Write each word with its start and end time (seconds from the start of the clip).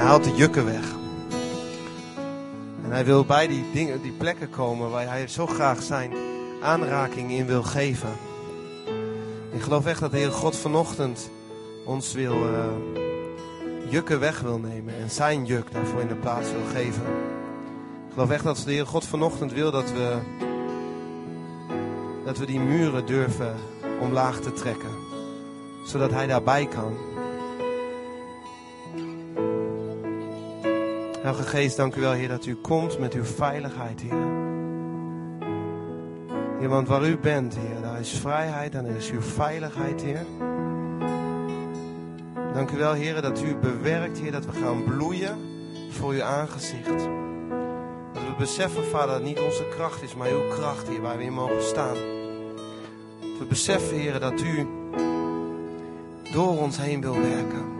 Hij 0.00 0.08
haalt 0.08 0.24
de 0.24 0.34
jukken 0.34 0.64
weg. 0.64 0.94
En 2.84 2.90
hij 2.90 3.04
wil 3.04 3.24
bij 3.24 3.46
die, 3.46 3.64
dingen, 3.72 4.02
die 4.02 4.12
plekken 4.12 4.50
komen 4.50 4.90
waar 4.90 5.06
hij 5.06 5.28
zo 5.28 5.46
graag 5.46 5.82
zijn 5.82 6.12
aanraking 6.62 7.30
in 7.30 7.46
wil 7.46 7.62
geven. 7.62 8.08
Ik 9.52 9.62
geloof 9.62 9.86
echt 9.86 10.00
dat 10.00 10.10
de 10.10 10.16
Heer 10.16 10.32
God 10.32 10.56
vanochtend 10.56 11.30
ons 11.84 12.12
wil 12.12 12.34
uh, 12.34 12.64
jukken 13.88 14.20
weg 14.20 14.40
wil 14.40 14.58
nemen. 14.58 14.94
En 14.94 15.10
zijn 15.10 15.44
juk 15.44 15.72
daarvoor 15.72 16.00
in 16.00 16.08
de 16.08 16.14
plaats 16.14 16.50
wil 16.50 16.66
geven. 16.72 17.06
Ik 18.06 18.12
geloof 18.12 18.30
echt 18.30 18.44
dat 18.44 18.62
de 18.64 18.72
Heer 18.72 18.86
God 18.86 19.04
vanochtend 19.04 19.52
wil 19.52 19.70
dat 19.70 19.92
we, 19.92 20.18
dat 22.24 22.38
we 22.38 22.46
die 22.46 22.60
muren 22.60 23.06
durven 23.06 23.54
omlaag 24.00 24.40
te 24.40 24.52
trekken. 24.52 24.94
Zodat 25.84 26.10
Hij 26.10 26.26
daarbij 26.26 26.66
kan. 26.66 27.09
Heilige 31.30 31.56
Geest, 31.56 31.76
dank 31.76 31.94
u 31.94 32.00
wel, 32.00 32.12
Heer, 32.12 32.28
dat 32.28 32.46
u 32.46 32.54
komt 32.54 32.98
met 32.98 33.14
uw 33.14 33.24
veiligheid, 33.24 34.00
Heer. 34.00 34.28
Want 36.68 36.88
waar 36.88 37.08
u 37.08 37.18
bent, 37.18 37.56
Heer, 37.56 37.80
daar 37.82 38.00
is 38.00 38.10
vrijheid 38.10 38.74
en 38.74 38.86
er 38.86 38.96
is 38.96 39.10
uw 39.10 39.20
veiligheid, 39.20 40.02
Heer. 40.02 40.26
Dank 42.54 42.70
u 42.70 42.76
wel, 42.76 42.92
Heer, 42.92 43.22
dat 43.22 43.42
u 43.42 43.56
bewerkt, 43.56 44.18
Heer, 44.18 44.32
dat 44.32 44.44
we 44.44 44.52
gaan 44.52 44.84
bloeien 44.84 45.38
voor 45.90 46.12
uw 46.12 46.22
aangezicht. 46.22 46.98
Dat 48.12 48.22
we 48.22 48.34
beseffen, 48.38 48.84
Vader, 48.84 49.14
dat 49.14 49.22
niet 49.22 49.40
onze 49.40 49.68
kracht 49.68 50.02
is, 50.02 50.14
maar 50.14 50.28
uw 50.28 50.48
kracht, 50.48 50.88
Heer, 50.88 51.00
waar 51.00 51.16
we 51.16 51.24
in 51.24 51.32
mogen 51.32 51.62
staan. 51.62 51.96
Dat 53.20 53.38
we 53.38 53.44
beseffen, 53.48 53.96
Heer, 53.96 54.20
dat 54.20 54.40
u 54.40 54.66
door 56.32 56.58
ons 56.58 56.76
heen 56.78 57.00
wil 57.00 57.20
werken. 57.20 57.79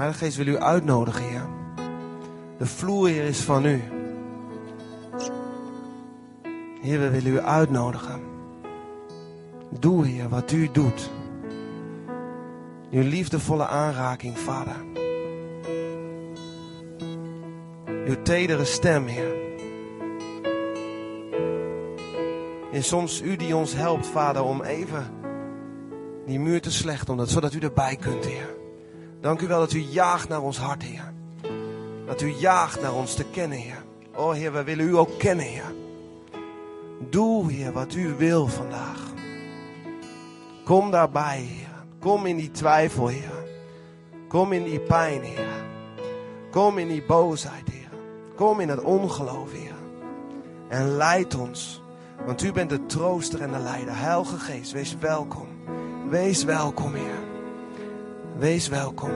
Heilige 0.00 0.24
Geest 0.24 0.36
wil 0.36 0.46
u 0.46 0.58
uitnodigen, 0.58 1.22
Heer. 1.22 1.46
De 2.58 2.66
vloer, 2.66 3.08
Heer, 3.08 3.24
is 3.24 3.40
van 3.40 3.64
u. 3.64 3.82
Heer, 6.80 7.00
we 7.00 7.10
willen 7.10 7.32
u 7.32 7.40
uitnodigen. 7.40 8.20
Doe, 9.78 10.06
Heer, 10.06 10.28
wat 10.28 10.52
u 10.52 10.68
doet. 10.72 11.10
Uw 12.90 13.02
liefdevolle 13.02 13.66
aanraking, 13.66 14.38
Vader. 14.38 14.76
Uw 18.06 18.22
tedere 18.22 18.64
stem, 18.64 19.06
Heer. 19.06 19.34
En 22.72 22.84
soms 22.84 23.22
u 23.22 23.36
die 23.36 23.56
ons 23.56 23.74
helpt, 23.74 24.06
Vader, 24.06 24.42
om 24.42 24.62
even 24.62 25.06
die 26.26 26.40
muur 26.40 26.60
te 26.60 26.70
slechten, 26.70 27.26
zodat 27.28 27.54
u 27.54 27.58
erbij 27.58 27.96
kunt, 27.96 28.24
Heer. 28.24 28.59
Dank 29.20 29.40
u 29.40 29.46
wel 29.46 29.58
dat 29.58 29.72
u 29.72 29.78
jaagt 29.78 30.28
naar 30.28 30.42
ons 30.42 30.58
hart, 30.58 30.82
Heer. 30.82 31.12
Dat 32.06 32.20
u 32.20 32.28
jaagt 32.28 32.80
naar 32.80 32.94
ons 32.94 33.14
te 33.14 33.24
kennen, 33.24 33.58
Heer. 33.58 33.84
O 34.14 34.30
Heer, 34.30 34.52
we 34.52 34.64
willen 34.64 34.88
u 34.88 34.96
ook 34.96 35.18
kennen, 35.18 35.44
Heer. 35.44 35.74
Doe, 37.10 37.52
Heer, 37.52 37.72
wat 37.72 37.94
u 37.94 38.14
wil 38.16 38.46
vandaag. 38.46 39.12
Kom 40.64 40.90
daarbij, 40.90 41.38
Heer. 41.38 41.84
Kom 41.98 42.26
in 42.26 42.36
die 42.36 42.50
twijfel, 42.50 43.08
Heer. 43.08 43.48
Kom 44.28 44.52
in 44.52 44.64
die 44.64 44.80
pijn, 44.80 45.22
Heer. 45.22 45.64
Kom 46.50 46.78
in 46.78 46.88
die 46.88 47.02
boosheid, 47.02 47.68
Heer. 47.70 47.90
Kom 48.36 48.60
in 48.60 48.68
het 48.68 48.80
ongeloof, 48.80 49.52
Heer. 49.52 49.74
En 50.68 50.96
leid 50.96 51.34
ons. 51.34 51.82
Want 52.26 52.42
u 52.42 52.52
bent 52.52 52.70
de 52.70 52.86
trooster 52.86 53.40
en 53.40 53.52
de 53.52 53.58
leider. 53.58 53.96
Heilige 53.96 54.38
Geest, 54.38 54.72
wees 54.72 54.96
welkom. 55.00 55.48
Wees 56.08 56.44
welkom, 56.44 56.94
Heer. 56.94 57.29
Wees 58.40 58.68
welkom. 58.68 59.10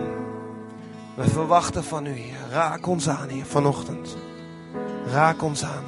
We 1.17 1.25
verwachten 1.25 1.85
van 1.85 2.07
u, 2.07 2.11
Heer. 2.11 2.49
Raak 2.51 2.87
ons 2.87 3.09
aan, 3.09 3.29
Heer, 3.29 3.45
vanochtend. 3.45 4.17
Raak 5.07 5.43
ons 5.43 5.65
aan. 5.65 5.85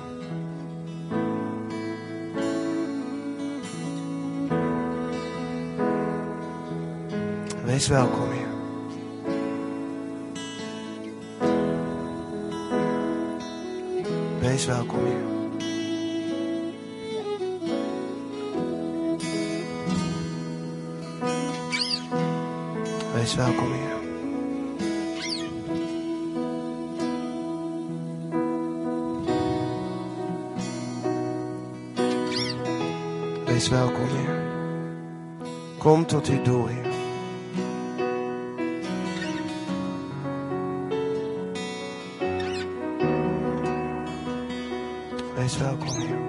Wees 7.64 7.89
welkom, 7.89 8.30
Heer. 8.30 8.55
Wees 14.41 14.67
welkom, 14.67 15.05
Heer. 15.05 15.36
Wees 23.27 23.35
welkom, 23.35 23.73
Heer. 23.73 23.95
Wees 33.47 33.69
welkom, 33.69 34.07
Heer. 34.09 34.42
Kom 35.79 36.07
tot 36.07 36.29
uw 36.29 36.42
doel, 36.42 36.67
Heer. 36.67 36.86
Wees 45.35 45.59
welkom, 45.59 45.89
Heer. 45.89 46.26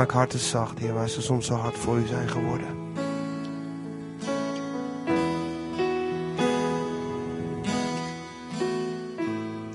Maak 0.00 0.12
harten 0.12 0.38
zacht, 0.38 0.78
Heer, 0.78 0.94
waar 0.94 1.08
ze 1.08 1.22
soms 1.22 1.46
zo 1.46 1.54
hard 1.54 1.76
voor 1.76 1.98
u 1.98 2.06
zijn 2.06 2.28
geworden. 2.28 2.66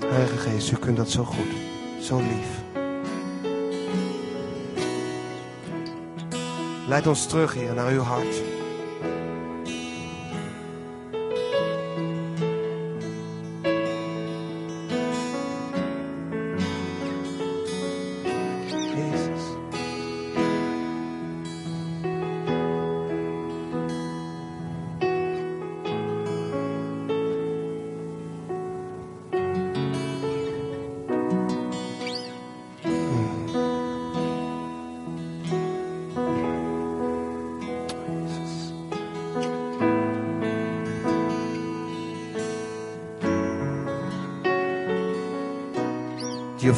Heilige 0.06 0.36
Geest, 0.36 0.72
u 0.72 0.76
kunt 0.76 0.96
dat 0.96 1.10
zo 1.10 1.24
goed, 1.24 1.52
zo 2.00 2.16
lief. 2.16 2.62
Leid 6.88 7.06
ons 7.06 7.26
terug, 7.26 7.54
Heer, 7.54 7.74
naar 7.74 7.92
uw 7.92 8.02
hart. 8.02 8.55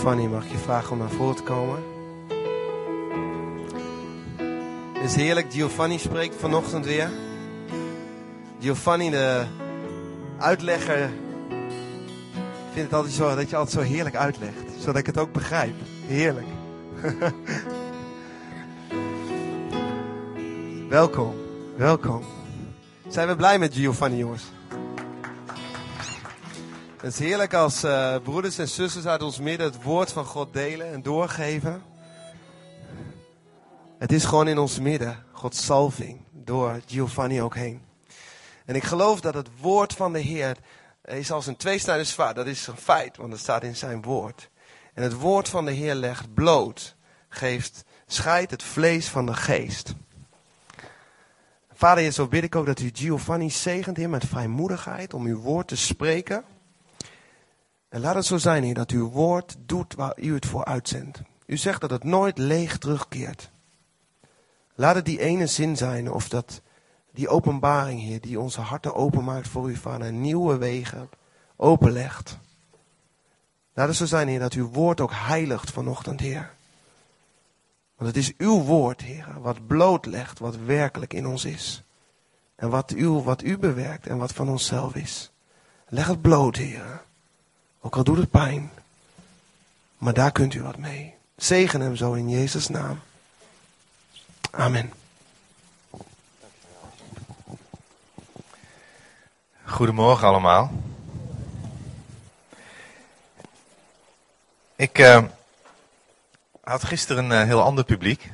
Giovanni, 0.09 0.33
mag 0.35 0.45
ik 0.45 0.51
je 0.51 0.59
vragen 0.59 0.93
om 0.93 0.99
naar 0.99 1.11
voren 1.11 1.37
te 1.37 1.43
komen? 1.43 1.83
Het 4.93 5.05
is 5.05 5.15
heerlijk, 5.15 5.53
Giovanni 5.53 5.99
spreekt 5.99 6.35
vanochtend 6.37 6.87
weer. 6.87 7.11
Giovanni, 8.61 9.11
de 9.11 9.45
uitlegger, 10.39 11.03
ik 11.03 12.73
vind 12.73 12.85
het 12.85 12.95
altijd 12.95 13.15
zo 13.15 13.35
dat 13.35 13.51
je 13.51 13.57
altijd 13.57 13.87
zo 13.87 13.93
heerlijk 13.93 14.17
uitlegt, 14.17 14.71
zodat 14.79 14.97
ik 14.97 15.07
het 15.07 15.19
ook 15.19 15.33
begrijp. 15.33 15.75
Heerlijk. 16.07 16.47
welkom, 20.99 21.35
welkom. 21.77 22.23
Zijn 23.09 23.29
we 23.29 23.37
blij 23.37 23.59
met 23.59 23.75
Giovanni, 23.75 24.17
jongens? 24.17 24.45
Het 27.01 27.13
is 27.13 27.19
heerlijk 27.19 27.55
als 27.55 27.83
eh, 27.83 28.17
broeders 28.23 28.59
en 28.59 28.69
zusters 28.69 29.07
uit 29.07 29.23
ons 29.23 29.39
midden 29.39 29.67
het 29.67 29.83
woord 29.83 30.13
van 30.13 30.25
God 30.25 30.53
delen 30.53 30.93
en 30.93 31.03
doorgeven. 31.03 31.83
Het 33.99 34.13
is 34.13 34.25
gewoon 34.25 34.49
in 34.49 34.59
ons 34.59 34.79
midden, 34.79 35.25
Gods 35.33 35.65
salving, 35.65 36.21
door 36.31 36.81
Giovanni 36.87 37.43
ook 37.43 37.55
heen. 37.55 37.83
En 38.65 38.75
ik 38.75 38.85
geloof 38.85 39.21
dat 39.21 39.35
het 39.35 39.49
woord 39.61 39.93
van 39.93 40.13
de 40.13 40.19
Heer 40.19 40.57
is 41.05 41.31
als 41.31 41.47
een 41.47 41.57
tweesnijdend 41.57 42.09
zwaard. 42.09 42.37
Dat 42.37 42.47
is 42.47 42.67
een 42.67 42.77
feit, 42.77 43.17
want 43.17 43.33
het 43.33 43.41
staat 43.41 43.63
in 43.63 43.77
zijn 43.77 44.03
woord. 44.03 44.51
En 44.95 45.03
het 45.03 45.15
woord 45.15 45.49
van 45.49 45.65
de 45.65 45.73
Heer 45.73 45.95
legt 45.95 46.35
bloot, 46.35 46.97
geeft 47.29 47.85
scheidt 48.07 48.51
het 48.51 48.63
vlees 48.63 49.09
van 49.09 49.27
de 49.27 49.35
geest. 49.35 49.95
Vader, 51.73 52.13
zo 52.13 52.27
bid 52.27 52.45
ik 52.45 52.57
ook 52.57 52.67
dat 52.67 52.81
u 52.81 52.91
Giovanni 52.93 53.51
zegent, 53.51 53.97
Heer, 53.97 54.11
met 54.11 54.25
vrijmoedigheid 54.25 55.15
om 55.15 55.27
uw 55.27 55.41
woord 55.41 55.69
te 55.69 55.77
spreken. 55.77 56.45
En 57.89 58.01
laat 58.01 58.15
het 58.15 58.25
zo 58.25 58.37
zijn, 58.37 58.63
Heer, 58.63 58.75
dat 58.75 58.91
uw 58.91 59.11
woord 59.11 59.57
doet 59.59 59.95
waar 59.95 60.13
u 60.17 60.35
het 60.35 60.47
voor 60.47 60.65
uitzendt. 60.65 61.23
U 61.47 61.57
zegt 61.57 61.81
dat 61.81 61.91
het 61.91 62.05
nooit 62.05 62.39
leeg 62.39 62.79
terugkeert. 62.79 63.51
Laat 64.75 64.95
het 64.95 65.05
die 65.05 65.21
ene 65.21 65.47
zin 65.47 65.77
zijn, 65.77 66.13
of 66.13 66.29
dat 66.29 66.61
die 67.13 67.29
openbaring, 67.29 68.01
Heer, 68.01 68.21
die 68.21 68.41
onze 68.41 68.61
harten 68.61 68.95
openmaakt 68.95 69.49
voor 69.49 69.71
u, 69.71 69.77
Vader, 69.77 70.13
nieuwe 70.13 70.57
wegen 70.57 71.11
openlegt. 71.57 72.39
Laat 73.75 73.89
het 73.89 73.97
zo 73.97 74.07
zijn, 74.07 74.29
Heer, 74.29 74.39
dat 74.39 74.53
uw 74.53 74.69
woord 74.69 75.01
ook 75.01 75.13
heiligt 75.13 75.71
vanochtend, 75.71 76.21
Heer. 76.21 76.55
Want 77.97 78.15
het 78.15 78.17
is 78.17 78.37
uw 78.37 78.63
woord, 78.63 79.01
Heer, 79.01 79.41
wat 79.41 79.67
blootlegt 79.67 80.39
wat 80.39 80.57
werkelijk 80.57 81.15
in 81.15 81.27
ons 81.27 81.45
is. 81.45 81.83
En 82.55 82.71
wat 82.71 82.93
u, 82.93 83.09
wat 83.09 83.43
u 83.43 83.59
bewerkt 83.59 84.07
en 84.07 84.19
wat 84.19 84.33
van 84.33 84.49
onszelf 84.49 84.95
is. 84.95 85.33
Leg 85.89 86.07
het 86.07 86.21
bloot, 86.21 86.57
Heer. 86.57 87.07
Ook 87.89 87.97
al 87.97 88.05
doet 88.05 88.17
het 88.19 88.31
pijn. 88.31 88.71
Maar 89.99 90.13
daar 90.15 90.33
kunt 90.33 90.55
u 90.55 90.63
wat 90.63 90.77
mee. 90.77 91.15
Zegen 91.37 91.81
hem 91.81 91.97
zo 91.97 92.13
in 92.13 92.31
Jezus' 92.31 92.69
naam. 92.69 93.01
Amen. 94.51 94.93
Goedemorgen 99.65 100.29
allemaal. 100.29 100.73
Ik 104.77 104.99
uh, 104.99 105.25
had 106.65 106.85
gisteren 106.85 107.31
een 107.31 107.41
uh, 107.41 107.47
heel 107.47 107.63
ander 107.63 107.85
publiek. 107.85 108.31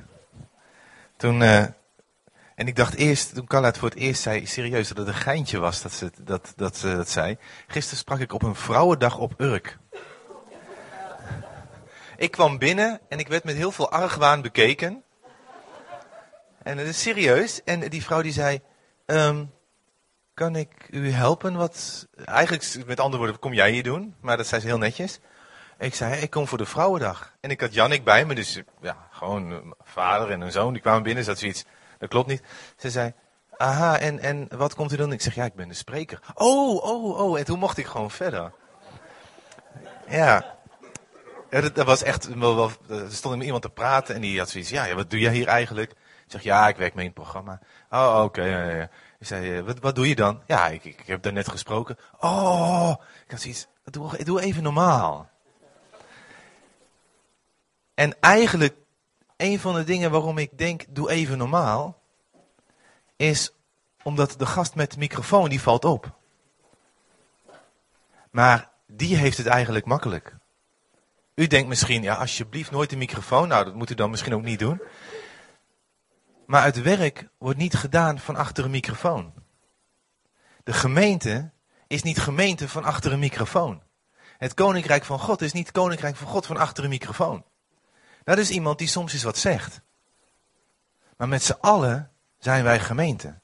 Toen, 1.17 1.41
uh, 1.41 1.65
en 2.55 2.67
ik 2.67 2.77
dacht 2.77 2.95
eerst, 2.95 3.35
toen 3.35 3.47
Carla 3.47 3.67
het 3.67 3.79
voor 3.79 3.89
het 3.89 3.99
eerst 3.99 4.23
zei, 4.23 4.47
serieus 4.47 4.89
dat 4.89 4.97
het 4.97 5.07
een 5.07 5.15
geintje 5.15 5.59
was 5.59 5.83
dat 5.83 5.93
ze 5.93 6.11
dat, 6.23 6.53
dat, 6.57 6.77
ze 6.77 6.97
dat 6.97 7.09
zei. 7.09 7.37
Gisteren 7.67 7.99
sprak 7.99 8.19
ik 8.19 8.33
op 8.33 8.43
een 8.43 8.55
vrouwendag 8.55 9.19
op 9.19 9.41
Urk. 9.41 9.79
Ik 12.17 12.31
kwam 12.31 12.59
binnen 12.59 13.01
en 13.09 13.19
ik 13.19 13.29
werd 13.29 13.45
met 13.45 13.57
heel 13.57 13.73
veel 13.73 13.91
argwaan 13.91 14.43
bekeken. 14.43 15.03
En 16.63 16.79
het 16.79 16.87
is 16.87 17.01
serieus. 17.01 17.63
En 17.65 17.81
die 17.81 18.03
vrouw 18.03 18.23
die 18.23 18.33
zei, 18.33 18.61
um, 19.07 19.53
kan 20.35 20.57
ik 20.57 20.89
u 20.91 21.11
helpen? 21.11 21.57
Wat, 21.57 22.07
eigenlijk, 22.25 22.87
met 22.87 23.01
andere 23.01 23.23
woorden, 23.23 23.41
kom 23.41 23.53
jij 23.53 23.71
hier 23.71 23.83
doen? 23.83 24.15
Maar 24.21 24.37
dat 24.37 24.47
zei 24.47 24.61
ze 24.61 24.67
heel 24.67 24.79
netjes. 24.79 25.21
Ik 25.79 25.95
zei, 25.95 26.21
ik 26.21 26.31
kom 26.31 26.49
voor 26.49 26.59
de 26.59 26.67
Vrouwendag. 26.67 27.37
En 27.41 27.51
ik 27.51 27.61
had 27.61 27.75
Jannik 27.75 28.05
bij 28.05 28.25
me, 28.25 28.35
dus 28.35 28.63
ja, 28.81 29.09
gewoon 29.11 29.51
een 29.51 29.75
vader 29.83 30.31
en 30.31 30.41
een 30.41 30.53
zoon, 30.53 30.73
die 30.73 30.83
kwamen 30.83 31.03
binnen, 31.03 31.25
zat 31.25 31.39
zoiets, 31.39 31.65
dat 32.05 32.13
klopt 32.13 32.29
niet. 32.29 32.43
Ze 32.77 32.91
zei, 32.91 33.13
aha, 33.57 33.99
en, 33.99 34.19
en 34.19 34.49
wat 34.57 34.75
komt 34.75 34.93
u 34.93 34.97
doen? 34.97 35.13
Ik 35.13 35.21
zeg, 35.21 35.35
ja, 35.35 35.45
ik 35.45 35.55
ben 35.55 35.69
de 35.69 35.75
spreker. 35.75 36.21
Oh, 36.35 36.85
oh, 36.85 37.19
oh, 37.19 37.39
en 37.39 37.45
toen 37.45 37.59
mocht 37.59 37.79
ik 37.79 37.87
gewoon 37.87 38.11
verder. 38.11 38.53
Ja, 40.09 40.57
dat, 41.51 41.85
was 41.85 42.03
echt, 42.03 42.35
wel, 42.35 42.71
er 42.89 43.13
stond 43.13 43.43
iemand 43.43 43.63
te 43.63 43.71
praten 43.71 44.15
en 44.15 44.21
die 44.21 44.39
had 44.39 44.49
zoiets, 44.49 44.71
ja, 44.71 44.95
wat 44.95 45.11
doe 45.11 45.21
jij 45.21 45.33
hier 45.33 45.47
eigenlijk? 45.47 45.91
Ik 45.91 46.31
zeg, 46.31 46.43
ja, 46.43 46.69
ik 46.69 46.77
werk 46.77 46.95
mee 46.95 47.05
in 47.05 47.11
het 47.11 47.21
programma. 47.21 47.61
Oh, 47.91 48.21
oké, 48.25 48.43
ja, 48.43 48.71
ja. 48.71 48.89
Ik 49.19 49.27
zei, 49.27 49.63
wat, 49.63 49.79
wat 49.79 49.95
doe 49.95 50.09
je 50.09 50.15
dan? 50.15 50.43
Ja, 50.47 50.69
ik, 50.69 50.85
ik, 50.85 51.03
heb 51.07 51.23
daar 51.23 51.33
net 51.33 51.49
gesproken. 51.49 51.99
Oh, 52.21 52.95
ik 53.25 53.31
had 53.31 53.41
zoiets, 53.41 53.67
doe, 53.85 54.25
doe 54.25 54.41
even 54.41 54.63
normaal. 54.63 55.31
En 57.95 58.17
eigenlijk, 58.21 58.75
een 59.45 59.61
van 59.61 59.75
de 59.75 59.85
dingen 59.85 60.11
waarom 60.11 60.39
ik 60.39 60.59
denk, 60.59 60.85
doe 60.89 61.11
even 61.11 61.39
normaal, 61.39 62.03
is 63.17 63.53
omdat 64.03 64.35
de 64.39 64.47
gast 64.47 64.75
met 64.75 64.93
de 64.93 64.99
microfoon, 64.99 65.49
die 65.49 65.61
valt 65.61 65.85
op. 65.85 66.19
Maar 68.31 68.71
die 68.87 69.17
heeft 69.17 69.37
het 69.37 69.47
eigenlijk 69.47 69.85
makkelijk. 69.85 70.37
U 71.35 71.47
denkt 71.47 71.69
misschien, 71.69 72.03
ja, 72.03 72.15
alsjeblieft 72.15 72.71
nooit 72.71 72.91
de 72.91 72.97
microfoon. 72.97 73.49
Nou, 73.49 73.65
dat 73.65 73.75
moet 73.75 73.91
u 73.91 73.95
dan 73.95 74.11
misschien 74.11 74.35
ook 74.35 74.43
niet 74.43 74.59
doen. 74.59 74.83
Maar 76.47 76.65
het 76.65 76.83
werk 76.83 77.29
wordt 77.39 77.59
niet 77.59 77.75
gedaan 77.75 78.19
van 78.19 78.37
achter 78.37 78.65
een 78.65 78.71
microfoon. 78.71 79.33
De 80.63 80.73
gemeente 80.73 81.51
is 81.87 82.03
niet 82.03 82.19
gemeente 82.19 82.69
van 82.69 82.85
achter 82.85 83.13
een 83.13 83.19
microfoon. 83.19 83.83
Het 84.39 84.55
koninkrijk 84.55 85.05
van 85.05 85.19
God 85.19 85.43
is 85.43 85.53
niet 85.53 85.71
koninkrijk 85.73 86.17
van 86.17 86.29
God 86.29 86.47
van 86.47 86.57
achter 86.57 86.85
een 86.85 86.91
microfoon. 86.91 87.45
Dat 88.25 88.39
is 88.39 88.51
iemand 88.51 88.79
die 88.79 88.89
soms 88.89 89.13
eens 89.13 89.23
wat 89.23 89.39
zegt. 89.39 89.81
Maar 91.17 91.29
met 91.29 91.43
z'n 91.43 91.57
allen 91.61 92.11
zijn 92.39 92.65
wij 92.65 92.81
gemeente. 92.81 93.41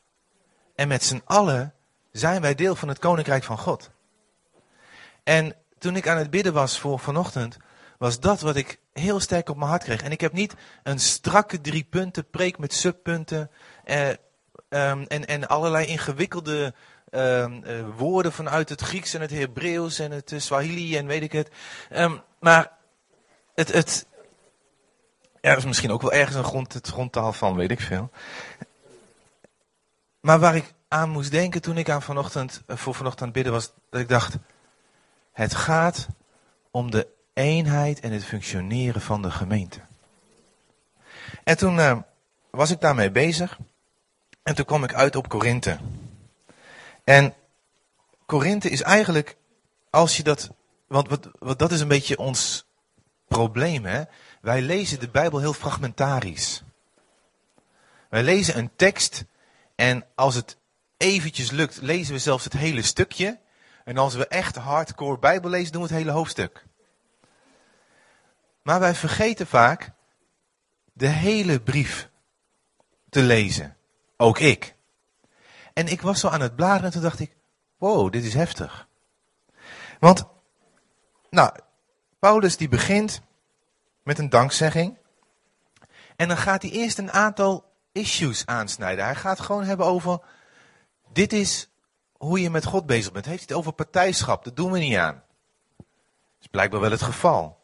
En 0.75 0.89
met 0.89 1.05
z'n 1.05 1.23
allen 1.25 1.75
zijn 2.13 2.41
wij 2.41 2.55
deel 2.55 2.77
van 2.77 2.89
het 2.89 2.99
koninkrijk 2.99 3.45
van 3.45 3.59
God. 3.59 3.91
En 5.23 5.55
toen 5.79 5.97
ik 5.97 6.09
aan 6.09 6.17
het 6.17 6.31
bidden 6.31 6.53
was 6.53 6.79
voor 6.79 6.99
vanochtend, 6.99 7.57
was 7.99 8.21
dat 8.21 8.41
wat 8.41 8.57
ik 8.57 8.81
heel 8.93 9.21
sterk 9.21 9.49
op 9.49 9.57
mijn 9.57 9.71
hart 9.71 9.83
kreeg. 9.83 10.03
En 10.03 10.11
ik 10.11 10.21
heb 10.21 10.33
niet 10.33 10.55
een 10.83 11.01
strakke 11.01 11.61
drie 11.61 11.87
punten 11.91 12.31
preek 12.31 12.59
met 12.59 12.73
subpunten 12.73 13.51
eh, 13.85 14.09
um, 14.09 15.05
en, 15.07 15.27
en 15.27 15.49
allerlei 15.49 15.87
ingewikkelde 15.87 16.75
um, 17.11 17.65
uh, 17.65 17.97
woorden 17.97 18.33
vanuit 18.33 18.69
het 18.69 18.81
Grieks 18.81 19.15
en 19.15 19.21
het 19.21 19.31
Hebreeuws 19.31 19.99
en 19.99 20.11
het 20.11 20.33
Swahili 20.37 20.97
en 20.97 21.07
weet 21.07 21.23
ik 21.23 21.33
het. 21.33 21.51
Um, 21.91 22.23
maar 22.39 22.73
het, 23.55 23.73
het, 23.73 24.07
er 25.41 25.57
is 25.57 25.65
misschien 25.65 25.91
ook 25.91 26.03
wel 26.03 26.13
ergens 26.13 26.37
een 26.37 26.45
grond, 26.45 26.73
het 26.73 26.87
grondtaal 26.87 27.33
van, 27.33 27.57
weet 27.57 27.71
ik 27.71 27.81
veel. 27.81 28.11
Maar 30.21 30.39
waar 30.39 30.57
ik 30.57 30.73
aan 30.89 31.11
moest 31.11 31.31
denken 31.31 31.63
toen 31.63 31.77
ik 31.77 31.91
aan 31.91 32.03
vanochtend, 32.03 32.63
eh, 32.67 32.77
voor 32.77 32.95
vanochtend 32.95 33.33
bidden 33.33 33.53
was, 33.53 33.73
dat 33.91 34.01
ik 34.01 34.09
dacht, 34.09 34.37
het 35.33 35.55
gaat 35.55 36.09
om 36.71 36.91
de 36.91 37.07
eenheid 37.33 38.01
en 38.01 38.13
het 38.13 38.25
functioneren 38.25 39.01
van 39.01 39.23
de 39.23 39.31
gemeente. 39.31 39.81
En 41.45 41.57
toen 41.57 41.77
uh, 41.77 41.99
was 42.51 42.71
ik 42.71 42.81
daarmee 42.81 43.11
bezig. 43.11 43.59
En 44.43 44.55
toen 44.55 44.65
kwam 44.65 44.85
ik 44.85 44.95
uit 44.95 45.17
op 45.17 45.29
Korinthe. 45.29 45.79
En 47.05 47.35
Korinthe 48.27 48.71
is 48.71 48.83
eigenlijk, 48.83 49.37
als 49.91 50.17
je 50.17 50.23
dat, 50.23 50.51
want 50.87 51.09
wat, 51.09 51.29
wat, 51.39 51.59
dat 51.59 51.73
is 51.73 51.81
een 51.81 51.89
beetje 51.89 52.19
ons 52.19 52.67
probleem, 53.29 53.85
hè. 53.85 54.03
Wij 54.41 54.63
lezen 54.63 55.01
de 55.01 55.09
Bijbel 55.09 55.39
heel 55.39 55.53
fragmentarisch. 55.53 56.63
Wij 58.09 58.23
lezen 58.23 58.59
een 58.59 58.71
tekst 58.77 59.25
en 59.75 60.07
als 60.15 60.35
het 60.35 60.57
eventjes 60.97 61.51
lukt, 61.51 61.81
lezen 61.81 62.15
we 62.15 62.19
zelfs 62.19 62.45
het 62.45 62.53
hele 62.53 62.83
stukje. 62.83 63.39
En 63.85 63.99
als 63.99 64.15
we 64.15 64.27
echt 64.27 64.57
hardcore 64.57 65.19
Bijbel 65.19 65.51
lezen, 65.51 65.73
doen 65.73 65.83
we 65.83 65.89
het 65.89 65.97
hele 65.97 66.11
hoofdstuk. 66.11 66.65
Maar 68.63 68.81
wij 68.81 68.95
vergeten 68.95 69.47
vaak 69.47 69.93
de 70.93 71.07
hele 71.07 71.61
brief 71.61 72.09
te 73.09 73.21
lezen. 73.23 73.77
Ook 74.17 74.39
ik. 74.39 74.75
En 75.73 75.87
ik 75.87 76.01
was 76.01 76.21
zo 76.21 76.29
aan 76.29 76.41
het 76.41 76.57
bladeren 76.57 76.85
en 76.85 76.91
toen 76.91 77.03
dacht 77.03 77.21
ik, 77.21 77.37
wow, 77.79 78.13
dit 78.13 78.25
is 78.25 78.35
heftig. 78.35 78.89
Want, 79.99 80.25
nou, 81.31 81.53
Paulus 82.19 82.57
die 82.57 82.69
begint 82.69 83.23
met 84.03 84.19
een 84.19 84.29
dankzegging. 84.29 84.99
En 86.17 86.29
dan 86.29 86.37
gaat 86.37 86.63
hij 86.63 86.71
eerst 86.71 86.99
een 86.99 87.13
aantal 87.13 87.65
issues 87.93 88.47
aansnijden. 88.47 89.05
Hij 89.05 89.15
gaat 89.15 89.41
gewoon 89.41 89.65
hebben 89.65 89.87
over, 89.87 90.21
dit 91.13 91.33
is 91.33 91.71
hoe 92.13 92.41
je 92.41 92.51
met 92.51 92.65
God 92.65 92.87
bezig 92.87 93.13
bent. 93.13 93.25
Heeft 93.25 93.39
hij 93.39 93.47
het 93.49 93.59
over 93.59 93.73
partijschap, 93.73 94.45
dat 94.45 94.57
doen 94.57 94.73
we 94.73 94.79
niet 94.79 94.97
aan. 94.97 95.23
Dat 95.77 95.87
is 96.41 96.47
blijkbaar 96.47 96.81
wel 96.81 96.91
het 96.91 97.03
geval. 97.03 97.59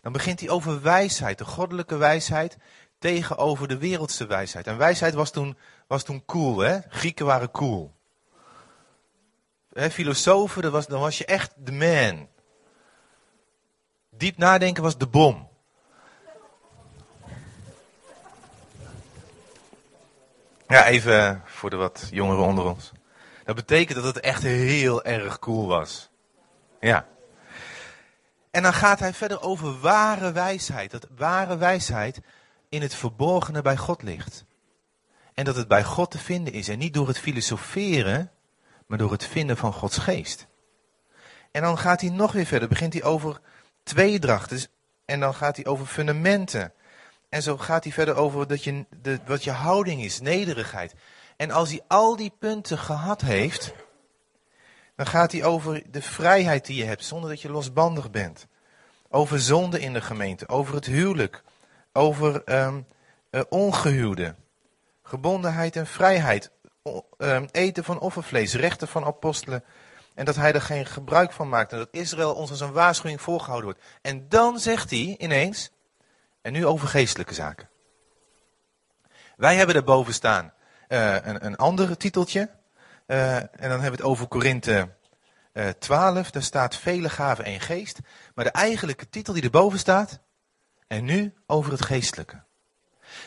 Dan 0.00 0.12
begint 0.12 0.40
hij 0.40 0.48
over 0.48 0.82
wijsheid, 0.82 1.38
de 1.38 1.44
goddelijke 1.44 1.96
wijsheid 1.96 2.56
tegenover 2.98 3.68
de 3.68 3.78
wereldse 3.78 4.26
wijsheid. 4.26 4.66
En 4.66 4.76
wijsheid 4.76 5.14
was 5.14 5.30
toen, 5.30 5.56
was 5.86 6.02
toen 6.02 6.24
cool, 6.24 6.58
hè? 6.58 6.78
Grieken 6.88 7.26
waren 7.26 7.50
cool. 7.50 7.94
He, 9.72 9.90
filosofen, 9.90 10.62
dat 10.62 10.72
was, 10.72 10.86
dan 10.86 11.00
was 11.00 11.18
je 11.18 11.24
echt 11.24 11.52
de 11.56 11.72
man. 11.72 12.28
Diep 14.10 14.36
nadenken 14.36 14.82
was 14.82 14.98
de 14.98 15.06
bom. 15.06 15.49
Ja, 20.70 20.86
even 20.86 21.42
voor 21.44 21.70
de 21.70 21.76
wat 21.76 22.08
jongeren 22.10 22.44
onder 22.44 22.64
ons. 22.64 22.92
Dat 23.44 23.54
betekent 23.54 24.02
dat 24.02 24.14
het 24.14 24.24
echt 24.24 24.42
heel 24.42 25.04
erg 25.04 25.38
cool 25.38 25.66
was. 25.66 26.10
Ja. 26.80 27.06
En 28.50 28.62
dan 28.62 28.72
gaat 28.72 29.00
hij 29.00 29.14
verder 29.14 29.42
over 29.42 29.80
ware 29.80 30.32
wijsheid. 30.32 30.90
Dat 30.90 31.06
ware 31.16 31.56
wijsheid 31.56 32.20
in 32.68 32.82
het 32.82 32.94
verborgene 32.94 33.62
bij 33.62 33.76
God 33.76 34.02
ligt. 34.02 34.44
En 35.34 35.44
dat 35.44 35.56
het 35.56 35.68
bij 35.68 35.84
God 35.84 36.10
te 36.10 36.18
vinden 36.18 36.52
is. 36.52 36.68
En 36.68 36.78
niet 36.78 36.94
door 36.94 37.08
het 37.08 37.18
filosoferen, 37.18 38.30
maar 38.86 38.98
door 38.98 39.12
het 39.12 39.24
vinden 39.26 39.56
van 39.56 39.72
Gods 39.72 39.98
geest. 39.98 40.46
En 41.50 41.62
dan 41.62 41.78
gaat 41.78 42.00
hij 42.00 42.10
nog 42.10 42.32
weer 42.32 42.46
verder. 42.46 42.68
Begint 42.68 42.92
hij 42.92 43.02
over 43.02 43.40
tweedracht. 43.82 44.48
Dus, 44.48 44.68
en 45.04 45.20
dan 45.20 45.34
gaat 45.34 45.56
hij 45.56 45.66
over 45.66 45.86
fundamenten. 45.86 46.72
En 47.30 47.42
zo 47.42 47.56
gaat 47.56 47.84
hij 47.84 47.92
verder 47.92 48.16
over 48.16 48.46
dat 48.46 48.64
je, 48.64 48.86
de, 49.02 49.18
wat 49.26 49.44
je 49.44 49.50
houding 49.50 50.02
is, 50.02 50.20
nederigheid. 50.20 50.94
En 51.36 51.50
als 51.50 51.70
hij 51.70 51.80
al 51.88 52.16
die 52.16 52.32
punten 52.38 52.78
gehad 52.78 53.20
heeft, 53.20 53.72
dan 54.96 55.06
gaat 55.06 55.32
hij 55.32 55.44
over 55.44 55.82
de 55.90 56.02
vrijheid 56.02 56.66
die 56.66 56.76
je 56.76 56.84
hebt 56.84 57.04
zonder 57.04 57.30
dat 57.30 57.40
je 57.40 57.50
losbandig 57.50 58.10
bent. 58.10 58.46
Over 59.08 59.40
zonde 59.40 59.80
in 59.80 59.92
de 59.92 60.00
gemeente, 60.00 60.48
over 60.48 60.74
het 60.74 60.86
huwelijk, 60.86 61.42
over 61.92 62.42
um, 62.64 62.86
uh, 63.30 63.40
ongehuwde, 63.48 64.34
gebondenheid 65.02 65.76
en 65.76 65.86
vrijheid, 65.86 66.50
um, 67.18 67.48
eten 67.50 67.84
van 67.84 68.00
offervlees, 68.00 68.54
rechten 68.54 68.88
van 68.88 69.04
apostelen. 69.04 69.64
En 70.14 70.24
dat 70.24 70.36
hij 70.36 70.52
er 70.52 70.62
geen 70.62 70.86
gebruik 70.86 71.32
van 71.32 71.48
maakt 71.48 71.72
en 71.72 71.78
dat 71.78 71.88
Israël 71.90 72.34
ons 72.34 72.50
als 72.50 72.60
een 72.60 72.72
waarschuwing 72.72 73.20
voorgehouden 73.20 73.70
wordt. 73.70 73.84
En 74.02 74.28
dan 74.28 74.58
zegt 74.58 74.90
hij 74.90 75.14
ineens, 75.18 75.70
en 76.42 76.52
nu 76.52 76.66
over 76.66 76.88
geestelijke 76.88 77.34
zaken. 77.34 77.68
Wij 79.36 79.56
hebben 79.56 79.76
erboven 79.76 80.14
staan 80.14 80.52
uh, 80.88 81.14
een, 81.14 81.46
een 81.46 81.56
ander 81.56 81.96
titeltje. 81.96 82.50
Uh, 83.06 83.36
en 83.36 83.48
dan 83.50 83.70
hebben 83.70 83.90
we 83.90 83.96
het 83.96 84.02
over 84.02 84.26
Korinthe 84.26 84.88
uh, 85.52 85.68
12. 85.68 86.30
Daar 86.30 86.42
staat 86.42 86.76
vele 86.76 87.08
gaven 87.08 87.44
en 87.44 87.60
geest. 87.60 87.98
Maar 88.34 88.44
de 88.44 88.50
eigenlijke 88.50 89.08
titel 89.08 89.34
die 89.34 89.42
erboven 89.42 89.78
staat. 89.78 90.20
En 90.86 91.04
nu 91.04 91.34
over 91.46 91.72
het 91.72 91.84
geestelijke. 91.84 92.42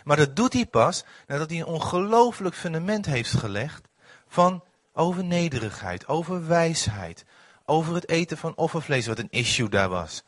Maar 0.04 0.18
dat 0.18 0.36
doet 0.36 0.54
hij 0.54 0.66
pas 0.66 1.04
nadat 1.28 1.50
hij 1.50 1.60
een 1.60 1.66
ongelooflijk 1.66 2.56
fundament 2.56 3.06
heeft 3.06 3.34
gelegd. 3.34 3.88
Van 4.28 4.64
over 4.94 5.24
nederigheid, 5.24 6.08
over 6.08 6.48
wijsheid. 6.48 7.26
Over 7.66 7.94
het 7.94 8.10
eten 8.10 8.38
van 8.38 8.56
offervlees, 8.56 9.08
wat 9.08 9.20
een 9.20 9.30
issue 9.30 9.70
daar 9.70 9.90
was. 9.90 10.24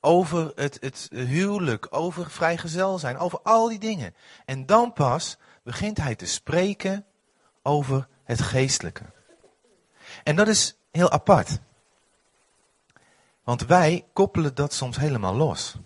Over 0.00 0.52
het, 0.54 0.78
het 0.80 1.08
huwelijk, 1.10 1.86
over 1.90 2.30
vrijgezel 2.30 2.98
zijn, 2.98 3.18
over 3.18 3.40
al 3.42 3.68
die 3.68 3.78
dingen. 3.78 4.14
En 4.44 4.66
dan 4.66 4.92
pas 4.92 5.36
begint 5.62 5.98
hij 5.98 6.14
te 6.14 6.26
spreken 6.26 7.06
over 7.62 8.08
het 8.24 8.40
geestelijke. 8.40 9.04
En 10.22 10.36
dat 10.36 10.48
is 10.48 10.76
heel 10.90 11.10
apart. 11.10 11.58
Want 13.42 13.66
wij 13.66 14.06
koppelen 14.12 14.54
dat 14.54 14.72
soms 14.72 14.96
helemaal 14.96 15.34
los. 15.34 15.76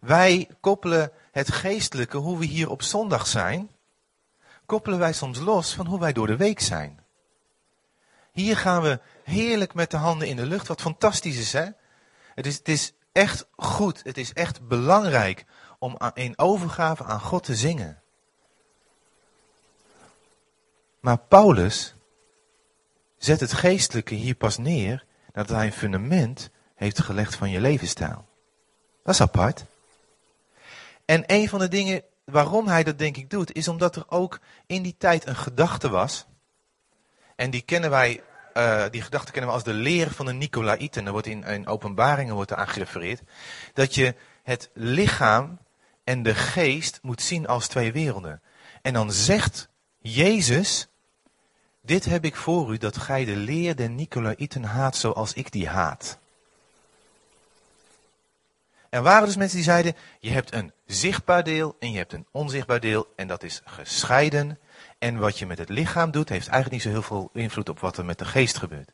Wij 0.00 0.48
koppelen 0.60 1.12
het 1.32 1.52
geestelijke, 1.52 2.16
hoe 2.16 2.38
we 2.38 2.44
hier 2.44 2.70
op 2.70 2.82
zondag 2.82 3.26
zijn, 3.26 3.70
koppelen 4.66 4.98
wij 4.98 5.12
soms 5.12 5.38
los 5.38 5.74
van 5.74 5.86
hoe 5.86 6.00
wij 6.00 6.12
door 6.12 6.26
de 6.26 6.36
week 6.36 6.60
zijn. 6.60 7.00
Hier 8.32 8.56
gaan 8.56 8.82
we 8.82 9.00
heerlijk 9.24 9.74
met 9.74 9.90
de 9.90 9.96
handen 9.96 10.28
in 10.28 10.36
de 10.36 10.46
lucht, 10.46 10.68
wat 10.68 10.80
fantastisch 10.80 11.38
is 11.38 11.52
hè. 11.52 11.66
Het 12.34 12.46
is, 12.46 12.56
het 12.56 12.68
is 12.68 12.92
echt 13.12 13.46
goed, 13.56 14.00
het 14.04 14.18
is 14.18 14.32
echt 14.32 14.68
belangrijk 14.68 15.44
om 15.78 15.96
in 16.14 16.38
overgave 16.38 17.04
aan 17.04 17.20
God 17.20 17.44
te 17.44 17.54
zingen. 17.54 18.02
Maar 21.00 21.18
Paulus 21.18 21.94
zet 23.16 23.40
het 23.40 23.52
geestelijke 23.52 24.14
hier 24.14 24.34
pas 24.34 24.58
neer 24.58 25.04
nadat 25.32 25.56
hij 25.56 25.66
een 25.66 25.72
fundament 25.72 26.50
heeft 26.74 27.00
gelegd 27.00 27.34
van 27.34 27.50
je 27.50 27.60
levensstijl. 27.60 28.28
Dat 29.02 29.14
is 29.14 29.20
apart. 29.20 29.64
En 31.04 31.22
een 31.26 31.48
van 31.48 31.58
de 31.58 31.68
dingen 31.68 32.02
waarom 32.24 32.66
hij 32.66 32.84
dat 32.84 32.98
denk 32.98 33.16
ik 33.16 33.30
doet, 33.30 33.52
is 33.52 33.68
omdat 33.68 33.96
er 33.96 34.04
ook 34.08 34.40
in 34.66 34.82
die 34.82 34.94
tijd 34.98 35.26
een 35.26 35.36
gedachte 35.36 35.88
was. 35.88 36.26
En 37.36 37.50
die 37.50 37.62
kennen 37.62 37.90
wij, 37.90 38.22
uh, 38.54 38.84
die 38.90 39.02
gedachte 39.02 39.32
kennen 39.32 39.50
we 39.50 39.56
als 39.56 39.64
de 39.64 39.72
leer 39.72 40.10
van 40.10 40.26
de 40.26 40.32
Nicolaïten. 40.32 41.06
Er 41.06 41.12
wordt 41.12 41.26
in, 41.26 41.44
in 41.44 41.66
openbaringen 41.66 42.34
wordt 42.34 42.50
er 42.50 42.68
gerefereerd. 42.68 43.20
Dat 43.72 43.94
je 43.94 44.14
het 44.42 44.70
lichaam 44.74 45.58
en 46.04 46.22
de 46.22 46.34
geest 46.34 46.98
moet 47.02 47.22
zien 47.22 47.46
als 47.46 47.68
twee 47.68 47.92
werelden. 47.92 48.42
En 48.82 48.92
dan 48.92 49.12
zegt 49.12 49.68
Jezus, 49.98 50.88
dit 51.82 52.04
heb 52.04 52.24
ik 52.24 52.36
voor 52.36 52.72
u, 52.72 52.78
dat 52.78 52.96
gij 52.96 53.24
de 53.24 53.36
leer 53.36 53.76
der 53.76 53.90
Nicolaïten 53.90 54.64
haat 54.64 54.96
zoals 54.96 55.32
ik 55.32 55.52
die 55.52 55.68
haat. 55.68 56.18
Er 58.90 59.02
waren 59.02 59.26
dus 59.26 59.36
mensen 59.36 59.56
die 59.56 59.66
zeiden, 59.66 59.96
je 60.20 60.30
hebt 60.30 60.52
een 60.52 60.72
zichtbaar 60.86 61.44
deel 61.44 61.76
en 61.78 61.90
je 61.90 61.98
hebt 61.98 62.12
een 62.12 62.26
onzichtbaar 62.30 62.80
deel 62.80 63.12
en 63.16 63.26
dat 63.26 63.42
is 63.42 63.60
gescheiden. 63.64 64.58
En 65.00 65.18
wat 65.18 65.38
je 65.38 65.46
met 65.46 65.58
het 65.58 65.68
lichaam 65.68 66.10
doet, 66.10 66.28
heeft 66.28 66.48
eigenlijk 66.48 66.72
niet 66.72 66.82
zo 66.82 67.00
heel 67.00 67.08
veel 67.08 67.30
invloed 67.32 67.68
op 67.68 67.78
wat 67.78 67.96
er 67.96 68.04
met 68.04 68.18
de 68.18 68.24
geest 68.24 68.58
gebeurt. 68.58 68.92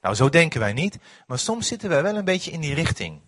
Nou, 0.00 0.14
zo 0.14 0.28
denken 0.28 0.60
wij 0.60 0.72
niet, 0.72 0.98
maar 1.26 1.38
soms 1.38 1.68
zitten 1.68 1.88
wij 1.88 2.02
wel 2.02 2.16
een 2.16 2.24
beetje 2.24 2.50
in 2.50 2.60
die 2.60 2.74
richting. 2.74 3.20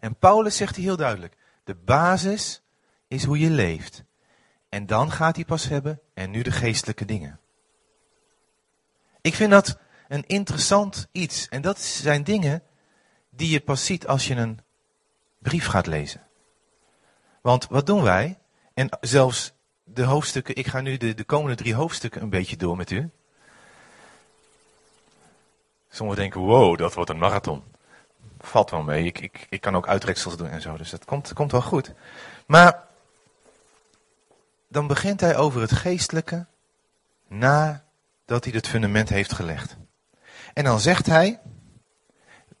En 0.00 0.16
Paulus 0.16 0.56
zegt 0.56 0.76
hier 0.76 0.84
heel 0.84 0.96
duidelijk, 0.96 1.36
de 1.64 1.74
basis 1.74 2.62
is 3.08 3.24
hoe 3.24 3.38
je 3.38 3.50
leeft. 3.50 4.04
En 4.68 4.86
dan 4.86 5.10
gaat 5.10 5.36
hij 5.36 5.44
pas 5.44 5.68
hebben, 5.68 6.00
en 6.14 6.30
nu 6.30 6.42
de 6.42 6.52
geestelijke 6.52 7.04
dingen. 7.04 7.40
Ik 9.20 9.34
vind 9.34 9.50
dat 9.50 9.78
een 10.08 10.24
interessant 10.26 11.08
iets. 11.12 11.48
En 11.48 11.62
dat 11.62 11.80
zijn 11.80 12.24
dingen 12.24 12.62
die 13.30 13.50
je 13.50 13.60
pas 13.60 13.84
ziet 13.84 14.06
als 14.06 14.26
je 14.26 14.34
een 14.34 14.60
brief 15.38 15.66
gaat 15.66 15.86
lezen. 15.86 16.26
Want 17.40 17.66
wat 17.68 17.86
doen 17.86 18.02
wij? 18.02 18.38
En 18.74 18.98
zelfs 19.00 19.52
de 19.94 20.02
hoofdstukken, 20.02 20.56
ik 20.56 20.66
ga 20.66 20.80
nu 20.80 20.96
de, 20.96 21.14
de 21.14 21.24
komende 21.24 21.56
drie 21.56 21.74
hoofdstukken 21.74 22.22
een 22.22 22.30
beetje 22.30 22.56
door 22.56 22.76
met 22.76 22.90
u. 22.90 23.10
Sommigen 25.90 26.20
denken, 26.22 26.40
wow, 26.40 26.78
dat 26.78 26.94
wordt 26.94 27.10
een 27.10 27.18
marathon. 27.18 27.62
Valt 28.38 28.70
wel 28.70 28.82
mee, 28.82 29.04
ik, 29.04 29.20
ik, 29.20 29.46
ik 29.48 29.60
kan 29.60 29.76
ook 29.76 29.88
uitreksels 29.88 30.36
doen 30.36 30.48
en 30.48 30.60
zo, 30.60 30.76
dus 30.76 30.90
dat 30.90 31.04
komt, 31.04 31.32
komt 31.32 31.52
wel 31.52 31.62
goed. 31.62 31.92
Maar 32.46 32.86
dan 34.68 34.86
begint 34.86 35.20
hij 35.20 35.36
over 35.36 35.60
het 35.60 35.72
geestelijke 35.72 36.46
nadat 37.28 38.44
hij 38.44 38.52
het 38.52 38.68
fundament 38.68 39.08
heeft 39.08 39.32
gelegd. 39.32 39.76
En 40.54 40.64
dan 40.64 40.80
zegt 40.80 41.06
hij, 41.06 41.40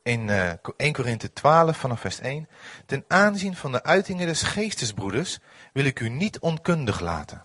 in 0.02 0.28
uh, 0.28 0.52
1 0.76 0.92
Korinthe 0.92 1.32
12 1.32 1.76
vanaf 1.76 2.00
vers 2.00 2.20
1. 2.20 2.48
Ten 2.86 3.04
aanzien 3.08 3.56
van 3.56 3.72
de 3.72 3.82
uitingen 3.82 4.26
des 4.26 4.42
geestesbroeders 4.42 5.38
wil 5.72 5.84
ik 5.84 6.00
u 6.00 6.08
niet 6.08 6.38
onkundig 6.38 7.00
laten. 7.00 7.44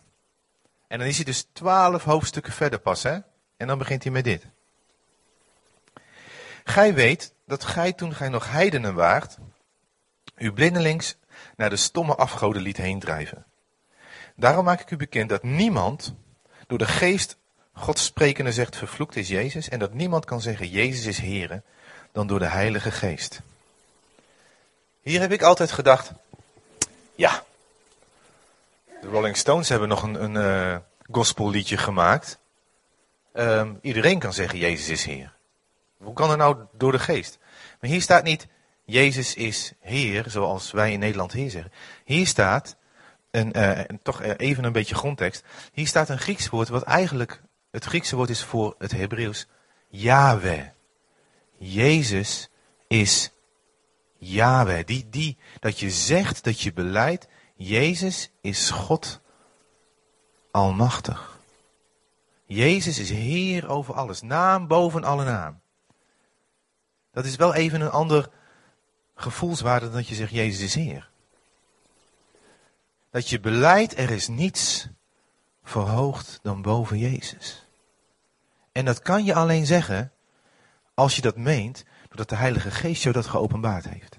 En 0.88 1.00
dan 1.00 1.08
is 1.08 1.16
hij 1.16 1.26
dus 1.26 1.48
12 1.54 2.04
hoofdstukken 2.04 2.54
verder 2.54 2.80
pas, 2.80 3.04
hè? 3.04 3.18
En 3.58 3.68
dan 3.68 3.78
begint 3.78 4.04
hij 4.04 4.12
met 4.12 4.24
dit. 4.24 4.46
Gij 6.64 6.94
weet 6.94 7.34
dat 7.46 7.64
gij 7.64 7.94
toen 7.94 8.16
gij 8.16 8.30
nog 8.30 8.52
heidenen 8.52 8.94
waart, 8.94 9.38
u 10.36 10.54
blindelings 10.54 11.16
naar 11.56 11.70
de 11.70 11.76
stomme 11.76 12.16
afgoden 12.16 12.62
liet 12.62 12.78
heen 12.78 13.00
drijven. 13.00 13.46
Daarom 14.36 14.66
maak 14.66 14.82
ik 14.82 14.92
u 14.92 14.96
bekend 14.96 15.30
dat 15.30 15.44
niemand 15.44 16.14
door 16.68 16.78
de 16.78 16.86
geest 16.86 17.38
God 17.78 18.00
sprekende 18.00 18.52
zegt 18.52 18.76
vervloekt 18.76 19.16
is 19.16 19.28
Jezus 19.28 19.70
en 19.70 19.80
dat 19.80 19.94
niemand 19.94 20.26
kan 20.26 20.42
zeggen 20.42 20.70
Jezus 20.70 21.06
is 21.06 21.18
Here 21.18 21.62
dan 22.12 22.28
door 22.28 22.40
de 22.40 22.48
Heilige 22.48 22.92
Geest. 22.92 23.42
Hier 25.02 25.20
heb 25.20 25.32
ik 25.32 25.42
altijd 25.42 25.72
gedacht, 25.72 26.12
ja, 27.16 27.44
de 29.08 29.14
Rolling 29.14 29.38
Stones 29.38 29.70
hebben 29.70 29.88
nog 29.88 30.04
een, 30.04 30.24
een 30.24 30.36
uh, 30.36 30.78
gospelliedje 31.12 31.78
gemaakt. 31.78 32.40
Um, 33.34 33.80
iedereen 33.82 34.20
kan 34.20 34.34
zeggen, 34.34 34.60
Jezus 34.60 34.90
is 34.90 35.06
Heer. 35.06 35.36
Hoe 35.98 36.14
kan 36.14 36.32
er 36.32 36.38
nou 36.38 36.58
door 36.74 36.92
de 36.92 37.00
Geest? 37.00 37.40
Maar 37.80 37.90
hier 37.90 38.02
staat 38.02 38.24
niet, 38.24 38.48
Jezus 38.86 39.34
is 39.36 39.74
Heer, 39.80 40.26
zoals 40.28 40.72
wij 40.72 40.92
in 40.92 41.00
Nederland 41.00 41.32
Heer 41.32 41.50
zeggen. 41.50 41.72
Hier 42.04 42.28
staat, 42.28 42.78
een, 43.32 43.58
uh, 43.58 43.80
toch 44.04 44.22
even 44.22 44.64
een 44.64 44.72
beetje 44.72 44.96
grondtekst. 44.96 45.44
Hier 45.74 45.88
staat 45.88 46.10
een 46.10 46.20
Grieks 46.20 46.50
woord, 46.50 46.68
wat 46.68 46.84
eigenlijk 46.84 47.42
het 47.72 47.86
Griekse 47.86 48.16
woord 48.16 48.30
is 48.30 48.44
voor 48.44 48.76
het 48.78 48.92
Hebreeuws, 48.92 49.48
Yahweh. 49.88 50.66
Jezus 51.58 52.50
is 52.88 53.32
Yahweh. 54.18 54.86
Die, 54.86 55.08
die, 55.10 55.38
dat 55.60 55.80
je 55.80 55.90
zegt, 55.90 56.44
dat 56.44 56.62
je 56.62 56.74
beleidt, 56.74 57.28
Jezus 57.58 58.32
is 58.42 58.70
God 58.70 59.20
Almachtig. 60.52 61.40
Jezus 62.46 63.00
is 63.00 63.10
Heer 63.10 63.70
over 63.70 63.94
alles, 63.94 64.22
naam 64.22 64.68
boven 64.68 65.04
alle 65.04 65.24
naam. 65.24 65.60
Dat 67.12 67.26
is 67.26 67.36
wel 67.36 67.54
even 67.54 67.82
een 67.82 67.90
ander 67.90 68.30
gevoelswaarde 69.16 69.86
dan 69.86 69.96
dat 69.96 70.08
je 70.08 70.16
zegt 70.16 70.32
Jezus 70.32 70.62
is 70.62 70.76
Heer. 70.76 71.10
Dat 73.10 73.30
je 73.30 73.40
beleidt, 73.40 73.98
er 73.98 74.10
is 74.10 74.28
niets 74.28 74.88
verhoogd 75.64 76.40
dan 76.42 76.62
boven 76.62 76.98
Jezus. 76.98 77.66
En 78.72 78.86
dat 78.86 79.00
kan 79.00 79.24
je 79.26 79.34
alleen 79.34 79.66
zeggen 79.66 80.12
als 80.94 81.16
je 81.16 81.22
dat 81.22 81.38
meent, 81.38 81.84
doordat 82.08 82.30
de 82.30 82.36
Heilige 82.36 82.72
Geest 82.72 83.04
jou 83.04 83.16
dat 83.16 83.28
geopenbaard 83.28 83.90
heeft. 83.90 84.18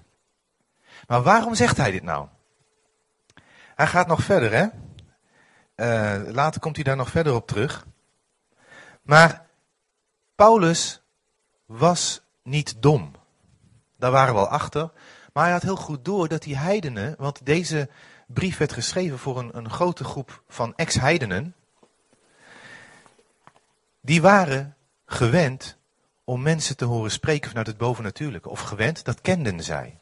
Maar 1.07 1.23
waarom 1.23 1.55
zegt 1.55 1.77
hij 1.77 1.91
dit 1.91 2.03
nou? 2.03 2.27
Hij 3.79 3.87
gaat 3.87 4.07
nog 4.07 4.23
verder, 4.23 4.51
hè? 4.51 4.67
Uh, 5.75 6.33
later 6.33 6.61
komt 6.61 6.75
hij 6.75 6.83
daar 6.83 6.95
nog 6.95 7.09
verder 7.09 7.33
op 7.33 7.47
terug. 7.47 7.85
Maar 9.01 9.45
Paulus 10.35 11.01
was 11.65 12.21
niet 12.43 12.81
dom. 12.81 13.11
Daar 13.97 14.11
waren 14.11 14.33
we 14.33 14.39
al 14.39 14.47
achter. 14.47 14.91
Maar 15.33 15.43
hij 15.43 15.53
had 15.53 15.61
heel 15.61 15.75
goed 15.75 16.05
door 16.05 16.27
dat 16.27 16.41
die 16.41 16.57
heidenen, 16.57 17.15
want 17.17 17.45
deze 17.45 17.89
brief 18.27 18.57
werd 18.57 18.73
geschreven 18.73 19.19
voor 19.19 19.39
een, 19.39 19.57
een 19.57 19.69
grote 19.69 20.03
groep 20.03 20.43
van 20.47 20.73
ex-heidenen. 20.75 21.55
Die 24.01 24.21
waren 24.21 24.75
gewend 25.05 25.77
om 26.23 26.41
mensen 26.41 26.77
te 26.77 26.85
horen 26.85 27.11
spreken 27.11 27.49
vanuit 27.49 27.67
het 27.67 27.77
bovennatuurlijke. 27.77 28.49
Of 28.49 28.61
gewend, 28.61 29.05
dat 29.05 29.21
kenden 29.21 29.63
zij. 29.63 29.99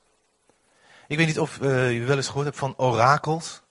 Ik 1.08 1.18
weet 1.18 1.28
niet 1.28 1.40
of 1.40 1.60
uh, 1.62 1.94
je 1.94 2.04
wel 2.04 2.18
eens 2.18 2.28
gehoord 2.28 2.46
hebt 2.46 2.58
van 2.58 2.78
orakels. 2.78 3.66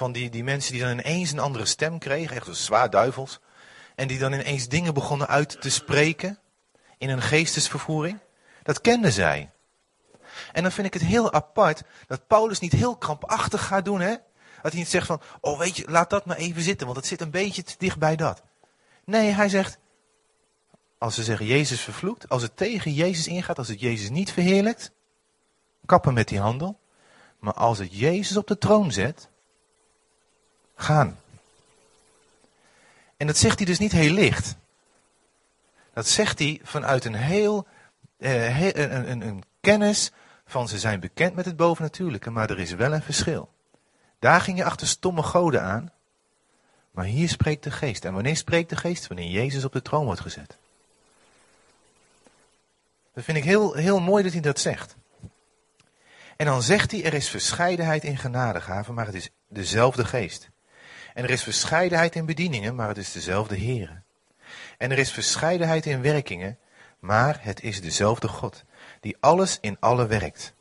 Van 0.00 0.12
die, 0.12 0.30
die 0.30 0.44
mensen 0.44 0.72
die 0.72 0.82
dan 0.82 0.90
ineens 0.98 1.32
een 1.32 1.38
andere 1.38 1.66
stem 1.66 1.98
kregen, 1.98 2.36
echt 2.36 2.56
zwaar 2.56 2.90
duivels. 2.90 3.40
En 3.94 4.08
die 4.08 4.18
dan 4.18 4.32
ineens 4.32 4.68
dingen 4.68 4.94
begonnen 4.94 5.28
uit 5.28 5.60
te 5.60 5.70
spreken 5.70 6.38
in 6.98 7.10
een 7.10 7.22
geestesvervoering. 7.22 8.18
Dat 8.62 8.80
kenden 8.80 9.12
zij. 9.12 9.50
En 10.52 10.62
dan 10.62 10.72
vind 10.72 10.86
ik 10.86 10.92
het 10.92 11.02
heel 11.02 11.32
apart 11.32 11.82
dat 12.06 12.26
Paulus 12.26 12.58
niet 12.58 12.72
heel 12.72 12.96
krampachtig 12.96 13.66
gaat 13.66 13.84
doen, 13.84 14.00
hè? 14.00 14.14
Dat 14.62 14.72
hij 14.72 14.80
niet 14.80 14.88
zegt 14.88 15.06
van, 15.06 15.20
oh 15.40 15.58
weet 15.58 15.76
je, 15.76 15.90
laat 15.90 16.10
dat 16.10 16.26
maar 16.26 16.36
even 16.36 16.62
zitten, 16.62 16.86
want 16.86 16.98
het 16.98 17.06
zit 17.06 17.20
een 17.20 17.30
beetje 17.30 17.62
te 17.62 17.74
dicht 17.78 17.98
bij 17.98 18.16
dat. 18.16 18.42
Nee, 19.04 19.30
hij 19.30 19.48
zegt, 19.48 19.78
als 20.98 21.14
ze 21.14 21.22
zeggen 21.22 21.46
Jezus 21.46 21.80
vervloekt, 21.80 22.28
als 22.28 22.42
het 22.42 22.56
tegen 22.56 22.92
Jezus 22.92 23.26
ingaat, 23.26 23.58
als 23.58 23.68
het 23.68 23.80
Jezus 23.80 24.10
niet 24.10 24.32
verheerlijkt, 24.32 24.92
kappen 25.86 26.14
met 26.14 26.28
die 26.28 26.40
handel. 26.40 26.80
Maar 27.38 27.54
als 27.54 27.78
het 27.78 27.98
Jezus 27.98 28.36
op 28.36 28.46
de 28.46 28.58
troon 28.58 28.92
zet, 28.92 29.28
gaan. 30.82 31.18
En 33.16 33.26
dat 33.26 33.36
zegt 33.36 33.56
hij 33.56 33.66
dus 33.66 33.78
niet 33.78 33.92
heel 33.92 34.12
licht. 34.12 34.56
Dat 35.92 36.08
zegt 36.08 36.38
hij 36.38 36.60
vanuit 36.62 37.04
een 37.04 37.14
heel, 37.14 37.66
eh, 38.18 38.60
een, 38.60 39.10
een, 39.10 39.20
een 39.20 39.42
kennis 39.60 40.10
van 40.46 40.68
ze 40.68 40.78
zijn 40.78 41.00
bekend 41.00 41.34
met 41.34 41.44
het 41.44 41.56
bovennatuurlijke, 41.56 42.30
maar 42.30 42.50
er 42.50 42.58
is 42.58 42.72
wel 42.72 42.92
een 42.92 43.02
verschil. 43.02 43.48
Daar 44.18 44.40
ging 44.40 44.58
je 44.58 44.64
achter 44.64 44.86
stomme 44.86 45.22
goden 45.22 45.62
aan, 45.62 45.92
maar 46.90 47.04
hier 47.04 47.28
spreekt 47.28 47.64
de 47.64 47.70
geest. 47.70 48.04
En 48.04 48.12
wanneer 48.12 48.36
spreekt 48.36 48.70
de 48.70 48.76
geest? 48.76 49.06
Wanneer 49.06 49.30
Jezus 49.30 49.64
op 49.64 49.72
de 49.72 49.82
troon 49.82 50.04
wordt 50.04 50.20
gezet. 50.20 50.56
Dat 53.14 53.24
vind 53.24 53.36
ik 53.36 53.44
heel, 53.44 53.72
heel 53.72 54.00
mooi 54.00 54.22
dat 54.22 54.32
hij 54.32 54.40
dat 54.40 54.60
zegt. 54.60 54.96
En 56.36 56.46
dan 56.46 56.62
zegt 56.62 56.90
hij, 56.90 57.04
er 57.04 57.14
is 57.14 57.28
verscheidenheid 57.28 58.04
in 58.04 58.16
genadegaven, 58.16 58.94
maar 58.94 59.06
het 59.06 59.14
is 59.14 59.30
dezelfde 59.48 60.04
geest. 60.04 60.48
En 61.14 61.24
er 61.24 61.30
is 61.30 61.42
verscheidenheid 61.42 62.14
in 62.14 62.26
bedieningen, 62.26 62.74
maar 62.74 62.88
het 62.88 62.96
is 62.96 63.12
dezelfde 63.12 63.54
Heer. 63.54 64.02
En 64.78 64.90
er 64.90 64.98
is 64.98 65.12
verscheidenheid 65.12 65.86
in 65.86 66.02
werkingen, 66.02 66.58
maar 66.98 67.38
het 67.40 67.62
is 67.62 67.80
dezelfde 67.80 68.28
God, 68.28 68.64
die 69.00 69.16
alles 69.20 69.58
in 69.60 69.76
alle 69.80 70.06
werkt. 70.06 70.52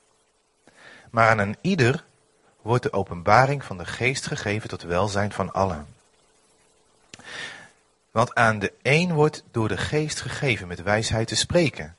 Maar 1.12 1.30
aan 1.30 1.38
een 1.38 1.58
ieder 1.62 2.06
wordt 2.62 2.84
de 2.84 2.94
openbaring 2.94 3.64
van 3.64 3.78
de 3.78 3.86
geest 3.86 4.28
gegeven 4.28 4.70
tot 4.70 4.82
welzijn 4.82 5.32
van 5.32 5.54
allen. 5.54 5.88
Want 8.12 8.36
aan 8.36 8.60
de 8.60 8.74
een 8.82 9.14
wordt 9.14 9.44
door 9.52 9.68
de 9.68 9.78
geest 9.78 10.22
gegeven 10.22 10.68
met 10.68 10.82
wijsheid 10.82 11.28
te 11.28 11.36
spreken, 11.36 11.98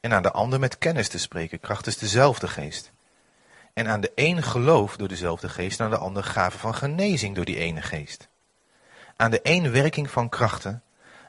en 0.00 0.12
aan 0.12 0.22
de 0.22 0.30
ander 0.30 0.58
met 0.58 0.78
kennis 0.78 1.08
te 1.08 1.18
spreken, 1.18 1.60
krachtens 1.60 1.96
dezelfde 1.96 2.48
geest. 2.48 2.92
En 3.72 3.88
aan 3.88 4.00
de 4.00 4.12
een 4.14 4.42
geloof 4.42 4.96
door 4.96 5.08
dezelfde 5.08 5.48
geest, 5.48 5.78
en 5.78 5.84
aan 5.84 5.90
de 5.90 5.96
ander 5.96 6.24
gave 6.24 6.58
van 6.58 6.74
genezing 6.74 7.34
door 7.34 7.44
die 7.44 7.58
ene 7.58 7.82
geest. 7.82 8.28
Aan 9.16 9.30
de 9.30 9.40
een 9.42 9.70
werking 9.70 10.10
van 10.10 10.28
krachten, 10.28 10.82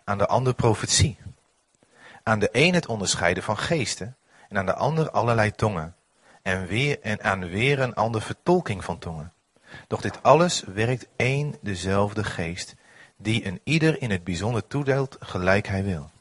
aan 0.03 0.17
de 0.17 0.27
ander 0.27 0.53
profetie. 0.53 1.17
Aan 2.23 2.39
de 2.39 2.49
een 2.51 2.73
het 2.73 2.85
onderscheiden 2.85 3.43
van 3.43 3.57
geesten, 3.57 4.15
en 4.49 4.57
aan 4.57 4.65
de 4.65 4.73
ander 4.73 5.11
allerlei 5.11 5.51
tongen. 5.51 5.95
En, 6.41 6.65
weer, 6.65 6.99
en 7.01 7.23
aan 7.23 7.49
weer 7.49 7.79
een 7.79 7.95
ander 7.95 8.21
vertolking 8.21 8.83
van 8.83 8.99
tongen. 8.99 9.33
Doch 9.87 10.01
dit 10.01 10.23
alles 10.23 10.63
werkt 10.73 11.07
één 11.15 11.55
dezelfde 11.61 12.23
geest, 12.23 12.75
die 13.17 13.45
een 13.45 13.59
ieder 13.63 14.01
in 14.01 14.11
het 14.11 14.23
bijzonder 14.23 14.67
toedeelt 14.67 15.17
gelijk 15.19 15.67
hij 15.67 15.83
wil. 15.83 16.11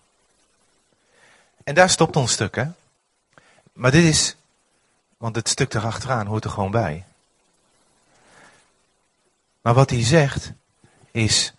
En 1.65 1.75
daar 1.75 1.91
stopt 1.91 2.17
ons 2.17 2.33
stuk, 2.33 2.55
hè? 2.55 2.65
Maar 3.73 3.91
dit 3.91 4.05
is, 4.05 4.37
want 5.23 5.37
het 5.37 5.49
stuk 5.49 5.75
erachteraan 5.75 6.27
hoort 6.27 6.45
er 6.45 6.51
gewoon 6.51 6.71
bij. 6.71 7.05
Maar 9.61 9.75
wat 9.75 9.91
hij 9.91 10.05
zegt 10.05 10.53
is, 11.11 11.53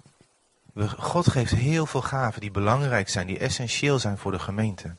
God 0.98 1.30
geeft 1.30 1.52
heel 1.52 1.86
veel 1.86 2.02
gaven 2.02 2.42
die 2.42 2.52
belangrijk 2.52 3.10
zijn, 3.10 3.28
die 3.28 3.40
essentieel 3.40 4.00
zijn 4.00 4.18
voor 4.18 4.32
de 4.32 4.40
gemeente. 4.40 4.96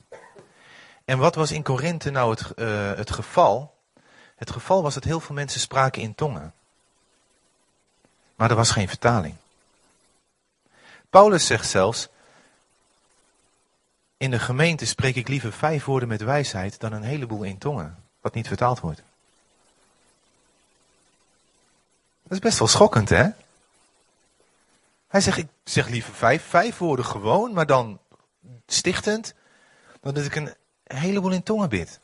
En 1.05 1.19
wat 1.19 1.35
was 1.35 1.51
in 1.51 1.63
Korinthe 1.63 2.11
nou 2.11 2.31
het, 2.31 2.53
uh, 2.57 2.93
het 2.95 3.11
geval? 3.11 3.75
Het 4.37 4.51
geval 4.51 4.83
was 4.83 4.95
dat 4.95 5.05
heel 5.05 5.21
veel 5.21 5.35
mensen 5.35 5.61
spraken 5.61 6.03
in 6.03 6.15
tongen. 6.15 6.53
Maar 8.35 8.51
er 8.51 8.57
was 8.57 8.71
geen 8.71 8.89
vertaling. 8.89 9.35
Paulus 11.11 11.47
zegt 11.47 11.69
zelfs, 11.69 12.09
in 14.17 14.31
de 14.31 14.39
gemeente 14.39 14.87
spreek 14.87 15.17
ik 15.17 15.29
liever 15.29 15.53
vijf 15.53 15.85
woorden 15.85 16.09
met 16.09 16.23
wijsheid 16.23 16.81
dan 16.81 16.93
een 16.93 17.03
heleboel 17.03 17.43
in 17.43 17.59
tongen, 17.59 18.04
wat 18.25 18.35
niet 18.35 18.47
vertaald 18.47 18.81
wordt. 18.81 19.03
Dat 22.23 22.33
is 22.33 22.39
best 22.39 22.59
wel 22.59 22.69
schokkend, 22.69 23.09
hè? 23.09 23.29
Hij 25.09 25.21
zegt, 25.21 25.39
ik 25.39 25.49
zeg 25.65 25.89
liever 25.89 26.15
vijf, 26.15 26.45
vijf 26.45 26.79
woorden 26.79 27.05
gewoon, 27.05 27.53
maar 27.53 27.67
dan 27.67 27.99
stichtend, 28.67 29.35
dan 30.01 30.15
dat 30.15 30.25
ik 30.25 30.35
een 30.35 30.55
heleboel 30.85 31.31
in 31.31 31.43
tongen 31.43 31.69
bid. 31.69 32.01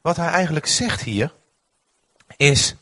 Wat 0.00 0.16
hij 0.16 0.28
eigenlijk 0.28 0.66
zegt 0.66 1.00
hier, 1.00 1.34
is 2.36 2.74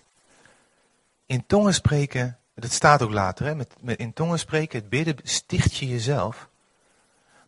in 1.27 1.46
tongen 1.46 1.75
spreken, 1.75 2.38
dat 2.55 2.72
staat 2.72 3.03
ook 3.03 3.12
later, 3.12 3.46
hè, 3.46 3.55
met, 3.55 3.75
met 3.81 3.98
in 3.98 4.12
tongen 4.12 4.38
spreken, 4.38 4.79
het 4.79 4.88
bidden 4.88 5.16
sticht 5.22 5.77
je 5.77 5.88
jezelf. 5.88 6.48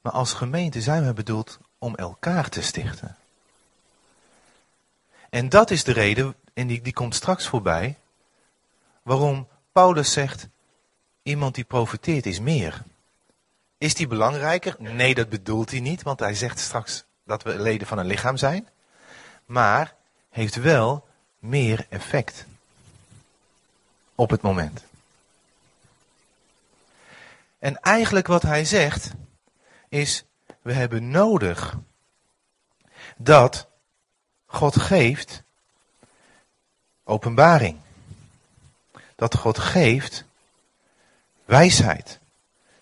Maar 0.00 0.12
als 0.12 0.32
gemeente 0.32 0.80
zijn 0.80 1.06
we 1.06 1.12
bedoeld 1.12 1.58
om 1.78 1.94
elkaar 1.94 2.48
te 2.48 2.62
stichten. 2.62 3.16
En 5.34 5.48
dat 5.48 5.70
is 5.70 5.84
de 5.84 5.92
reden, 5.92 6.34
en 6.52 6.66
die, 6.66 6.80
die 6.80 6.92
komt 6.92 7.14
straks 7.14 7.46
voorbij, 7.46 7.98
waarom 9.02 9.48
Paulus 9.72 10.12
zegt, 10.12 10.48
iemand 11.22 11.54
die 11.54 11.64
profiteert 11.64 12.26
is 12.26 12.40
meer. 12.40 12.82
Is 13.78 13.94
die 13.94 14.06
belangrijker? 14.06 14.76
Nee, 14.78 15.14
dat 15.14 15.28
bedoelt 15.28 15.70
hij 15.70 15.80
niet, 15.80 16.02
want 16.02 16.20
hij 16.20 16.34
zegt 16.34 16.58
straks 16.58 17.04
dat 17.24 17.42
we 17.42 17.58
leden 17.58 17.86
van 17.86 17.98
een 17.98 18.06
lichaam 18.06 18.36
zijn. 18.36 18.68
Maar 19.44 19.94
heeft 20.30 20.54
wel 20.54 21.08
meer 21.38 21.86
effect 21.88 22.46
op 24.14 24.30
het 24.30 24.42
moment. 24.42 24.84
En 27.58 27.80
eigenlijk 27.80 28.26
wat 28.26 28.42
hij 28.42 28.64
zegt 28.64 29.10
is, 29.88 30.24
we 30.62 30.72
hebben 30.72 31.10
nodig 31.10 31.78
dat 33.16 33.68
God 34.54 34.80
geeft 34.80 35.42
openbaring. 37.04 37.80
Dat 39.14 39.36
God 39.36 39.58
geeft 39.58 40.24
wijsheid. 41.44 42.20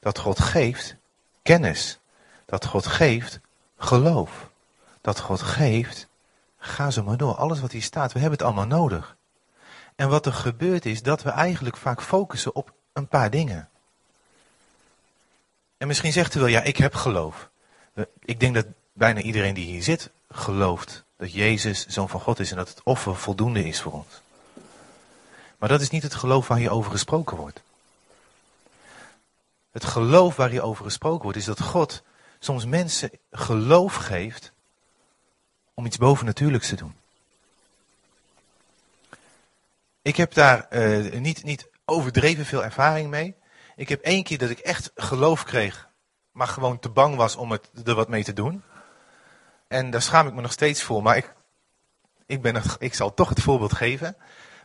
Dat 0.01 0.19
God 0.19 0.41
geeft 0.41 0.97
kennis. 1.43 1.99
Dat 2.45 2.65
God 2.65 2.87
geeft 2.87 3.41
geloof. 3.77 4.51
Dat 5.01 5.21
God 5.21 5.43
geeft, 5.43 6.07
ga 6.59 6.91
zo 6.91 7.03
maar 7.03 7.17
door, 7.17 7.35
alles 7.35 7.61
wat 7.61 7.73
hier 7.73 7.83
staat, 7.83 8.13
we 8.13 8.19
hebben 8.19 8.39
het 8.39 8.47
allemaal 8.47 8.79
nodig. 8.79 9.17
En 9.97 10.09
wat 10.09 10.27
er 10.27 10.33
gebeurt 10.33 10.87
is 10.87 11.03
dat 11.03 11.23
we 11.23 11.31
eigenlijk 11.31 11.77
vaak 11.77 12.03
focussen 12.03 12.55
op 12.55 12.73
een 12.93 13.09
paar 13.09 13.31
dingen. 13.31 13.69
En 15.77 15.87
misschien 15.87 16.13
zegt 16.13 16.35
u 16.35 16.39
wel, 16.39 16.49
ja, 16.49 16.63
ik 16.63 16.77
heb 16.77 16.95
geloof. 16.95 17.51
Ik 18.19 18.41
denk 18.41 18.55
dat 18.55 18.67
bijna 18.93 19.21
iedereen 19.21 19.55
die 19.55 19.67
hier 19.67 19.83
zit 19.83 20.11
gelooft 20.33 21.05
dat 21.17 21.33
Jezus 21.33 21.87
zoon 21.87 22.09
van 22.09 22.21
God 22.21 22.39
is 22.41 22.51
en 22.51 22.57
dat 22.57 22.69
het 22.69 22.83
offer 22.83 23.17
voldoende 23.17 23.65
is 23.65 23.81
voor 23.81 23.93
ons. 23.93 24.21
Maar 25.59 25.69
dat 25.69 25.81
is 25.81 25.91
niet 25.91 26.03
het 26.03 26.15
geloof 26.15 26.49
waar 26.49 26.59
hier 26.59 26.71
over 26.71 26.91
gesproken 26.91 27.37
wordt. 27.37 27.63
Het 29.71 29.85
geloof 29.85 30.37
waar 30.37 30.51
hier 30.51 30.63
over 30.63 30.85
gesproken 30.85 31.23
wordt 31.23 31.39
is 31.39 31.45
dat 31.45 31.61
God 31.61 32.03
soms 32.39 32.65
mensen 32.65 33.11
geloof 33.31 33.95
geeft 33.95 34.53
om 35.75 35.87
iets 35.87 35.97
bovennatuurlijks 35.97 36.69
te 36.69 36.77
doen. 36.77 36.95
Ik 40.03 40.17
heb 40.17 40.35
daar 40.35 40.67
uh, 40.71 41.13
niet, 41.21 41.43
niet 41.43 41.69
overdreven 41.85 42.47
veel 42.47 42.65
ervaring 42.65 43.11
mee. 43.11 43.35
Ik 43.77 43.89
heb 43.89 44.03
één 44.03 44.23
keer 44.23 44.39
dat 44.39 44.51
ik 44.51 44.59
echt 44.59 44.91
geloof 44.95 45.45
kreeg, 45.45 45.89
maar 46.33 46.49
gewoon 46.49 46.79
te 46.79 46.89
bang 46.89 47.17
was 47.17 47.37
om 47.37 47.51
het, 47.51 47.71
er 47.85 47.95
wat 47.95 48.09
mee 48.09 48.25
te 48.25 48.33
doen. 48.33 48.63
En 49.73 49.91
daar 49.91 50.03
schaam 50.03 50.27
ik 50.27 50.35
me 50.35 50.41
nog 50.41 50.53
steeds 50.53 50.83
voor, 50.83 51.03
maar 51.03 51.17
ik, 51.17 51.35
ik, 52.27 52.43
ben 52.43 52.63
ik 52.79 52.95
zal 52.95 53.15
toch 53.15 53.29
het 53.29 53.41
voorbeeld 53.41 53.73
geven. 53.73 54.17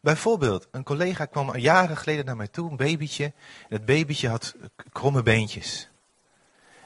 Bijvoorbeeld, 0.02 0.68
een 0.72 0.84
collega 0.84 1.26
kwam 1.26 1.58
jaren 1.58 1.98
geleden 1.98 2.26
naar 2.26 2.36
mij 2.36 2.48
toe, 2.48 2.70
een 2.70 2.78
babytje. 2.78 3.24
En 3.26 3.34
dat 3.70 3.86
babytje 3.86 4.30
had 4.30 4.56
kromme 4.92 5.24
beentjes. 5.24 5.90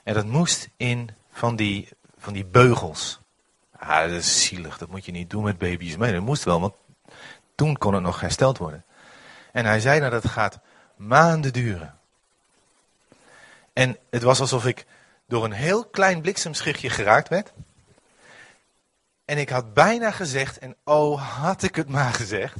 En 0.04 0.14
dat 0.14 0.26
moest 0.26 0.70
in 0.78 1.10
van 1.32 1.56
die, 1.56 1.90
van 2.18 2.34
die 2.34 2.46
beugels. 2.46 3.20
Ah, 3.78 4.02
dat 4.02 4.12
is 4.12 4.46
zielig, 4.46 4.78
dat 4.78 4.90
moet 4.90 5.06
je 5.06 5.12
niet 5.12 5.30
doen 5.30 5.44
met 5.44 5.58
baby's. 5.58 5.98
Maar 5.98 6.12
dat 6.12 6.22
moest 6.22 6.44
wel, 6.44 6.60
want 6.60 6.74
toen 7.56 7.78
kon 7.78 7.94
het 7.94 8.04
nog 8.04 8.22
hersteld 8.22 8.58
worden. 8.58 8.86
En 9.52 9.66
hij 9.66 9.80
zei 9.80 10.00
dat 10.00 10.12
het 10.12 10.28
gaat 10.28 10.60
maanden 10.96 11.54
duren. 11.54 11.98
En 13.74 13.98
het 14.10 14.24
was 14.24 14.40
alsof 14.40 14.66
ik 14.66 14.86
door 15.28 15.44
een 15.44 15.52
heel 15.52 15.86
klein 15.86 16.22
bliksemschichtje 16.22 16.90
geraakt 16.90 17.28
werd. 17.28 17.52
En 19.32 19.38
ik 19.38 19.50
had 19.50 19.74
bijna 19.74 20.12
gezegd, 20.12 20.58
en 20.58 20.76
oh 20.84 21.40
had 21.40 21.64
ik 21.64 21.76
het 21.76 21.90
maar 21.90 22.14
gezegd, 22.14 22.58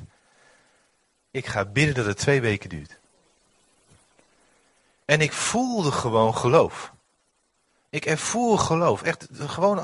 ik 1.32 1.46
ga 1.46 1.66
bidden 1.66 1.96
dat 1.96 2.06
het 2.06 2.18
twee 2.18 2.42
weken 2.42 2.70
duurt. 2.70 3.00
En 5.06 5.22
ik 5.22 5.32
voelde 5.32 5.92
gewoon 5.92 6.36
geloof. 6.36 6.94
Ik 7.90 8.06
ervoer 8.06 8.60
geloof. 8.60 9.02
Echt 9.02 9.28
gewoon 9.32 9.76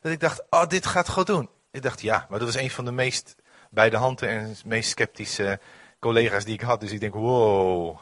dat 0.00 0.12
ik 0.12 0.20
dacht, 0.20 0.42
oh 0.50 0.66
dit 0.66 0.86
gaat 0.86 1.08
God 1.08 1.26
doen. 1.26 1.48
Ik 1.70 1.82
dacht, 1.82 2.00
ja, 2.00 2.26
maar 2.28 2.38
dat 2.38 2.52
was 2.52 2.62
een 2.62 2.70
van 2.70 2.84
de 2.84 2.92
meest 2.92 3.36
bij 3.70 3.90
de 3.90 3.96
handen 3.96 4.28
en 4.28 4.56
meest 4.64 4.90
sceptische 4.90 5.60
collega's 5.98 6.44
die 6.44 6.54
ik 6.54 6.60
had. 6.60 6.80
Dus 6.80 6.92
ik 6.92 7.00
denk, 7.00 7.14
wow, 7.14 7.98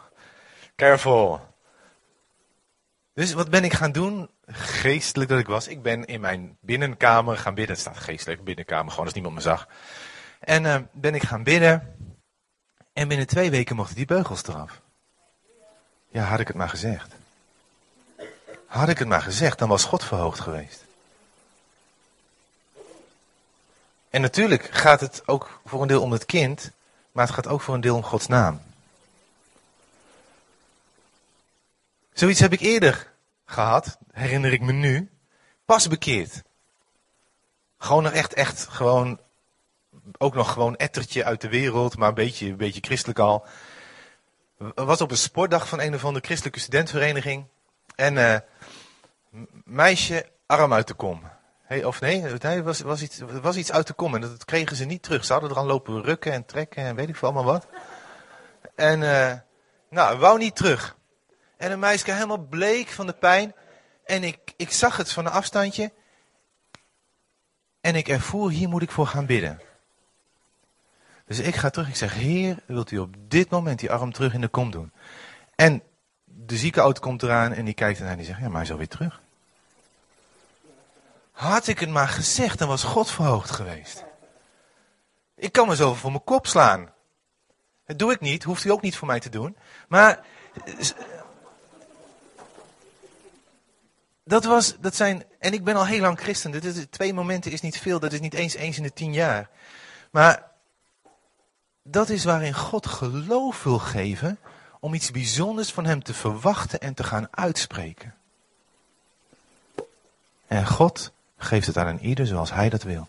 careful. 0.76 1.40
Dus 3.14 3.32
wat 3.32 3.50
ben 3.50 3.64
ik 3.64 3.72
gaan 3.72 3.92
doen? 3.92 4.30
Geestelijk 4.46 5.30
dat 5.30 5.38
ik 5.38 5.46
was. 5.46 5.68
Ik 5.68 5.82
ben 5.82 6.04
in 6.04 6.20
mijn 6.20 6.56
binnenkamer 6.60 7.36
gaan 7.38 7.54
bidden. 7.54 7.74
Het 7.74 7.84
staat 7.84 7.98
geestelijk 7.98 8.44
binnenkamer, 8.44 8.90
gewoon 8.90 9.04
als 9.04 9.14
niemand 9.14 9.34
me 9.34 9.40
zag. 9.40 9.68
En 10.40 10.64
uh, 10.64 10.76
ben 10.92 11.14
ik 11.14 11.22
gaan 11.22 11.42
bidden. 11.42 11.96
En 12.92 13.08
binnen 13.08 13.26
twee 13.26 13.50
weken 13.50 13.76
mochten 13.76 13.96
die 13.96 14.06
beugels 14.06 14.42
eraf. 14.42 14.80
Ja, 16.08 16.24
had 16.24 16.40
ik 16.40 16.46
het 16.46 16.56
maar 16.56 16.68
gezegd. 16.68 17.14
Had 18.66 18.88
ik 18.88 18.98
het 18.98 19.08
maar 19.08 19.22
gezegd, 19.22 19.58
dan 19.58 19.68
was 19.68 19.84
God 19.84 20.04
verhoogd 20.04 20.40
geweest. 20.40 20.84
En 24.10 24.20
natuurlijk 24.20 24.64
gaat 24.64 25.00
het 25.00 25.22
ook 25.26 25.60
voor 25.64 25.82
een 25.82 25.88
deel 25.88 26.02
om 26.02 26.12
het 26.12 26.24
kind, 26.24 26.70
maar 27.12 27.26
het 27.26 27.34
gaat 27.34 27.46
ook 27.46 27.60
voor 27.60 27.74
een 27.74 27.80
deel 27.80 27.96
om 27.96 28.02
Gods 28.02 28.26
naam. 28.26 28.60
Zoiets 32.12 32.40
heb 32.40 32.52
ik 32.52 32.60
eerder 32.60 33.11
gehad, 33.52 33.98
herinner 34.10 34.52
ik 34.52 34.60
me 34.60 34.72
nu, 34.72 35.10
pas 35.64 35.88
bekeerd. 35.88 36.42
Gewoon 37.78 38.02
nog 38.02 38.12
echt, 38.12 38.34
echt 38.34 38.66
gewoon, 38.68 39.20
ook 40.18 40.34
nog 40.34 40.52
gewoon 40.52 40.76
ettertje 40.76 41.24
uit 41.24 41.40
de 41.40 41.48
wereld, 41.48 41.96
maar 41.96 42.08
een 42.08 42.14
beetje, 42.14 42.46
een 42.46 42.56
beetje 42.56 42.80
christelijk 42.80 43.18
al. 43.18 43.46
Was 44.74 45.00
op 45.00 45.10
een 45.10 45.16
sportdag 45.16 45.68
van 45.68 45.80
een 45.80 45.94
of 45.94 46.04
andere 46.04 46.24
christelijke 46.24 46.60
studentenvereniging. 46.60 47.46
En 47.94 48.16
uh, 48.16 48.36
meisje 49.64 50.26
arm 50.46 50.72
uit 50.72 50.88
de 50.88 50.94
kom. 50.94 51.22
Hey, 51.62 51.84
of 51.84 52.00
nee, 52.00 52.22
het 52.22 52.62
was, 52.62 52.80
was, 52.80 53.02
iets, 53.02 53.18
was 53.18 53.56
iets 53.56 53.72
uit 53.72 53.86
de 53.86 53.92
kom 53.92 54.14
en 54.14 54.20
dat 54.20 54.44
kregen 54.44 54.76
ze 54.76 54.84
niet 54.84 55.02
terug. 55.02 55.24
Ze 55.24 55.32
hadden 55.32 55.50
er 55.50 55.58
aan 55.58 55.66
lopen 55.66 56.02
rukken 56.02 56.32
en 56.32 56.46
trekken 56.46 56.84
en 56.84 56.94
weet 56.94 57.08
ik 57.08 57.16
veel 57.16 57.28
allemaal 57.28 57.52
wat. 57.52 57.66
En 58.74 59.00
uh, 59.00 59.32
nou, 59.88 60.18
wou 60.18 60.38
niet 60.38 60.56
terug. 60.56 60.96
En 61.62 61.72
een 61.72 61.78
meisje 61.78 62.12
helemaal 62.12 62.46
bleek 62.46 62.88
van 62.88 63.06
de 63.06 63.12
pijn. 63.12 63.54
En 64.04 64.24
ik, 64.24 64.38
ik 64.56 64.70
zag 64.70 64.96
het 64.96 65.12
van 65.12 65.26
een 65.26 65.32
afstandje. 65.32 65.92
En 67.80 67.94
ik 67.94 68.08
ervoer, 68.08 68.50
hier 68.50 68.68
moet 68.68 68.82
ik 68.82 68.90
voor 68.90 69.06
gaan 69.06 69.26
bidden. 69.26 69.60
Dus 71.26 71.38
ik 71.38 71.54
ga 71.54 71.70
terug. 71.70 71.88
Ik 71.88 71.96
zeg, 71.96 72.14
Heer, 72.14 72.58
wilt 72.66 72.90
u 72.90 72.98
op 72.98 73.14
dit 73.18 73.50
moment 73.50 73.78
die 73.78 73.90
arm 73.90 74.12
terug 74.12 74.34
in 74.34 74.40
de 74.40 74.48
kom 74.48 74.70
doen? 74.70 74.92
En 75.54 75.82
de 76.24 76.56
ziekenauto 76.56 77.00
komt 77.00 77.22
eraan 77.22 77.52
en 77.52 77.64
die 77.64 77.74
kijkt 77.74 77.98
ernaar 77.98 78.12
en 78.12 78.18
die 78.18 78.26
zegt, 78.26 78.38
ja, 78.38 78.44
maar 78.44 78.54
hij 78.54 78.64
is 78.64 78.70
alweer 78.70 78.88
terug. 78.88 79.20
Had 81.32 81.66
ik 81.66 81.78
het 81.78 81.90
maar 81.90 82.08
gezegd, 82.08 82.58
dan 82.58 82.68
was 82.68 82.82
God 82.82 83.10
verhoogd 83.10 83.50
geweest. 83.50 84.04
Ik 85.34 85.52
kan 85.52 85.68
me 85.68 85.76
zo 85.76 85.94
voor 85.94 86.10
mijn 86.10 86.24
kop 86.24 86.46
slaan. 86.46 86.92
Dat 87.86 87.98
doe 87.98 88.12
ik 88.12 88.20
niet, 88.20 88.42
hoeft 88.42 88.64
u 88.64 88.70
ook 88.70 88.82
niet 88.82 88.96
voor 88.96 89.06
mij 89.06 89.20
te 89.20 89.30
doen. 89.30 89.56
Maar 89.88 90.24
dat 94.24 94.44
was, 94.44 94.76
dat 94.80 94.94
zijn, 94.94 95.24
en 95.38 95.52
ik 95.52 95.64
ben 95.64 95.76
al 95.76 95.86
heel 95.86 96.00
lang 96.00 96.20
christen. 96.20 96.50
Dit 96.50 96.64
is, 96.64 96.86
twee 96.90 97.14
momenten 97.14 97.52
is 97.52 97.60
niet 97.60 97.78
veel, 97.78 97.98
dat 97.98 98.12
is 98.12 98.20
niet 98.20 98.34
eens 98.34 98.54
eens 98.54 98.76
in 98.76 98.82
de 98.82 98.92
tien 98.92 99.12
jaar. 99.12 99.48
Maar 100.10 100.50
dat 101.82 102.08
is 102.08 102.24
waarin 102.24 102.54
God 102.54 102.86
geloof 102.86 103.62
wil 103.62 103.78
geven 103.78 104.38
om 104.80 104.94
iets 104.94 105.10
bijzonders 105.10 105.72
van 105.72 105.84
hem 105.84 106.02
te 106.02 106.14
verwachten 106.14 106.80
en 106.80 106.94
te 106.94 107.04
gaan 107.04 107.28
uitspreken. 107.30 108.14
En 110.46 110.66
God 110.66 111.12
geeft 111.36 111.66
het 111.66 111.76
aan 111.76 111.86
een 111.86 112.04
ieder 112.04 112.26
zoals 112.26 112.52
hij 112.52 112.68
dat 112.68 112.82
wil. 112.82 113.08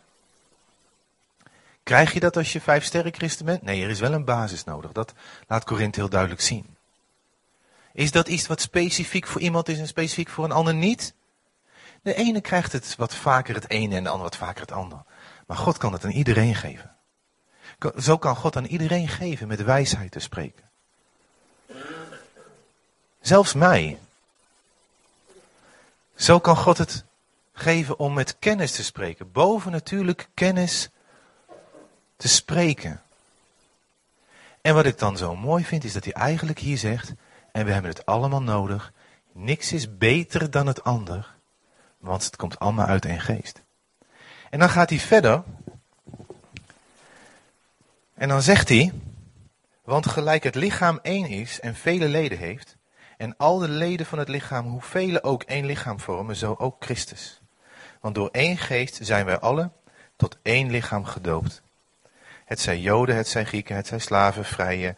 Krijg 1.83 2.13
je 2.13 2.19
dat 2.19 2.37
als 2.37 2.53
je 2.53 2.61
vijf 2.61 2.83
sterren 2.83 3.13
christen 3.13 3.45
bent? 3.45 3.61
Nee, 3.61 3.83
er 3.83 3.89
is 3.89 3.99
wel 3.99 4.13
een 4.13 4.25
basis 4.25 4.63
nodig. 4.63 4.91
Dat 4.91 5.13
laat 5.47 5.63
Korinthe 5.63 5.99
heel 5.99 6.09
duidelijk 6.09 6.41
zien. 6.41 6.72
Is 7.93 8.11
dat 8.11 8.27
iets 8.27 8.47
wat 8.47 8.61
specifiek 8.61 9.27
voor 9.27 9.41
iemand 9.41 9.69
is 9.69 9.79
en 9.79 9.87
specifiek 9.87 10.29
voor 10.29 10.43
een 10.43 10.51
ander 10.51 10.73
niet? 10.73 11.13
De 12.01 12.13
ene 12.13 12.41
krijgt 12.41 12.71
het 12.71 12.95
wat 12.95 13.15
vaker 13.15 13.55
het 13.55 13.69
ene 13.69 13.95
en 13.95 14.03
de 14.03 14.09
ander 14.09 14.23
wat 14.23 14.37
vaker 14.37 14.61
het 14.61 14.71
ander. 14.71 15.03
Maar 15.47 15.57
God 15.57 15.77
kan 15.77 15.93
het 15.93 16.03
aan 16.03 16.11
iedereen 16.11 16.55
geven. 16.55 16.95
Zo 17.97 18.17
kan 18.17 18.35
God 18.35 18.55
aan 18.55 18.65
iedereen 18.65 19.07
geven 19.07 19.47
met 19.47 19.63
wijsheid 19.63 20.11
te 20.11 20.19
spreken. 20.19 20.69
Zelfs 23.21 23.53
mij. 23.53 23.99
Zo 26.15 26.39
kan 26.39 26.57
God 26.57 26.77
het 26.77 27.03
geven 27.53 27.99
om 27.99 28.13
met 28.13 28.39
kennis 28.39 28.71
te 28.71 28.83
spreken. 28.83 29.31
Boven 29.31 29.71
natuurlijk 29.71 30.29
kennis 30.33 30.89
te 32.17 32.27
spreken. 32.27 33.01
En 34.61 34.73
wat 34.73 34.85
ik 34.85 34.97
dan 34.99 35.17
zo 35.17 35.35
mooi 35.35 35.65
vind, 35.65 35.83
is 35.83 35.93
dat 35.93 36.03
hij 36.03 36.13
eigenlijk 36.13 36.59
hier 36.59 36.77
zegt, 36.77 37.13
en 37.53 37.65
we 37.65 37.71
hebben 37.71 37.91
het 37.91 38.05
allemaal 38.05 38.41
nodig. 38.41 38.93
Niks 39.31 39.73
is 39.73 39.97
beter 39.97 40.51
dan 40.51 40.67
het 40.67 40.83
ander, 40.83 41.35
want 41.97 42.25
het 42.25 42.35
komt 42.35 42.59
allemaal 42.59 42.85
uit 42.85 43.05
één 43.05 43.21
geest. 43.21 43.61
En 44.49 44.59
dan 44.59 44.69
gaat 44.69 44.89
hij 44.89 44.99
verder. 44.99 45.43
En 48.13 48.27
dan 48.27 48.41
zegt 48.41 48.69
hij, 48.69 48.93
want 49.83 50.07
gelijk 50.07 50.43
het 50.43 50.55
lichaam 50.55 50.99
één 51.01 51.25
is 51.25 51.59
en 51.59 51.75
vele 51.75 52.07
leden 52.07 52.37
heeft, 52.37 52.77
en 53.17 53.37
al 53.37 53.57
de 53.57 53.67
leden 53.67 54.05
van 54.05 54.19
het 54.19 54.27
lichaam, 54.27 54.65
hoe 54.65 54.81
vele 54.81 55.23
ook 55.23 55.43
één 55.43 55.65
lichaam 55.65 55.99
vormen, 55.99 56.35
zo 56.35 56.55
ook 56.57 56.75
Christus. 56.79 57.41
Want 58.01 58.15
door 58.15 58.29
één 58.31 58.57
geest 58.57 58.99
zijn 59.01 59.25
wij 59.25 59.39
alle 59.39 59.69
tot 60.15 60.37
één 60.41 60.71
lichaam 60.71 61.05
gedoopt. 61.05 61.61
Het 62.45 62.59
zijn 62.59 62.81
Joden, 62.81 63.15
het 63.15 63.27
zijn 63.27 63.45
Grieken, 63.45 63.75
het 63.75 63.87
zijn 63.87 64.01
slaven, 64.01 64.45
vrije. 64.45 64.95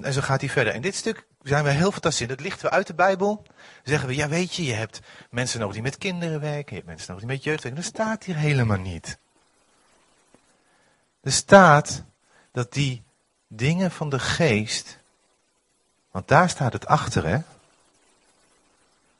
En 0.00 0.12
zo 0.12 0.20
gaat 0.20 0.40
hij 0.40 0.50
verder. 0.50 0.72
En 0.72 0.82
dit 0.82 0.94
stuk 0.94 1.26
zijn 1.48 1.64
we 1.64 1.70
heel 1.70 1.92
fantastisch. 1.92 2.28
Dat 2.28 2.40
lichten 2.40 2.68
we 2.68 2.74
uit 2.74 2.86
de 2.86 2.94
Bijbel. 2.94 3.46
Zeggen 3.82 4.08
we, 4.08 4.14
ja 4.14 4.28
weet 4.28 4.54
je, 4.54 4.64
je 4.64 4.72
hebt 4.72 5.00
mensen 5.30 5.58
nodig 5.58 5.74
die 5.74 5.84
met 5.84 5.98
kinderen 5.98 6.40
werken. 6.40 6.68
Je 6.68 6.74
hebt 6.74 6.86
mensen 6.86 7.06
nodig 7.08 7.24
die 7.24 7.34
met 7.36 7.44
jeugd 7.44 7.62
werken. 7.62 7.82
Dat 7.82 7.90
staat 7.90 8.24
hier 8.24 8.36
helemaal 8.36 8.78
niet. 8.78 9.18
Er 11.20 11.32
staat 11.32 12.04
dat 12.52 12.72
die 12.72 13.02
dingen 13.48 13.90
van 13.90 14.10
de 14.10 14.18
geest, 14.18 14.98
want 16.10 16.28
daar 16.28 16.48
staat 16.48 16.72
het 16.72 16.86
achter 16.86 17.26
hè. 17.26 17.38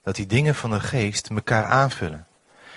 Dat 0.03 0.15
die 0.15 0.27
dingen 0.27 0.55
van 0.55 0.71
de 0.71 0.81
geest 0.81 1.31
elkaar 1.31 1.65
aanvullen. 1.65 2.27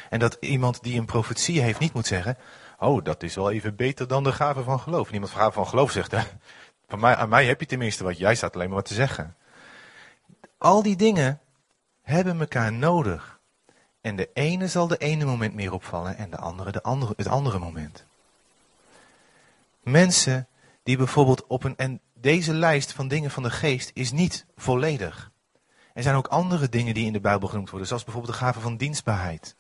En 0.10 0.20
dat 0.20 0.38
iemand 0.40 0.84
die 0.84 1.00
een 1.00 1.06
profetie 1.06 1.62
heeft 1.62 1.80
niet 1.80 1.94
moet 1.94 2.08
zeggen, 2.08 2.38
oh 2.80 3.04
dat 3.04 3.24
is 3.24 3.36
wel 3.36 3.52
even 3.52 3.76
beter 3.76 4.08
dan 4.08 4.24
de 4.24 4.32
gave 4.32 4.64
van 4.64 4.80
geloof. 4.80 5.08
En 5.08 5.14
iemand 5.14 5.32
gave 5.32 5.52
van 5.52 5.68
geloof 5.68 5.92
zegt, 5.92 6.14
van 6.88 7.00
mij, 7.00 7.16
aan 7.16 7.30
mij 7.30 7.46
heb 7.46 7.60
je 7.60 7.66
tenminste 7.66 8.04
wat, 8.04 8.18
jij 8.18 8.36
staat 8.36 8.54
alleen 8.54 8.68
maar 8.68 8.78
wat 8.78 8.86
te 8.86 8.94
zeggen. 8.94 9.36
Al 10.60 10.84
die 10.84 10.95
dingen 10.95 11.39
hebben 12.02 12.39
elkaar 12.39 12.74
nodig. 12.74 13.39
En 14.02 14.15
de 14.15 14.30
ene 14.34 14.67
zal 14.67 14.88
de 14.88 14.98
ene 14.98 15.26
moment 15.26 15.54
meer 15.54 15.74
opvallen 15.74 16.17
en 16.17 16.30
de 16.30 16.38
andere, 16.38 16.72
de 16.72 16.84
andere 16.84 17.13
het 17.15 17.28
andere 17.28 17.60
moment. 17.60 18.06
Mensen 19.84 20.48
die 20.84 20.98
bijvoorbeeld 20.98 21.48
op 21.48 21.63
een, 21.63 21.78
en 21.78 22.00
deze 22.13 22.54
lijst 22.54 22.91
van 22.91 23.08
dingen 23.08 23.32
van 23.32 23.43
de 23.43 23.50
geest 23.50 23.91
is 23.93 24.12
niet 24.12 24.45
volledig. 24.56 25.32
Er 25.93 26.04
zijn 26.04 26.15
ook 26.15 26.28
andere 26.28 26.69
dingen 26.69 26.93
die 26.93 27.06
in 27.06 27.13
de 27.13 27.19
Bijbel 27.19 27.48
genoemd 27.48 27.69
worden, 27.69 27.88
zoals 27.88 28.04
bijvoorbeeld 28.04 28.34
de 28.34 28.39
gave 28.39 28.60
van 28.60 28.78
dienstbaarheid. 28.78 29.56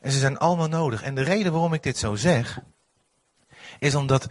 En 0.00 0.12
ze 0.12 0.18
zijn 0.18 0.38
allemaal 0.38 0.68
nodig. 0.68 1.02
En 1.02 1.14
de 1.14 1.22
reden 1.22 1.52
waarom 1.52 1.72
ik 1.72 1.82
dit 1.82 1.98
zo 1.98 2.14
zeg, 2.14 2.60
is 3.78 3.94
omdat 3.94 4.28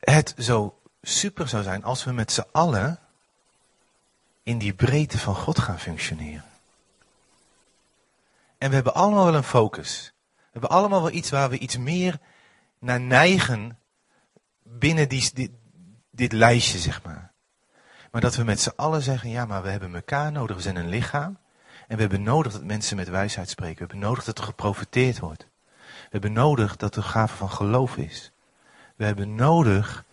het 0.00 0.34
zo 0.38 0.81
super 1.02 1.48
zou 1.48 1.62
zijn 1.62 1.84
als 1.84 2.04
we 2.04 2.12
met 2.12 2.32
z'n 2.32 2.46
allen 2.52 2.98
in 4.42 4.58
die 4.58 4.74
breedte 4.74 5.18
van 5.18 5.34
God 5.34 5.58
gaan 5.58 5.78
functioneren. 5.78 6.44
En 8.58 8.68
we 8.68 8.74
hebben 8.74 8.94
allemaal 8.94 9.24
wel 9.24 9.34
een 9.34 9.42
focus. 9.42 10.12
We 10.34 10.48
hebben 10.50 10.70
allemaal 10.70 11.02
wel 11.02 11.10
iets 11.10 11.30
waar 11.30 11.50
we 11.50 11.58
iets 11.58 11.76
meer 11.76 12.18
naar 12.78 13.00
neigen 13.00 13.78
binnen 14.62 15.08
die, 15.08 15.50
dit, 16.10 16.32
lijstje, 16.32 16.78
zeg 16.78 17.02
maar. 17.02 17.32
Maar 18.10 18.20
dat 18.20 18.36
we 18.36 18.44
met 18.44 18.60
z'n 18.60 18.72
allen 18.76 19.02
zeggen, 19.02 19.30
ja, 19.30 19.46
maar 19.46 19.62
we 19.62 19.68
hebben 19.68 19.94
elkaar 19.94 20.32
nodig, 20.32 20.56
we 20.56 20.62
zijn 20.62 20.76
een 20.76 20.88
lichaam. 20.88 21.38
En 21.88 21.94
we 21.96 22.00
hebben 22.00 22.22
nodig 22.22 22.52
dat 22.52 22.64
mensen 22.64 22.96
met 22.96 23.08
wijsheid 23.08 23.48
spreken. 23.48 23.74
We 23.74 23.80
hebben 23.80 24.08
nodig 24.08 24.24
dat 24.24 24.38
er 24.38 24.44
geprofiteerd 24.44 25.18
wordt. 25.18 25.46
We 25.76 26.08
hebben 26.10 26.32
nodig 26.32 26.76
dat 26.76 26.96
er 26.96 27.02
gave 27.02 27.36
van 27.36 27.50
geloof 27.50 27.96
is. 27.96 28.32
We 28.96 29.04
hebben 29.04 29.34
nodig. 29.34 30.04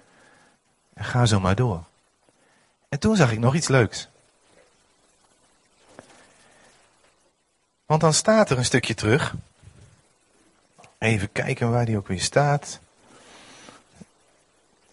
En 0.99 1.05
ga 1.05 1.25
zo 1.25 1.39
maar 1.39 1.55
door. 1.55 1.83
En 2.89 2.99
toen 2.99 3.15
zag 3.15 3.31
ik 3.31 3.39
nog 3.39 3.55
iets 3.55 3.67
leuks. 3.67 4.07
Want 7.85 8.01
dan 8.01 8.13
staat 8.13 8.49
er 8.49 8.57
een 8.57 8.65
stukje 8.65 8.93
terug. 8.93 9.33
Even 10.97 11.31
kijken 11.31 11.71
waar 11.71 11.85
die 11.85 11.97
ook 11.97 12.07
weer 12.07 12.21
staat. 12.21 12.79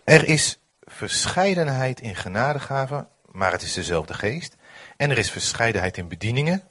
Er 0.04 0.28
is 0.28 0.58
verscheidenheid 0.84 2.00
in 2.00 2.16
genadegaven, 2.16 3.08
maar 3.30 3.52
het 3.52 3.62
is 3.62 3.72
dezelfde 3.72 4.14
geest. 4.14 4.56
En 4.96 5.10
er 5.10 5.18
is 5.18 5.30
verscheidenheid 5.30 5.96
in 5.96 6.08
bedieningen, 6.08 6.62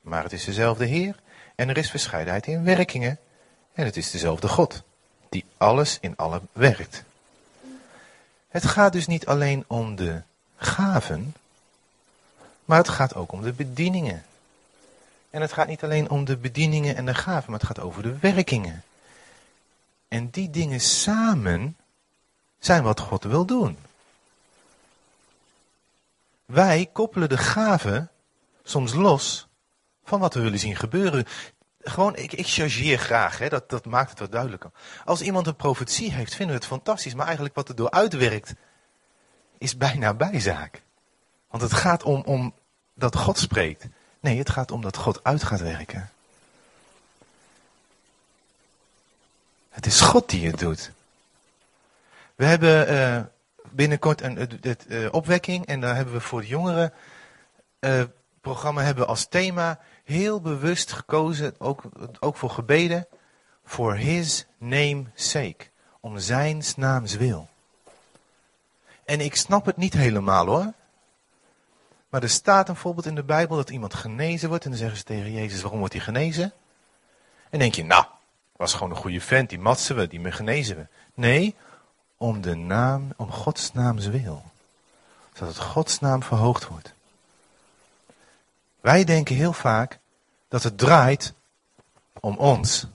maar 0.00 0.22
het 0.22 0.32
is 0.32 0.44
dezelfde 0.44 0.84
Heer. 0.84 1.16
En 1.54 1.68
er 1.68 1.76
is 1.76 1.90
verscheidenheid 1.90 2.46
in 2.46 2.64
werkingen, 2.64 3.18
en 3.72 3.84
het 3.84 3.96
is 3.96 4.10
dezelfde 4.10 4.48
God, 4.48 4.82
die 5.28 5.44
alles 5.56 5.98
in 6.00 6.16
alle 6.16 6.40
werkt. 6.52 7.04
Het 8.52 8.66
gaat 8.66 8.92
dus 8.92 9.06
niet 9.06 9.26
alleen 9.26 9.64
om 9.66 9.96
de 9.96 10.22
gaven, 10.56 11.34
maar 12.64 12.78
het 12.78 12.88
gaat 12.88 13.14
ook 13.14 13.32
om 13.32 13.42
de 13.42 13.52
bedieningen. 13.52 14.24
En 15.30 15.40
het 15.40 15.52
gaat 15.52 15.66
niet 15.66 15.82
alleen 15.82 16.10
om 16.10 16.24
de 16.24 16.36
bedieningen 16.36 16.96
en 16.96 17.06
de 17.06 17.14
gaven, 17.14 17.50
maar 17.50 17.60
het 17.60 17.68
gaat 17.68 17.80
over 17.80 18.02
de 18.02 18.18
werkingen. 18.18 18.82
En 20.08 20.30
die 20.30 20.50
dingen 20.50 20.80
samen 20.80 21.76
zijn 22.58 22.82
wat 22.82 23.00
God 23.00 23.24
wil 23.24 23.44
doen. 23.44 23.78
Wij 26.44 26.88
koppelen 26.92 27.28
de 27.28 27.38
gaven 27.38 28.10
soms 28.62 28.94
los 28.94 29.46
van 30.04 30.20
wat 30.20 30.34
we 30.34 30.40
willen 30.40 30.58
zien 30.58 30.76
gebeuren. 30.76 31.26
Gewoon, 31.84 32.16
ik, 32.16 32.32
ik 32.32 32.46
chargeer 32.46 32.98
graag, 32.98 33.38
hè, 33.38 33.48
dat, 33.48 33.70
dat 33.70 33.84
maakt 33.84 34.10
het 34.10 34.18
wat 34.18 34.32
duidelijker. 34.32 34.70
Als 35.04 35.22
iemand 35.22 35.46
een 35.46 35.56
profetie 35.56 36.12
heeft, 36.12 36.34
vinden 36.34 36.54
we 36.54 36.60
het 36.60 36.70
fantastisch. 36.70 37.14
Maar 37.14 37.24
eigenlijk 37.26 37.54
wat 37.54 37.68
er 37.68 37.74
door 37.74 37.90
uitwerkt, 37.90 38.54
is 39.58 39.76
bijna 39.76 40.14
bijzaak. 40.14 40.82
Want 41.48 41.62
het 41.62 41.72
gaat 41.72 42.02
om, 42.02 42.22
om 42.24 42.54
dat 42.94 43.16
God 43.16 43.38
spreekt. 43.38 43.86
Nee, 44.20 44.38
het 44.38 44.50
gaat 44.50 44.70
om 44.70 44.80
dat 44.80 44.96
God 44.96 45.24
uit 45.24 45.42
gaat 45.42 45.60
werken. 45.60 46.10
Het 49.70 49.86
is 49.86 50.00
God 50.00 50.28
die 50.28 50.46
het 50.46 50.58
doet. 50.58 50.90
We 52.34 52.44
hebben 52.44 52.92
uh, 52.92 53.20
binnenkort 53.70 54.20
een, 54.20 54.36
het, 54.60 54.84
uh, 54.88 55.08
opwekking 55.12 55.66
en 55.66 55.80
daar 55.80 55.94
hebben 55.94 56.14
we 56.14 56.20
voor 56.20 56.38
het 56.38 56.48
jongeren 56.48 56.92
uh, 57.80 58.02
programma 58.40 58.82
hebben 58.82 59.06
als 59.06 59.26
thema 59.26 59.80
heel 60.12 60.40
bewust 60.40 60.92
gekozen, 60.92 61.54
ook, 61.58 61.82
ook 62.20 62.36
voor 62.36 62.50
gebeden, 62.50 63.06
voor 63.64 63.94
His 63.94 64.46
name 64.58 65.04
sake. 65.14 65.70
Om 66.00 66.18
zijn 66.18 66.62
naams 66.76 67.16
wil. 67.16 67.48
En 69.04 69.20
ik 69.20 69.36
snap 69.36 69.66
het 69.66 69.76
niet 69.76 69.94
helemaal 69.94 70.46
hoor. 70.46 70.72
Maar 72.08 72.22
er 72.22 72.28
staat 72.28 72.68
een 72.68 72.76
voorbeeld 72.76 73.06
in 73.06 73.14
de 73.14 73.22
Bijbel 73.22 73.56
dat 73.56 73.70
iemand 73.70 73.94
genezen 73.94 74.48
wordt. 74.48 74.64
En 74.64 74.70
dan 74.70 74.78
zeggen 74.78 74.98
ze 74.98 75.04
tegen 75.04 75.32
Jezus, 75.32 75.60
waarom 75.60 75.78
wordt 75.78 75.94
hij 75.94 76.02
genezen? 76.02 76.52
En 77.50 77.58
denk 77.58 77.74
je, 77.74 77.84
nou, 77.84 78.04
was 78.56 78.72
gewoon 78.72 78.90
een 78.90 78.96
goede 78.96 79.20
vent, 79.20 79.48
die 79.48 79.58
matsen 79.58 79.96
we, 79.96 80.06
die 80.06 80.20
me 80.20 80.32
genezen 80.32 80.76
we. 80.76 80.86
Nee, 81.14 81.54
om 82.16 82.40
de 82.40 82.54
naam, 82.54 83.12
om 83.16 83.30
Gods 83.30 83.72
naams 83.72 84.06
wil. 84.06 84.42
Zodat 85.32 85.58
Gods 85.58 85.98
naam 85.98 86.22
verhoogd 86.22 86.68
wordt. 86.68 86.92
Wij 88.80 89.04
denken 89.04 89.36
heel 89.36 89.52
vaak 89.52 89.98
dat 90.52 90.62
het 90.62 90.78
draait 90.78 91.34
om 92.20 92.36
ons. 92.36 92.86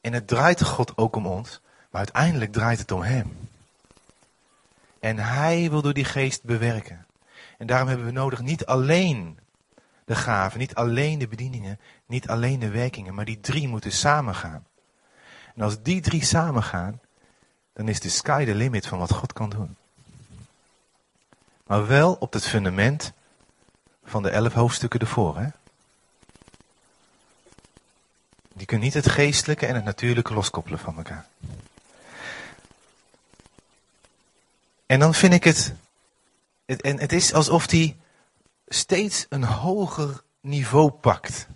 En 0.00 0.12
het 0.12 0.26
draait 0.26 0.62
God 0.62 0.96
ook 0.96 1.16
om 1.16 1.26
ons, 1.26 1.60
maar 1.90 2.00
uiteindelijk 2.00 2.52
draait 2.52 2.78
het 2.78 2.90
om 2.90 3.02
Hem. 3.02 3.48
En 5.00 5.18
Hij 5.18 5.70
wil 5.70 5.82
door 5.82 5.92
die 5.92 6.04
geest 6.04 6.44
bewerken. 6.44 7.06
En 7.58 7.66
daarom 7.66 7.88
hebben 7.88 8.06
we 8.06 8.12
nodig 8.12 8.40
niet 8.40 8.66
alleen 8.66 9.38
de 10.04 10.14
gaven, 10.14 10.58
niet 10.58 10.74
alleen 10.74 11.18
de 11.18 11.28
bedieningen, 11.28 11.80
niet 12.06 12.28
alleen 12.28 12.58
de 12.58 12.70
werkingen, 12.70 13.14
maar 13.14 13.24
die 13.24 13.40
drie 13.40 13.68
moeten 13.68 13.92
samengaan. 13.92 14.66
En 15.54 15.62
als 15.62 15.82
die 15.82 16.00
drie 16.00 16.24
samengaan, 16.24 17.00
dan 17.72 17.88
is 17.88 18.00
de 18.00 18.08
sky 18.08 18.44
the 18.44 18.54
limit 18.54 18.86
van 18.86 18.98
wat 18.98 19.12
God 19.12 19.32
kan 19.32 19.50
doen. 19.50 19.76
Maar 21.66 21.86
wel 21.86 22.14
op 22.14 22.32
het 22.32 22.46
fundament 22.46 23.12
van 24.04 24.22
de 24.22 24.30
elf 24.30 24.52
hoofdstukken 24.52 25.00
ervoor. 25.00 25.38
Hè? 25.38 25.48
Die 28.58 28.66
kunnen 28.66 28.86
niet 28.86 28.94
het 28.94 29.08
geestelijke 29.08 29.66
en 29.66 29.74
het 29.74 29.84
natuurlijke 29.84 30.34
loskoppelen 30.34 30.78
van 30.78 30.96
elkaar. 30.96 31.26
En 34.86 34.98
dan 34.98 35.14
vind 35.14 35.32
ik 35.32 35.44
het, 35.44 35.74
het 36.66 36.82
en 36.82 37.00
het 37.00 37.12
is 37.12 37.32
alsof 37.32 37.66
die 37.66 37.96
steeds 38.66 39.26
een 39.28 39.44
hoger 39.44 40.22
niveau 40.40 40.90
pakt. 40.90 41.46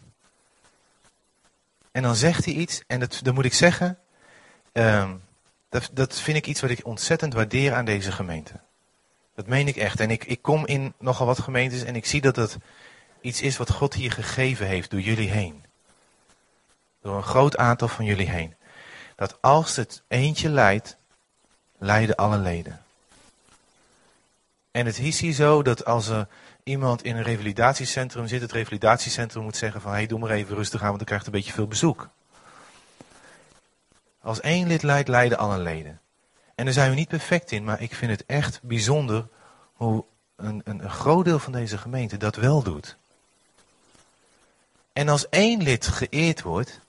En 1.93 2.03
dan 2.03 2.17
zegt 2.17 2.45
hij 2.45 2.55
iets, 2.55 2.83
en 2.87 3.01
dat, 3.01 3.21
dan 3.23 3.35
moet 3.35 3.45
ik 3.45 3.55
zeggen, 3.55 3.99
um, 4.73 5.23
dat, 5.69 5.91
dat 5.93 6.21
vind 6.21 6.37
ik 6.37 6.47
iets 6.47 6.61
wat 6.61 6.71
ik 6.71 6.87
ontzettend 6.87 7.35
waardeer 7.35 7.75
aan 7.75 7.85
deze 7.85 8.13
gemeente. 8.13 8.61
Dat 9.35 9.47
meen 9.47 9.69
ik 9.69 9.77
echt. 9.77 10.01
En 10.01 10.11
ik, 10.11 10.25
ik 10.25 10.43
kom 10.43 10.67
in 10.67 10.95
nogal 10.99 11.27
wat 11.27 11.39
gemeentes 11.39 11.83
en 11.83 11.97
ik 11.97 12.07
zie 12.07 12.21
dat 12.21 12.37
het 12.37 12.57
iets 13.21 13.41
is 13.41 13.57
wat 13.57 13.71
God 13.71 13.95
hier 13.95 14.13
gegeven 14.13 14.67
heeft 14.67 14.91
door 14.91 15.01
jullie 15.01 15.31
heen. 15.31 15.65
Door 17.03 17.17
een 17.17 17.23
groot 17.23 17.57
aantal 17.57 17.89
van 17.89 18.05
jullie 18.05 18.31
heen. 18.31 18.55
Dat 19.17 19.39
als 19.41 19.77
het 19.77 20.03
eentje 20.09 20.49
leidt, 20.49 20.97
leiden 21.79 22.17
alle 22.17 22.39
leden. 22.39 22.83
En 24.71 24.87
het 24.87 24.99
is 24.99 25.21
hier 25.21 25.33
zo 25.33 25.63
dat 25.63 25.85
als 25.85 26.09
er 26.09 26.29
iemand 26.63 27.05
in 27.05 27.17
een 27.17 27.23
revalidatiecentrum 27.23 28.29
zit, 28.29 28.41
het 28.41 28.53
revalidatiecentrum 28.53 29.43
moet 29.43 29.57
zeggen 29.57 29.81
van, 29.81 29.91
hé, 29.91 29.97
hey, 29.97 30.07
doe 30.07 30.19
maar 30.19 30.31
even 30.31 30.57
rustig 30.57 30.81
aan, 30.81 30.87
want 30.87 30.99
dan 30.99 31.07
krijgt 31.07 31.27
een 31.27 31.33
beetje 31.33 31.53
veel 31.53 31.67
bezoek. 31.67 32.09
Als 34.21 34.41
één 34.41 34.67
lid 34.67 34.83
leidt, 34.83 35.09
leiden 35.09 35.39
alle 35.39 35.59
leden. 35.59 36.01
En 36.55 36.65
daar 36.65 36.75
zijn 36.75 36.91
we 36.91 36.97
niet 36.97 37.09
perfect 37.09 37.51
in, 37.51 37.65
maar 37.65 37.81
ik 37.83 37.95
vind 37.95 38.11
het 38.11 38.27
echt 38.27 38.61
bijzonder 38.63 39.29
hoe 39.73 40.05
een, 40.37 40.61
een, 40.65 40.83
een 40.83 40.91
groot 40.91 41.25
deel 41.25 41.39
van 41.39 41.53
deze 41.53 41.79
gemeente 41.79 42.17
dat 42.17 42.37
wel 42.37 42.63
doet. 42.63 42.97
En 44.93 45.09
als 45.09 45.29
één 45.29 45.63
lid 45.63 45.87
geëerd 45.87 46.43
wordt, 46.43 46.81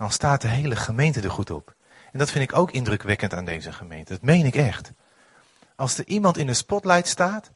dan 0.00 0.10
staat 0.10 0.40
de 0.40 0.48
hele 0.48 0.76
gemeente 0.76 1.20
er 1.20 1.30
goed 1.30 1.50
op. 1.50 1.74
En 2.12 2.18
dat 2.18 2.30
vind 2.30 2.50
ik 2.50 2.56
ook 2.56 2.70
indrukwekkend 2.70 3.34
aan 3.34 3.44
deze 3.44 3.72
gemeente. 3.72 4.12
Dat 4.12 4.22
meen 4.22 4.46
ik 4.46 4.54
echt. 4.54 4.92
Als 5.76 5.98
er 5.98 6.06
iemand 6.06 6.38
in 6.38 6.46
de 6.46 6.54
spotlight 6.54 7.08
staat, 7.08 7.50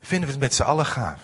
vinden 0.00 0.26
we 0.26 0.32
het 0.32 0.42
met 0.42 0.54
z'n 0.54 0.62
allen 0.62 0.86
gaaf. 0.86 1.20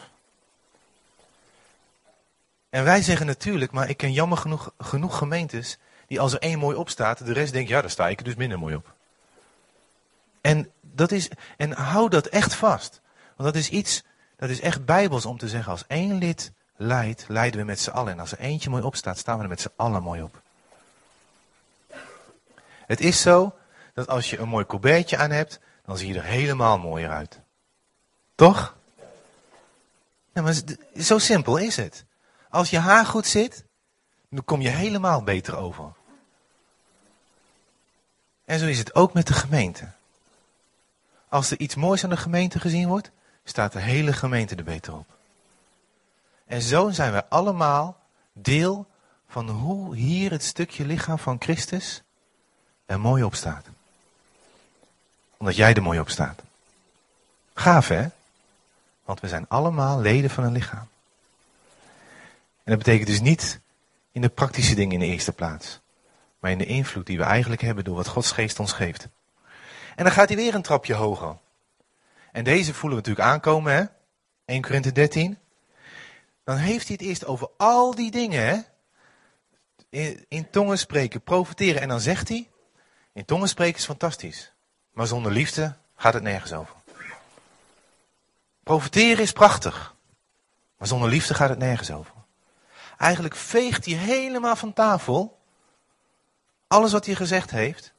En 2.70 2.84
wij 2.84 3.02
zeggen 3.02 3.26
natuurlijk, 3.26 3.72
maar 3.72 3.88
ik 3.88 3.96
ken 3.96 4.12
jammer 4.12 4.38
genoeg, 4.38 4.72
genoeg 4.78 5.18
gemeentes 5.18 5.78
die 6.06 6.20
als 6.20 6.32
er 6.32 6.38
één 6.38 6.58
mooi 6.58 6.76
op 6.76 6.88
staat, 6.88 7.26
de 7.26 7.32
rest 7.32 7.52
denkt, 7.52 7.68
ja, 7.68 7.80
daar 7.80 7.90
sta 7.90 8.08
ik 8.08 8.18
er 8.18 8.24
dus 8.24 8.34
minder 8.34 8.58
mooi 8.58 8.74
op. 8.74 8.94
En, 10.40 10.70
dat 10.80 11.12
is, 11.12 11.30
en 11.56 11.72
hou 11.72 12.08
dat 12.08 12.26
echt 12.26 12.54
vast. 12.54 13.00
Want 13.36 13.52
dat 13.52 13.62
is 13.62 13.70
iets, 13.70 14.04
dat 14.36 14.50
is 14.50 14.60
echt 14.60 14.84
bijbels 14.84 15.26
om 15.26 15.38
te 15.38 15.48
zeggen, 15.48 15.72
als 15.72 15.86
één 15.86 16.18
lid 16.18 16.52
leidt, 16.76 17.24
leiden 17.28 17.60
we 17.60 17.66
met 17.66 17.80
z'n 17.80 17.90
allen. 17.90 18.12
En 18.12 18.20
als 18.20 18.32
er 18.32 18.38
eentje 18.38 18.70
mooi 18.70 18.82
op 18.82 18.96
staat, 18.96 19.18
staan 19.18 19.36
we 19.36 19.42
er 19.42 19.48
met 19.48 19.60
z'n 19.60 19.72
allen 19.76 20.02
mooi 20.02 20.22
op. 20.22 20.41
Het 22.86 23.00
is 23.00 23.20
zo, 23.20 23.54
dat 23.94 24.08
als 24.08 24.30
je 24.30 24.38
een 24.38 24.48
mooi 24.48 24.66
colbertje 24.66 25.16
aan 25.16 25.30
hebt, 25.30 25.60
dan 25.84 25.98
zie 25.98 26.08
je 26.08 26.18
er 26.18 26.24
helemaal 26.24 26.78
mooier 26.78 27.10
uit. 27.10 27.40
Toch? 28.34 28.76
Ja, 30.32 30.42
maar 30.42 30.54
zo 31.00 31.18
simpel 31.18 31.56
is 31.56 31.76
het. 31.76 32.04
Als 32.50 32.70
je 32.70 32.78
haar 32.78 33.06
goed 33.06 33.26
zit, 33.26 33.64
dan 34.28 34.44
kom 34.44 34.60
je 34.60 34.68
helemaal 34.68 35.22
beter 35.22 35.56
over. 35.56 35.92
En 38.44 38.58
zo 38.58 38.66
is 38.66 38.78
het 38.78 38.94
ook 38.94 39.12
met 39.12 39.26
de 39.26 39.32
gemeente. 39.32 39.88
Als 41.28 41.50
er 41.50 41.58
iets 41.58 41.74
moois 41.74 42.04
aan 42.04 42.10
de 42.10 42.16
gemeente 42.16 42.60
gezien 42.60 42.88
wordt, 42.88 43.10
staat 43.44 43.72
de 43.72 43.80
hele 43.80 44.12
gemeente 44.12 44.54
er 44.54 44.64
beter 44.64 44.94
op. 44.94 45.06
En 46.46 46.62
zo 46.62 46.90
zijn 46.90 47.12
wij 47.12 47.24
allemaal 47.28 48.00
deel 48.32 48.86
van 49.28 49.48
hoe 49.48 49.96
hier 49.96 50.30
het 50.30 50.42
stukje 50.42 50.86
lichaam 50.86 51.18
van 51.18 51.36
Christus 51.40 52.02
er 52.92 53.00
mooi 53.00 53.22
op 53.22 53.34
staat. 53.34 53.66
Omdat 55.36 55.56
jij 55.56 55.74
er 55.74 55.82
mooi 55.82 56.00
op 56.00 56.10
staat. 56.10 56.42
Gaaf 57.54 57.88
hè? 57.88 58.06
Want 59.04 59.20
we 59.20 59.28
zijn 59.28 59.44
allemaal 59.48 60.00
leden 60.00 60.30
van 60.30 60.44
een 60.44 60.52
lichaam. 60.52 60.88
En 62.64 62.72
dat 62.72 62.78
betekent 62.78 63.08
dus 63.08 63.20
niet 63.20 63.60
in 64.12 64.20
de 64.20 64.28
praktische 64.28 64.74
dingen 64.74 64.92
in 64.92 64.98
de 64.98 65.06
eerste 65.06 65.32
plaats. 65.32 65.80
Maar 66.38 66.50
in 66.50 66.58
de 66.58 66.66
invloed 66.66 67.06
die 67.06 67.18
we 67.18 67.24
eigenlijk 67.24 67.62
hebben 67.62 67.84
door 67.84 67.96
wat 67.96 68.06
Gods 68.06 68.32
geest 68.32 68.58
ons 68.60 68.72
geeft. 68.72 69.08
En 69.96 70.04
dan 70.04 70.12
gaat 70.12 70.28
hij 70.28 70.36
weer 70.36 70.54
een 70.54 70.62
trapje 70.62 70.94
hoger. 70.94 71.36
En 72.32 72.44
deze 72.44 72.74
voelen 72.74 72.98
we 72.98 73.08
natuurlijk 73.08 73.34
aankomen, 73.34 73.74
hè? 73.74 73.84
1 74.44 74.62
Korinthe 74.62 74.92
13. 74.92 75.38
dan 76.44 76.56
heeft 76.56 76.86
hij 76.86 76.96
het 76.98 77.06
eerst 77.08 77.26
over 77.26 77.48
al 77.56 77.94
die 77.94 78.10
dingen, 78.10 78.46
hè? 78.46 78.58
In, 79.88 80.24
in 80.28 80.50
tongen 80.50 80.78
spreken, 80.78 81.20
profiteren. 81.20 81.80
En 81.80 81.88
dan 81.88 82.00
zegt 82.00 82.28
hij, 82.28 82.48
in 83.12 83.24
tongen 83.24 83.48
spreken 83.48 83.78
is 83.78 83.84
fantastisch. 83.84 84.52
Maar 84.92 85.06
zonder 85.06 85.32
liefde 85.32 85.74
gaat 85.96 86.14
het 86.14 86.22
nergens 86.22 86.52
over. 86.52 86.74
Profiteren 88.62 89.22
is 89.22 89.32
prachtig. 89.32 89.94
Maar 90.76 90.88
zonder 90.88 91.08
liefde 91.08 91.34
gaat 91.34 91.48
het 91.48 91.58
nergens 91.58 91.90
over. 91.90 92.14
Eigenlijk 92.98 93.36
veegt 93.36 93.84
hij 93.84 93.94
helemaal 93.94 94.56
van 94.56 94.72
tafel 94.72 95.40
alles 96.66 96.92
wat 96.92 97.06
hij 97.06 97.14
gezegd 97.14 97.50
heeft. 97.50 97.92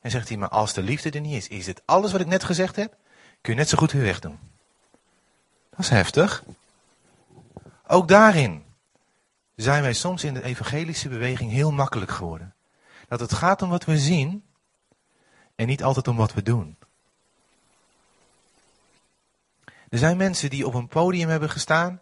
En 0.00 0.10
zegt 0.10 0.28
hij, 0.28 0.36
maar 0.36 0.48
als 0.48 0.72
de 0.72 0.82
liefde 0.82 1.10
er 1.10 1.20
niet 1.20 1.36
is, 1.36 1.48
is 1.48 1.66
het 1.66 1.82
alles 1.84 2.12
wat 2.12 2.20
ik 2.20 2.26
net 2.26 2.44
gezegd 2.44 2.76
heb, 2.76 2.96
kun 3.40 3.52
je 3.52 3.58
net 3.58 3.68
zo 3.68 3.78
goed 3.78 3.92
weer 3.92 4.02
wegdoen. 4.02 4.38
Dat 5.70 5.78
is 5.78 5.88
heftig. 5.88 6.44
Ook 7.86 8.08
daarin 8.08 8.64
zijn 9.56 9.82
wij 9.82 9.92
soms 9.92 10.24
in 10.24 10.34
de 10.34 10.42
evangelische 10.42 11.08
beweging 11.08 11.50
heel 11.50 11.72
makkelijk 11.72 12.10
geworden. 12.10 12.51
Dat 13.12 13.20
het 13.20 13.32
gaat 13.32 13.62
om 13.62 13.68
wat 13.68 13.84
we 13.84 13.98
zien 13.98 14.44
en 15.54 15.66
niet 15.66 15.82
altijd 15.82 16.08
om 16.08 16.16
wat 16.16 16.32
we 16.32 16.42
doen. 16.42 16.76
Er 19.88 19.98
zijn 19.98 20.16
mensen 20.16 20.50
die 20.50 20.66
op 20.66 20.74
een 20.74 20.88
podium 20.88 21.28
hebben 21.28 21.50
gestaan, 21.50 22.00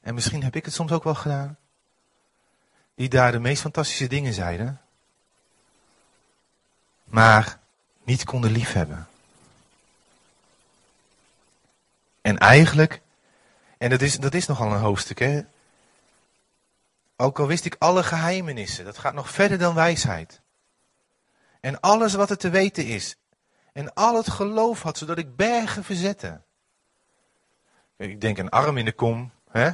en 0.00 0.14
misschien 0.14 0.42
heb 0.42 0.56
ik 0.56 0.64
het 0.64 0.74
soms 0.74 0.92
ook 0.92 1.04
wel 1.04 1.14
gedaan, 1.14 1.58
die 2.94 3.08
daar 3.08 3.32
de 3.32 3.38
meest 3.38 3.60
fantastische 3.60 4.06
dingen 4.06 4.32
zeiden, 4.32 4.80
maar 7.04 7.58
niet 8.02 8.24
konden 8.24 8.50
liefhebben. 8.50 9.08
En 12.20 12.38
eigenlijk, 12.38 13.00
en 13.78 13.90
dat 13.90 14.00
is, 14.00 14.18
dat 14.18 14.34
is 14.34 14.46
nogal 14.46 14.72
een 14.72 14.80
hoofdstuk, 14.80 15.18
hè. 15.18 15.42
Ook 17.16 17.38
al 17.38 17.46
wist 17.46 17.64
ik 17.64 17.76
alle 17.78 18.02
geheimenissen, 18.02 18.84
dat 18.84 18.98
gaat 18.98 19.14
nog 19.14 19.30
verder 19.30 19.58
dan 19.58 19.74
wijsheid. 19.74 20.40
En 21.60 21.80
alles 21.80 22.14
wat 22.14 22.30
er 22.30 22.38
te 22.38 22.50
weten 22.50 22.86
is. 22.86 23.16
En 23.72 23.94
al 23.94 24.16
het 24.16 24.30
geloof 24.30 24.82
had, 24.82 24.98
zodat 24.98 25.18
ik 25.18 25.36
bergen 25.36 25.84
verzette. 25.84 26.40
Ik 27.96 28.20
denk 28.20 28.38
een 28.38 28.48
arm 28.48 28.76
in 28.76 28.84
de 28.84 28.92
kom, 28.92 29.30
hè? 29.50 29.70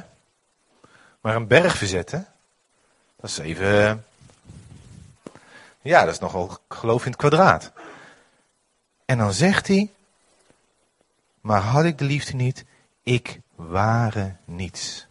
Maar 1.21 1.35
een 1.35 1.47
berg 1.47 1.77
verzetten, 1.77 2.27
dat 3.15 3.29
is 3.29 3.37
even. 3.37 4.05
Ja, 5.81 6.03
dat 6.03 6.13
is 6.13 6.19
nogal 6.19 6.57
geloof 6.69 7.05
in 7.05 7.11
het 7.11 7.19
kwadraat. 7.19 7.71
En 9.05 9.17
dan 9.17 9.33
zegt 9.33 9.67
hij, 9.67 9.91
maar 11.41 11.61
had 11.61 11.83
ik 11.83 11.97
de 11.97 12.05
liefde 12.05 12.35
niet, 12.35 12.65
ik 13.03 13.39
ware 13.55 14.35
niets. 14.45 15.07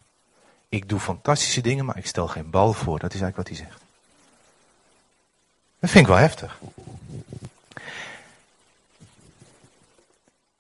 Ik 0.69 0.89
doe 0.89 1.01
fantastische 1.01 1.61
dingen, 1.61 1.85
maar 1.85 1.97
ik 1.97 2.07
stel 2.07 2.29
geen 2.29 2.51
bal 2.51 2.73
voor. 2.73 2.99
Dat 2.99 3.15
is 3.15 3.21
eigenlijk 3.21 3.49
wat 3.49 3.59
hij 3.59 3.67
zegt. 3.67 3.86
Dat 5.87 5.94
vind 5.94 6.07
ik 6.07 6.14
wel 6.14 6.22
heftig. 6.22 6.61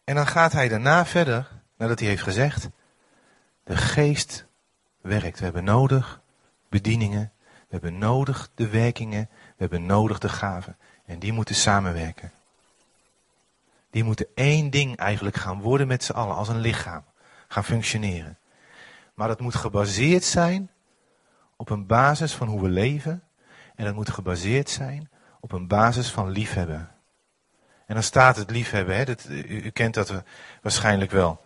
En 0.04 0.14
dan 0.14 0.26
gaat 0.26 0.52
hij 0.52 0.68
daarna 0.68 1.06
verder, 1.06 1.48
nadat 1.76 1.98
hij 1.98 2.08
heeft 2.08 2.22
gezegd, 2.22 2.68
de 3.64 3.76
geest 3.76 4.44
werkt. 5.00 5.38
We 5.38 5.44
hebben 5.44 5.64
nodig 5.64 6.20
bedieningen, 6.68 7.32
we 7.42 7.66
hebben 7.68 7.98
nodig 7.98 8.50
de 8.54 8.68
werkingen, 8.68 9.28
we 9.30 9.54
hebben 9.56 9.86
nodig 9.86 10.18
de 10.18 10.28
gaven. 10.28 10.76
En 11.04 11.18
die 11.18 11.32
moeten 11.32 11.54
samenwerken. 11.54 12.32
Die 13.90 14.04
moeten 14.04 14.26
één 14.34 14.70
ding 14.70 14.96
eigenlijk 14.96 15.36
gaan 15.36 15.60
worden 15.60 15.86
met 15.86 16.04
z'n 16.04 16.12
allen, 16.12 16.36
als 16.36 16.48
een 16.48 16.60
lichaam. 16.60 17.04
Gaan 17.48 17.64
functioneren. 17.64 18.38
Maar 19.14 19.28
dat 19.28 19.40
moet 19.40 19.54
gebaseerd 19.54 20.24
zijn 20.24 20.70
op 21.56 21.70
een 21.70 21.86
basis 21.86 22.34
van 22.34 22.48
hoe 22.48 22.62
we 22.62 22.68
leven. 22.68 23.22
En 23.74 23.84
dat 23.84 23.94
moet 23.94 24.10
gebaseerd 24.10 24.70
zijn 24.70 25.08
op 25.46 25.52
een 25.52 25.66
basis 25.66 26.10
van 26.10 26.30
liefhebben. 26.30 26.90
En 27.86 27.94
dan 27.94 28.02
staat 28.02 28.36
het 28.36 28.50
liefhebben, 28.50 28.96
hè? 28.96 29.04
Dat, 29.04 29.24
u, 29.28 29.70
kent 29.70 29.94
dat 29.94 30.12
waarschijnlijk 30.62 31.10
wel. 31.10 31.44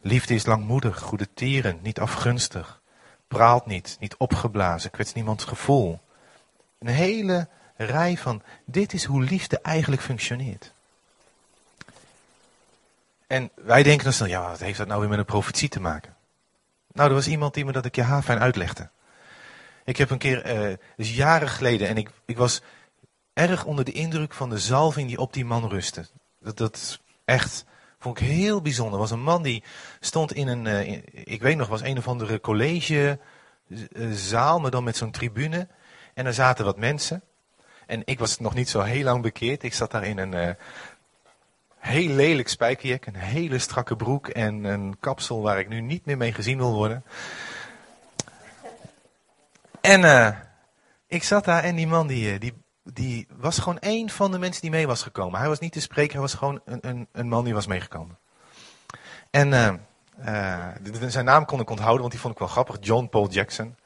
Liefde 0.00 0.34
is 0.34 0.46
langmoedig, 0.46 0.98
goede 0.98 1.32
tieren, 1.34 1.78
niet 1.82 2.00
afgunstig. 2.00 2.80
Praalt 3.28 3.66
niet, 3.66 3.96
niet 4.00 4.16
opgeblazen, 4.16 4.90
kwetst 4.90 5.14
niemands 5.14 5.44
gevoel. 5.44 6.00
Een 6.78 6.88
hele 6.88 7.48
rij 7.76 8.16
van, 8.16 8.42
dit 8.64 8.92
is 8.92 9.04
hoe 9.04 9.22
liefde 9.22 9.60
eigenlijk 9.60 10.02
functioneert. 10.02 10.72
En 13.26 13.50
wij 13.54 13.82
denken 13.82 14.04
dan 14.04 14.12
snel, 14.12 14.28
ja, 14.28 14.48
wat 14.48 14.60
heeft 14.60 14.78
dat 14.78 14.86
nou 14.86 15.00
weer 15.00 15.08
met 15.08 15.18
een 15.18 15.24
profetie 15.24 15.68
te 15.68 15.80
maken? 15.80 16.16
Nou, 16.92 17.08
er 17.08 17.14
was 17.14 17.28
iemand 17.28 17.54
die 17.54 17.64
me 17.64 17.72
dat 17.72 17.84
een 17.84 17.90
keer 17.90 18.04
haarfijn 18.04 18.38
uitlegde. 18.38 18.88
Ik 19.86 19.96
heb 19.96 20.10
een 20.10 20.18
keer, 20.18 20.68
uh, 20.68 20.74
dus 20.96 21.16
jaren 21.16 21.48
geleden, 21.48 21.88
en 21.88 21.96
ik, 21.96 22.10
ik 22.24 22.36
was 22.36 22.62
erg 23.32 23.64
onder 23.64 23.84
de 23.84 23.92
indruk 23.92 24.32
van 24.32 24.50
de 24.50 24.58
zalving 24.58 25.08
die 25.08 25.18
op 25.18 25.32
die 25.32 25.44
man 25.44 25.68
rustte. 25.68 26.06
Dat, 26.40 26.56
dat 26.56 27.00
echt, 27.24 27.64
vond 27.98 28.20
ik 28.20 28.26
heel 28.26 28.62
bijzonder. 28.62 28.98
was 28.98 29.10
een 29.10 29.22
man 29.22 29.42
die 29.42 29.62
stond 30.00 30.32
in 30.32 30.48
een, 30.48 30.66
in, 30.66 31.02
ik 31.12 31.42
weet 31.42 31.56
nog, 31.56 31.68
was 31.68 31.82
een 31.82 31.98
of 31.98 32.08
andere 32.08 32.40
collegezaal, 32.40 34.60
maar 34.60 34.70
dan 34.70 34.84
met 34.84 34.96
zo'n 34.96 35.10
tribune. 35.10 35.68
En 36.14 36.26
er 36.26 36.34
zaten 36.34 36.64
wat 36.64 36.76
mensen. 36.76 37.22
En 37.86 38.02
ik 38.04 38.18
was 38.18 38.38
nog 38.38 38.54
niet 38.54 38.68
zo 38.68 38.80
heel 38.80 39.04
lang 39.04 39.22
bekeerd. 39.22 39.62
Ik 39.62 39.74
zat 39.74 39.90
daar 39.90 40.04
in 40.04 40.18
een 40.18 40.56
heel 41.78 42.14
lelijk 42.14 42.48
spijkerjek, 42.48 43.06
een 43.06 43.16
hele 43.16 43.58
strakke 43.58 43.96
broek 43.96 44.28
en 44.28 44.64
een 44.64 44.96
kapsel 45.00 45.42
waar 45.42 45.58
ik 45.58 45.68
nu 45.68 45.80
niet 45.80 46.04
meer 46.04 46.16
mee 46.16 46.32
gezien 46.32 46.58
wil 46.58 46.72
worden. 46.72 47.04
En 49.86 50.00
uh, 50.00 50.28
ik 51.06 51.22
zat 51.22 51.44
daar 51.44 51.62
en 51.62 51.74
die 51.74 51.86
man 51.86 52.06
die, 52.06 52.38
die, 52.38 52.62
die 52.82 53.26
was 53.36 53.58
gewoon 53.58 53.78
één 53.78 54.10
van 54.10 54.30
de 54.30 54.38
mensen 54.38 54.62
die 54.62 54.70
mee 54.70 54.86
was 54.86 55.02
gekomen. 55.02 55.38
Hij 55.38 55.48
was 55.48 55.58
niet 55.58 55.72
de 55.72 55.80
spreker, 55.80 56.12
hij 56.12 56.20
was 56.20 56.34
gewoon 56.34 56.60
een, 56.64 56.88
een, 56.88 57.08
een 57.12 57.28
man 57.28 57.44
die 57.44 57.54
was 57.54 57.66
meegekomen. 57.66 58.18
En 59.30 59.48
uh, 59.48 61.08
zijn 61.08 61.24
naam 61.24 61.44
kon 61.44 61.60
ik 61.60 61.70
onthouden, 61.70 62.00
want 62.00 62.12
die 62.12 62.20
vond 62.20 62.32
ik 62.32 62.38
wel 62.38 62.48
grappig. 62.48 62.76
John 62.80 63.08
Paul 63.08 63.28
Jackson. 63.28 63.76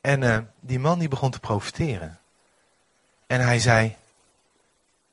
En 0.00 0.52
die 0.60 0.78
man 0.78 0.98
die 0.98 1.08
begon 1.08 1.30
te 1.30 1.40
profiteren. 1.40 2.18
En 3.26 3.40
hij 3.40 3.58
zei, 3.58 3.96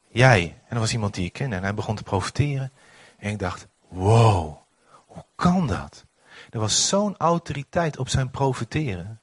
jij. 0.08 0.58
En 0.68 0.76
er 0.76 0.80
was 0.80 0.94
iemand 0.94 1.14
die 1.14 1.26
ik 1.26 1.34
kende. 1.34 1.56
En 1.56 1.64
hij 1.64 1.74
begon 1.74 1.96
te 1.96 2.04
profiteren. 2.04 2.72
En 3.18 3.32
ik 3.32 3.40
dacht, 3.40 3.68
wow, 3.88 4.58
hoe 5.06 5.26
kan 5.36 5.68
dat? 5.68 6.06
Er 6.50 6.60
was 6.60 6.88
zo'n 6.88 7.18
autoriteit 7.18 7.98
op 7.98 8.10
zijn 8.10 8.32
profiteren. 8.32 9.20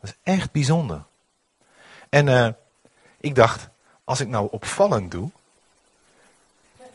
Dat 0.00 0.10
is 0.10 0.16
echt 0.22 0.52
bijzonder. 0.52 1.04
En 2.08 2.26
uh, 2.26 2.48
ik 3.20 3.34
dacht, 3.34 3.68
als 4.04 4.20
ik 4.20 4.28
nou 4.28 4.48
opvallend 4.50 5.10
doe, 5.10 5.30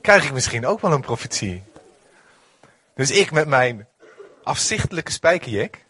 krijg 0.00 0.24
ik 0.24 0.32
misschien 0.32 0.66
ook 0.66 0.80
wel 0.80 0.92
een 0.92 1.00
profetie. 1.00 1.62
Dus 2.94 3.10
ik 3.10 3.30
met 3.30 3.48
mijn 3.48 3.86
afzichtelijke 4.42 5.12
spijkerjek. 5.12 5.86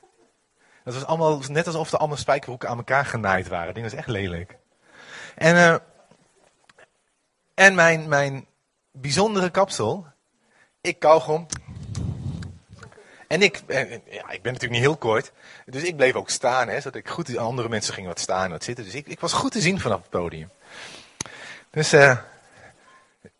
Dat 0.84 0.94
was 0.94 1.04
allemaal 1.04 1.42
net 1.48 1.66
alsof 1.66 1.92
er 1.92 1.98
allemaal 1.98 2.16
spijkerhoeken 2.16 2.68
aan 2.68 2.76
elkaar 2.76 3.06
genaaid 3.06 3.48
waren. 3.48 3.74
Dat 3.74 3.82
was 3.82 3.92
echt 3.92 4.08
lelijk. 4.08 4.56
En, 5.34 5.54
uh, 5.54 5.76
en 7.54 7.74
mijn, 7.74 8.08
mijn 8.08 8.46
bijzondere 8.90 9.50
kapsel. 9.50 10.06
Ik 10.80 10.98
kauwgom. 10.98 11.46
En 13.28 13.42
ik, 13.42 13.62
ja, 13.66 14.30
ik 14.30 14.42
ben 14.42 14.52
natuurlijk 14.52 14.70
niet 14.70 14.80
heel 14.80 14.96
kort. 14.96 15.32
Dus 15.66 15.82
ik 15.82 15.96
bleef 15.96 16.14
ook 16.14 16.30
staan. 16.30 16.68
Hè, 16.68 16.80
zodat 16.80 16.94
ik 16.94 17.08
goed, 17.08 17.36
andere 17.36 17.68
mensen 17.68 17.94
gingen 17.94 18.08
wat 18.08 18.20
staan 18.20 18.44
en 18.44 18.50
wat 18.50 18.64
zitten. 18.64 18.84
Dus 18.84 18.94
ik, 18.94 19.06
ik 19.06 19.20
was 19.20 19.32
goed 19.32 19.52
te 19.52 19.60
zien 19.60 19.80
vanaf 19.80 20.00
het 20.00 20.10
podium. 20.10 20.50
Dus, 21.70 21.94
uh, 21.94 22.18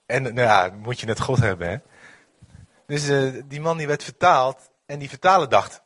en 0.06 0.22
nou 0.22 0.40
ja, 0.40 0.70
moet 0.82 1.00
je 1.00 1.06
net 1.06 1.20
God 1.20 1.38
hebben, 1.38 1.68
hè. 1.68 1.76
Dus 2.86 3.08
uh, 3.08 3.42
die 3.44 3.60
man 3.60 3.76
die 3.76 3.86
werd 3.86 4.04
vertaald. 4.04 4.70
En 4.86 4.98
die 4.98 5.08
vertaler 5.08 5.48
dacht, 5.48 5.82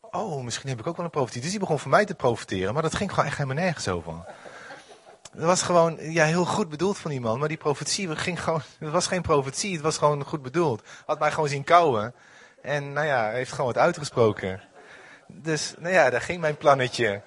oh, 0.00 0.42
misschien 0.44 0.68
heb 0.68 0.78
ik 0.80 0.86
ook 0.86 0.96
wel 0.96 1.04
een 1.04 1.10
profetie. 1.10 1.40
Dus 1.40 1.50
die 1.50 1.60
begon 1.60 1.78
voor 1.78 1.90
mij 1.90 2.04
te 2.04 2.14
profiteren. 2.14 2.74
Maar 2.74 2.82
dat 2.82 2.94
ging 2.94 3.10
gewoon 3.10 3.24
echt 3.24 3.36
helemaal 3.36 3.64
nergens 3.64 3.88
over. 3.88 4.12
Dat 5.32 5.44
was 5.44 5.62
gewoon 5.62 5.96
ja, 6.00 6.24
heel 6.24 6.44
goed 6.44 6.68
bedoeld 6.68 6.98
van 6.98 7.10
die 7.10 7.20
man. 7.20 7.38
Maar 7.38 7.48
die 7.48 7.56
profetie 7.56 8.16
ging 8.16 8.42
gewoon, 8.42 8.62
het 8.78 8.90
was 8.90 9.06
geen 9.06 9.22
profetie, 9.22 9.72
het 9.72 9.82
was 9.82 9.98
gewoon 9.98 10.24
goed 10.24 10.42
bedoeld. 10.42 10.82
Had 11.06 11.18
mij 11.18 11.30
gewoon 11.30 11.48
zien 11.48 11.64
kouwen. 11.64 12.14
En 12.62 12.92
nou 12.92 13.06
ja, 13.06 13.24
hij 13.24 13.34
heeft 13.34 13.50
gewoon 13.50 13.66
wat 13.66 13.82
uitgesproken. 13.82 14.60
Dus 15.26 15.74
nou 15.78 15.94
ja, 15.94 16.10
daar 16.10 16.20
ging 16.20 16.40
mijn 16.40 16.56
plannetje. 16.56 17.22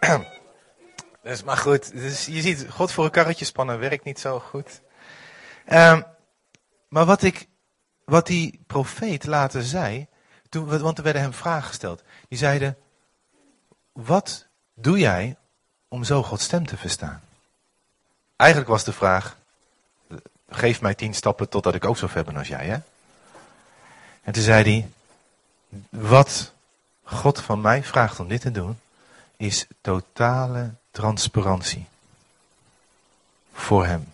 dus, 1.22 1.42
maar 1.42 1.56
goed, 1.56 1.92
dus 1.92 2.26
je 2.26 2.40
ziet, 2.40 2.66
God 2.70 2.92
voor 2.92 3.04
een 3.04 3.10
karretje 3.10 3.44
spannen 3.44 3.78
werkt 3.78 4.04
niet 4.04 4.20
zo 4.20 4.38
goed. 4.38 4.80
Um, 5.72 6.04
maar 6.88 7.04
wat 7.04 7.22
ik, 7.22 7.48
wat 8.04 8.26
die 8.26 8.60
profeet 8.66 9.26
later 9.26 9.62
zei, 9.62 10.06
toen, 10.48 10.80
want 10.80 10.98
er 10.98 11.04
werden 11.04 11.22
hem 11.22 11.32
vragen 11.32 11.68
gesteld. 11.68 12.02
Die 12.28 12.38
zeiden, 12.38 12.76
wat 13.92 14.46
doe 14.74 14.98
jij 14.98 15.36
om 15.88 16.04
zo 16.04 16.22
Gods 16.22 16.44
stem 16.44 16.66
te 16.66 16.76
verstaan? 16.76 17.20
Eigenlijk 18.36 18.70
was 18.70 18.84
de 18.84 18.92
vraag, 18.92 19.36
geef 20.48 20.80
mij 20.80 20.94
tien 20.94 21.14
stappen 21.14 21.48
totdat 21.48 21.74
ik 21.74 21.84
ook 21.84 21.96
zo 21.96 22.06
ver 22.06 22.24
ben 22.24 22.36
als 22.36 22.48
jij, 22.48 22.66
hè? 22.66 22.78
En 24.26 24.32
toen 24.32 24.42
zei 24.42 24.62
hij, 24.62 24.88
wat 25.88 26.52
God 27.02 27.40
van 27.40 27.60
mij 27.60 27.84
vraagt 27.84 28.20
om 28.20 28.28
dit 28.28 28.40
te 28.40 28.50
doen, 28.50 28.78
is 29.36 29.66
totale 29.80 30.70
transparantie. 30.90 31.86
Voor 33.52 33.86
hem. 33.86 34.12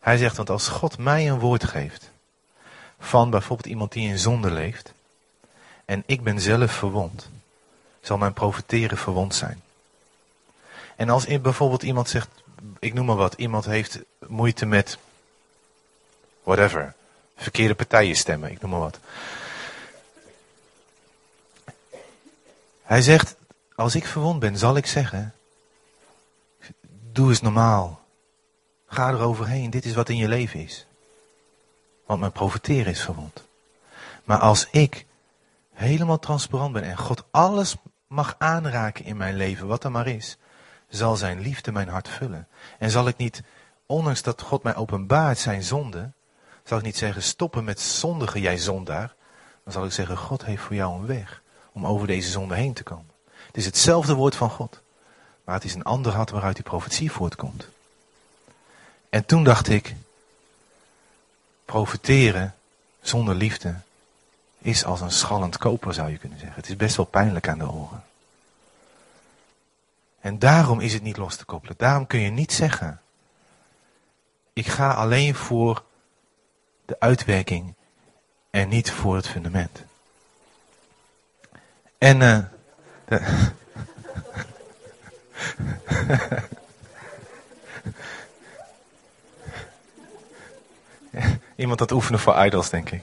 Hij 0.00 0.16
zegt, 0.16 0.36
want 0.36 0.50
als 0.50 0.68
God 0.68 0.98
mij 0.98 1.28
een 1.28 1.38
woord 1.38 1.64
geeft, 1.64 2.10
van 2.98 3.30
bijvoorbeeld 3.30 3.68
iemand 3.68 3.92
die 3.92 4.08
in 4.08 4.18
zonde 4.18 4.50
leeft, 4.50 4.92
en 5.84 6.02
ik 6.06 6.22
ben 6.22 6.40
zelf 6.40 6.72
verwond, 6.72 7.28
zal 8.00 8.18
mijn 8.18 8.32
profiteren 8.32 8.98
verwond 8.98 9.34
zijn. 9.34 9.62
En 10.96 11.08
als 11.08 11.26
bijvoorbeeld 11.40 11.82
iemand 11.82 12.08
zegt, 12.08 12.28
ik 12.78 12.94
noem 12.94 13.06
maar 13.06 13.16
wat, 13.16 13.34
iemand 13.34 13.64
heeft 13.64 13.98
moeite 14.26 14.66
met 14.66 14.98
whatever, 16.42 16.94
verkeerde 17.42 17.74
partijen 17.74 18.16
stemmen, 18.16 18.50
ik 18.50 18.60
noem 18.60 18.70
maar 18.70 18.80
wat. 18.80 18.98
Hij 22.82 23.02
zegt, 23.02 23.36
als 23.74 23.94
ik 23.94 24.06
verwond 24.06 24.40
ben, 24.40 24.58
zal 24.58 24.76
ik 24.76 24.86
zeggen, 24.86 25.34
doe 27.12 27.28
eens 27.28 27.40
normaal. 27.40 28.00
Ga 28.86 29.08
er 29.08 29.20
overheen, 29.20 29.70
dit 29.70 29.84
is 29.84 29.94
wat 29.94 30.08
in 30.08 30.16
je 30.16 30.28
leven 30.28 30.60
is. 30.60 30.86
Want 32.06 32.20
mijn 32.20 32.32
profiteren 32.32 32.92
is 32.92 33.02
verwond. 33.02 33.44
Maar 34.24 34.38
als 34.38 34.68
ik 34.70 35.06
helemaal 35.72 36.18
transparant 36.18 36.72
ben 36.72 36.82
en 36.82 36.96
God 36.96 37.24
alles 37.30 37.76
mag 38.06 38.34
aanraken 38.38 39.04
in 39.04 39.16
mijn 39.16 39.36
leven, 39.36 39.66
wat 39.66 39.84
er 39.84 39.90
maar 39.90 40.06
is, 40.06 40.36
zal 40.88 41.16
zijn 41.16 41.40
liefde 41.40 41.72
mijn 41.72 41.88
hart 41.88 42.08
vullen. 42.08 42.48
En 42.78 42.90
zal 42.90 43.08
ik 43.08 43.16
niet, 43.16 43.42
ondanks 43.86 44.22
dat 44.22 44.42
God 44.42 44.62
mij 44.62 44.76
openbaart 44.76 45.38
zijn 45.38 45.62
zonde, 45.62 46.12
zal 46.68 46.78
ik 46.78 46.84
niet 46.84 46.96
zeggen 46.96 47.22
stoppen 47.22 47.64
met 47.64 47.80
zondigen 47.80 48.40
jij 48.40 48.58
zondaar. 48.58 49.14
Dan 49.64 49.72
zal 49.72 49.84
ik 49.84 49.92
zeggen 49.92 50.16
God 50.16 50.44
heeft 50.44 50.62
voor 50.62 50.74
jou 50.74 50.94
een 50.94 51.06
weg 51.06 51.42
om 51.72 51.86
over 51.86 52.06
deze 52.06 52.30
zonde 52.30 52.54
heen 52.54 52.72
te 52.72 52.82
komen. 52.82 53.10
Het 53.46 53.56
is 53.56 53.64
hetzelfde 53.64 54.14
woord 54.14 54.36
van 54.36 54.50
God. 54.50 54.80
Maar 55.44 55.54
het 55.54 55.64
is 55.64 55.74
een 55.74 55.82
ander 55.82 56.12
hart 56.12 56.30
waaruit 56.30 56.54
die 56.54 56.64
profetie 56.64 57.12
voortkomt. 57.12 57.68
En 59.08 59.24
toen 59.24 59.44
dacht 59.44 59.68
ik, 59.68 59.94
profeteren 61.64 62.54
zonder 63.00 63.34
liefde 63.34 63.74
is 64.58 64.84
als 64.84 65.00
een 65.00 65.10
schallend 65.10 65.56
koper 65.56 65.94
zou 65.94 66.10
je 66.10 66.18
kunnen 66.18 66.38
zeggen. 66.38 66.56
Het 66.56 66.68
is 66.68 66.76
best 66.76 66.96
wel 66.96 67.06
pijnlijk 67.06 67.48
aan 67.48 67.58
de 67.58 67.70
oren. 67.70 68.04
En 70.20 70.38
daarom 70.38 70.80
is 70.80 70.92
het 70.92 71.02
niet 71.02 71.16
los 71.16 71.36
te 71.36 71.44
koppelen. 71.44 71.74
Daarom 71.78 72.06
kun 72.06 72.20
je 72.20 72.30
niet 72.30 72.52
zeggen, 72.52 73.00
ik 74.52 74.66
ga 74.66 74.92
alleen 74.92 75.34
voor 75.34 75.82
de 76.88 76.96
uitwerking 76.98 77.74
en 78.50 78.68
niet 78.68 78.90
voor 78.90 79.16
het 79.16 79.28
fundament. 79.28 79.84
En 81.98 82.20
uh, 82.20 82.38
Iemand 91.56 91.80
het 91.80 91.90
oefenen 91.90 92.20
voor 92.20 92.44
idols, 92.44 92.70
denk 92.70 92.90
ik. 92.90 93.02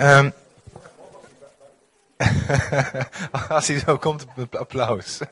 Um, 0.00 0.32
als 3.48 3.66
hij 3.66 3.78
zo 3.78 3.98
komt, 3.98 4.26
applaus. 4.50 5.18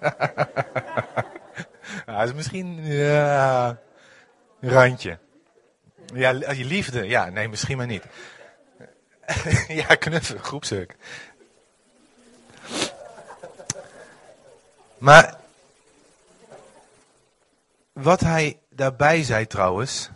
ja, 2.07 2.23
is 2.23 2.33
misschien 2.33 2.85
ja, 2.85 3.79
randje. 4.61 5.19
Ja, 6.13 6.53
je 6.53 6.65
liefde. 6.65 7.07
Ja, 7.07 7.29
nee, 7.29 7.49
misschien 7.49 7.77
maar 7.77 7.87
niet. 7.87 8.05
ja, 9.83 9.95
knuffelen, 9.95 10.43
groepsuk. 10.43 10.97
Maar 14.99 15.37
wat 17.93 18.21
hij 18.21 18.59
daarbij 18.69 19.23
zei 19.23 19.47
trouwens, 19.47 20.11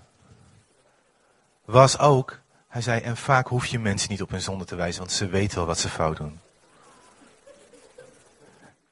was 1.65 1.99
ook, 1.99 2.41
hij 2.69 2.83
zei, 2.83 3.01
en 3.01 3.17
vaak 3.17 3.49
hoef 3.49 3.67
je 3.67 3.79
mensen 3.79 4.11
niet 4.11 4.23
op 4.23 4.31
hun 4.31 4.41
zonde 4.41 4.65
te 4.65 4.75
wijzen, 4.75 5.01
want 5.01 5.13
ze 5.13 5.27
weten 5.27 5.57
wel 5.57 5.67
wat 5.67 5.79
ze 5.79 5.89
fout 5.89 6.17
doen. 6.17 6.41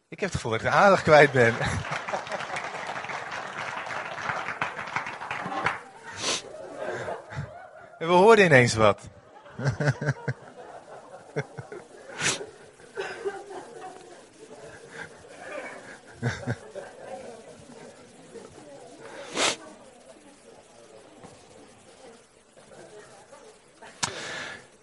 Ik 0.08 0.20
heb 0.20 0.28
het 0.28 0.34
gevoel 0.34 0.50
dat 0.50 0.60
ik 0.60 0.66
aandacht 0.66 1.02
kwijt 1.02 1.32
ben. 1.32 1.54
en 8.02 8.08
we 8.08 8.14
hoorden 8.14 8.44
ineens 8.44 8.74
wat. 8.74 9.00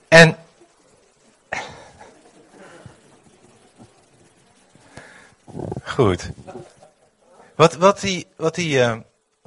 en 0.08 0.38
goed. 5.84 6.30
Wat, 7.56 7.76
wat, 7.76 8.00
die, 8.00 8.28
wat, 8.36 8.56
die, 8.56 8.78
uh, 8.78 8.98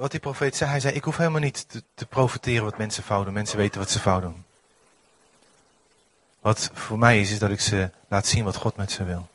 wat 0.03 0.11
die 0.11 0.19
profeet 0.19 0.55
zei, 0.55 0.69
hij 0.69 0.79
zei, 0.79 0.93
ik 0.93 1.03
hoef 1.03 1.17
helemaal 1.17 1.39
niet 1.39 1.69
te, 1.69 1.83
te 1.93 2.05
profiteren 2.05 2.63
wat 2.63 2.77
mensen 2.77 3.03
fout 3.03 3.25
doen. 3.25 3.33
Mensen 3.33 3.57
weten 3.57 3.79
wat 3.79 3.89
ze 3.89 3.99
fout 3.99 4.21
doen. 4.21 4.45
Wat 6.39 6.69
voor 6.73 6.97
mij 6.97 7.21
is, 7.21 7.31
is 7.31 7.39
dat 7.39 7.49
ik 7.49 7.59
ze 7.59 7.89
laat 8.07 8.25
zien 8.25 8.43
wat 8.43 8.55
God 8.55 8.75
met 8.75 8.91
ze 8.91 9.03
wil. 9.03 9.27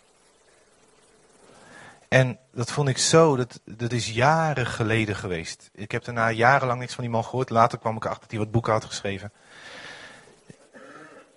En 2.08 2.38
dat 2.52 2.70
vond 2.70 2.88
ik 2.88 2.98
zo, 2.98 3.36
dat, 3.36 3.60
dat 3.64 3.92
is 3.92 4.10
jaren 4.10 4.66
geleden 4.66 5.16
geweest. 5.16 5.70
Ik 5.72 5.90
heb 5.90 6.04
daarna 6.04 6.30
jarenlang 6.30 6.80
niks 6.80 6.94
van 6.94 7.04
die 7.04 7.12
man 7.12 7.24
gehoord. 7.24 7.50
Later 7.50 7.78
kwam 7.78 7.96
ik 7.96 8.04
erachter 8.04 8.22
dat 8.22 8.30
hij 8.30 8.40
wat 8.40 8.50
boeken 8.50 8.72
had 8.72 8.84
geschreven. 8.84 9.32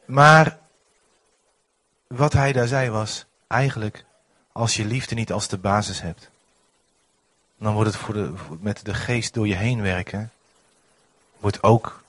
Maar 0.05 0.57
wat 2.07 2.33
hij 2.33 2.51
daar 2.51 2.67
zei 2.67 2.89
was, 2.89 3.25
eigenlijk, 3.47 4.05
als 4.51 4.75
je 4.75 4.85
liefde 4.85 5.15
niet 5.15 5.31
als 5.31 5.47
de 5.47 5.57
basis 5.57 6.01
hebt, 6.01 6.29
dan 7.61 7.73
wordt 7.73 7.93
het 7.93 7.99
voor 7.99 8.37
met 8.59 8.85
de 8.85 8.93
geest 8.93 9.33
door 9.33 9.47
je 9.47 9.55
heen 9.55 9.81
werken, 9.81 10.31
wordt 11.39 11.63
ook 11.63 12.03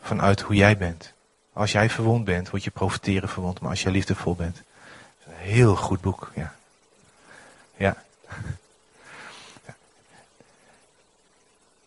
vanuit 0.00 0.40
hoe 0.40 0.54
jij 0.54 0.76
bent. 0.76 1.12
Als 1.52 1.72
jij 1.72 1.90
verwond 1.90 2.24
bent, 2.24 2.50
word 2.50 2.64
je 2.64 2.70
profiteren 2.70 3.28
verwond, 3.28 3.60
maar 3.60 3.70
als 3.70 3.82
jij 3.82 3.92
liefdevol 3.92 4.34
bent. 4.34 4.62
Een 5.26 5.34
heel 5.34 5.76
goed 5.76 6.00
boek, 6.00 6.30
ja. 6.34 6.54
Ja. 7.76 8.02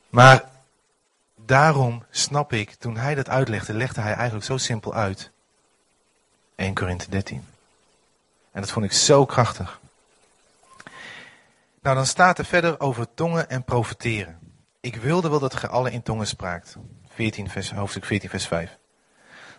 Maar 0.10 0.50
daarom 1.36 2.04
snap 2.10 2.54
ik, 2.54 2.74
toen 2.74 2.98
hij 2.98 3.16
dat 3.16 3.30
uitlegde, 3.30 3.74
legde 3.74 4.02
hij 4.02 4.14
eigenlijk 4.14 4.46
zo 4.46 4.58
simpel 4.58 4.94
uit. 4.94 5.30
1 6.56 6.74
Korinthe 6.74 7.10
13. 7.10 7.48
En 8.52 8.62
dat 8.62 8.72
vond 8.72 8.86
ik 8.86 8.92
zo 8.92 9.26
krachtig. 9.26 9.80
Nou, 11.86 11.98
dan 11.98 12.06
staat 12.06 12.38
er 12.38 12.46
verder 12.46 12.80
over 12.80 13.14
tongen 13.14 13.50
en 13.50 13.64
profeteren. 13.64 14.40
Ik 14.80 14.96
wilde 14.96 15.30
wel 15.30 15.40
dat 15.40 15.56
gij 15.56 15.70
alle 15.70 15.92
in 15.92 16.02
tongen 16.02 16.28
spraakt. 16.28 16.76
14 17.08 17.50
vers, 17.50 17.72
hoofdstuk 17.72 18.06
14 18.06 18.30
vers 18.30 18.48
5. 18.48 18.78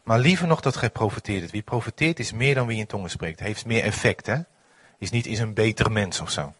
Maar 0.04 0.18
liever 0.18 0.46
nog 0.46 0.60
dat 0.60 0.76
gij 0.76 0.90
profeteert. 0.90 1.50
Wie 1.50 1.62
profeteert 1.62 2.18
is 2.18 2.32
meer 2.32 2.54
dan 2.54 2.66
wie 2.66 2.78
in 2.78 2.86
tongen 2.86 3.10
spreekt. 3.10 3.40
Heeft 3.40 3.66
meer 3.66 3.82
effect, 3.82 4.26
hè? 4.26 4.40
Is 4.98 5.10
niet 5.10 5.26
is 5.26 5.38
een 5.38 5.54
beter 5.54 5.92
mens 5.92 6.20
of 6.20 6.30
zo. 6.30 6.54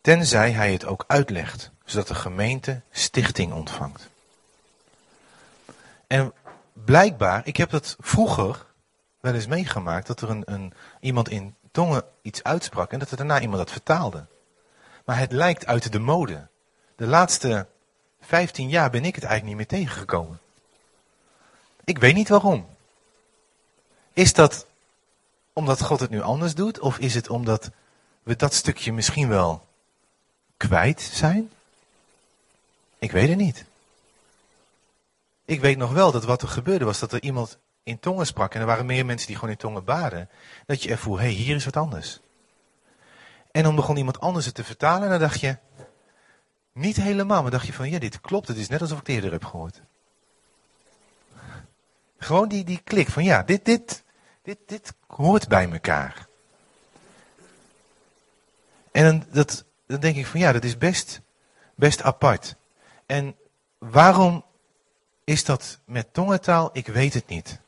Tenzij 0.00 0.50
hij 0.50 0.72
het 0.72 0.84
ook 0.84 1.04
uitlegt, 1.06 1.70
zodat 1.84 2.08
de 2.08 2.14
gemeente 2.14 2.80
stichting 2.90 3.52
ontvangt. 3.52 4.08
En 6.06 6.32
blijkbaar, 6.72 7.46
ik 7.46 7.56
heb 7.56 7.70
dat 7.70 7.96
vroeger 8.00 8.66
wel 9.20 9.34
eens 9.34 9.46
meegemaakt, 9.46 10.06
dat 10.06 10.20
er 10.20 10.30
een, 10.30 10.42
een, 10.44 10.72
iemand 11.00 11.28
in 11.28 11.54
tongen 11.72 12.04
iets 12.22 12.42
uitsprak 12.42 12.92
en 12.92 12.98
dat 12.98 13.10
er 13.10 13.16
daarna 13.16 13.40
iemand 13.40 13.58
dat 13.58 13.70
vertaalde. 13.70 14.26
Maar 15.04 15.18
het 15.18 15.32
lijkt 15.32 15.66
uit 15.66 15.92
de 15.92 15.98
mode. 15.98 16.46
De 16.96 17.06
laatste 17.06 17.66
15 18.20 18.68
jaar 18.68 18.90
ben 18.90 19.04
ik 19.04 19.14
het 19.14 19.24
eigenlijk 19.24 19.58
niet 19.58 19.68
meer 19.70 19.80
tegengekomen. 19.80 20.40
Ik 21.84 21.98
weet 21.98 22.14
niet 22.14 22.28
waarom. 22.28 22.66
Is 24.12 24.32
dat 24.32 24.66
omdat 25.52 25.82
God 25.82 26.00
het 26.00 26.10
nu 26.10 26.20
anders 26.20 26.54
doet? 26.54 26.78
Of 26.78 26.98
is 26.98 27.14
het 27.14 27.28
omdat 27.28 27.70
we 28.22 28.36
dat 28.36 28.54
stukje 28.54 28.92
misschien 28.92 29.28
wel 29.28 29.66
kwijt 30.56 31.00
zijn? 31.00 31.50
Ik 32.98 33.12
weet 33.12 33.28
het 33.28 33.38
niet. 33.38 33.64
Ik 35.44 35.60
weet 35.60 35.76
nog 35.76 35.92
wel 35.92 36.12
dat 36.12 36.24
wat 36.24 36.42
er 36.42 36.48
gebeurde 36.48 36.84
was 36.84 36.98
dat 36.98 37.12
er 37.12 37.22
iemand 37.22 37.58
in 37.82 37.98
tongen 37.98 38.26
sprak. 38.26 38.54
En 38.54 38.60
er 38.60 38.66
waren 38.66 38.86
meer 38.86 39.06
mensen 39.06 39.26
die 39.26 39.36
gewoon 39.36 39.50
in 39.50 39.56
tongen 39.56 39.84
baden. 39.84 40.28
Dat 40.66 40.82
je 40.82 40.90
ervoer, 40.90 41.18
hé, 41.18 41.24
hey, 41.24 41.34
hier 41.34 41.56
is 41.56 41.64
wat 41.64 41.76
anders. 41.76 42.20
En 43.50 43.62
dan 43.62 43.74
begon 43.74 43.96
iemand 43.96 44.20
anders 44.20 44.46
het 44.46 44.54
te 44.54 44.64
vertalen 44.64 45.02
en 45.02 45.10
dan 45.10 45.18
dacht 45.18 45.40
je, 45.40 45.56
Niet 46.72 46.96
helemaal, 46.96 47.42
maar 47.42 47.50
dacht 47.50 47.66
je 47.66 47.72
van, 47.72 47.90
ja, 47.90 47.98
dit 47.98 48.20
klopt. 48.20 48.48
Het 48.48 48.56
is 48.56 48.68
net 48.68 48.80
alsof 48.80 49.00
ik 49.00 49.06
het 49.06 49.14
eerder 49.16 49.32
heb 49.32 49.44
gehoord. 49.44 49.80
Gewoon 52.18 52.48
die, 52.48 52.64
die 52.64 52.80
klik 52.84 53.08
van, 53.08 53.24
ja, 53.24 53.42
dit, 53.42 53.64
dit, 53.64 54.04
dit, 54.42 54.58
dit 54.66 54.92
hoort 55.06 55.48
bij 55.48 55.70
elkaar. 55.70 56.26
En 58.92 59.04
dan, 59.04 59.26
dat, 59.30 59.64
dan 59.86 60.00
denk 60.00 60.16
ik 60.16 60.26
van, 60.26 60.40
ja, 60.40 60.52
dat 60.52 60.64
is 60.64 60.78
best, 60.78 61.20
best 61.74 62.02
apart. 62.02 62.56
En 63.06 63.36
waarom 63.78 64.44
is 65.24 65.44
dat 65.44 65.78
met 65.84 66.14
tongentaal? 66.14 66.70
Ik 66.72 66.86
weet 66.86 67.14
het 67.14 67.26
niet. 67.26 67.60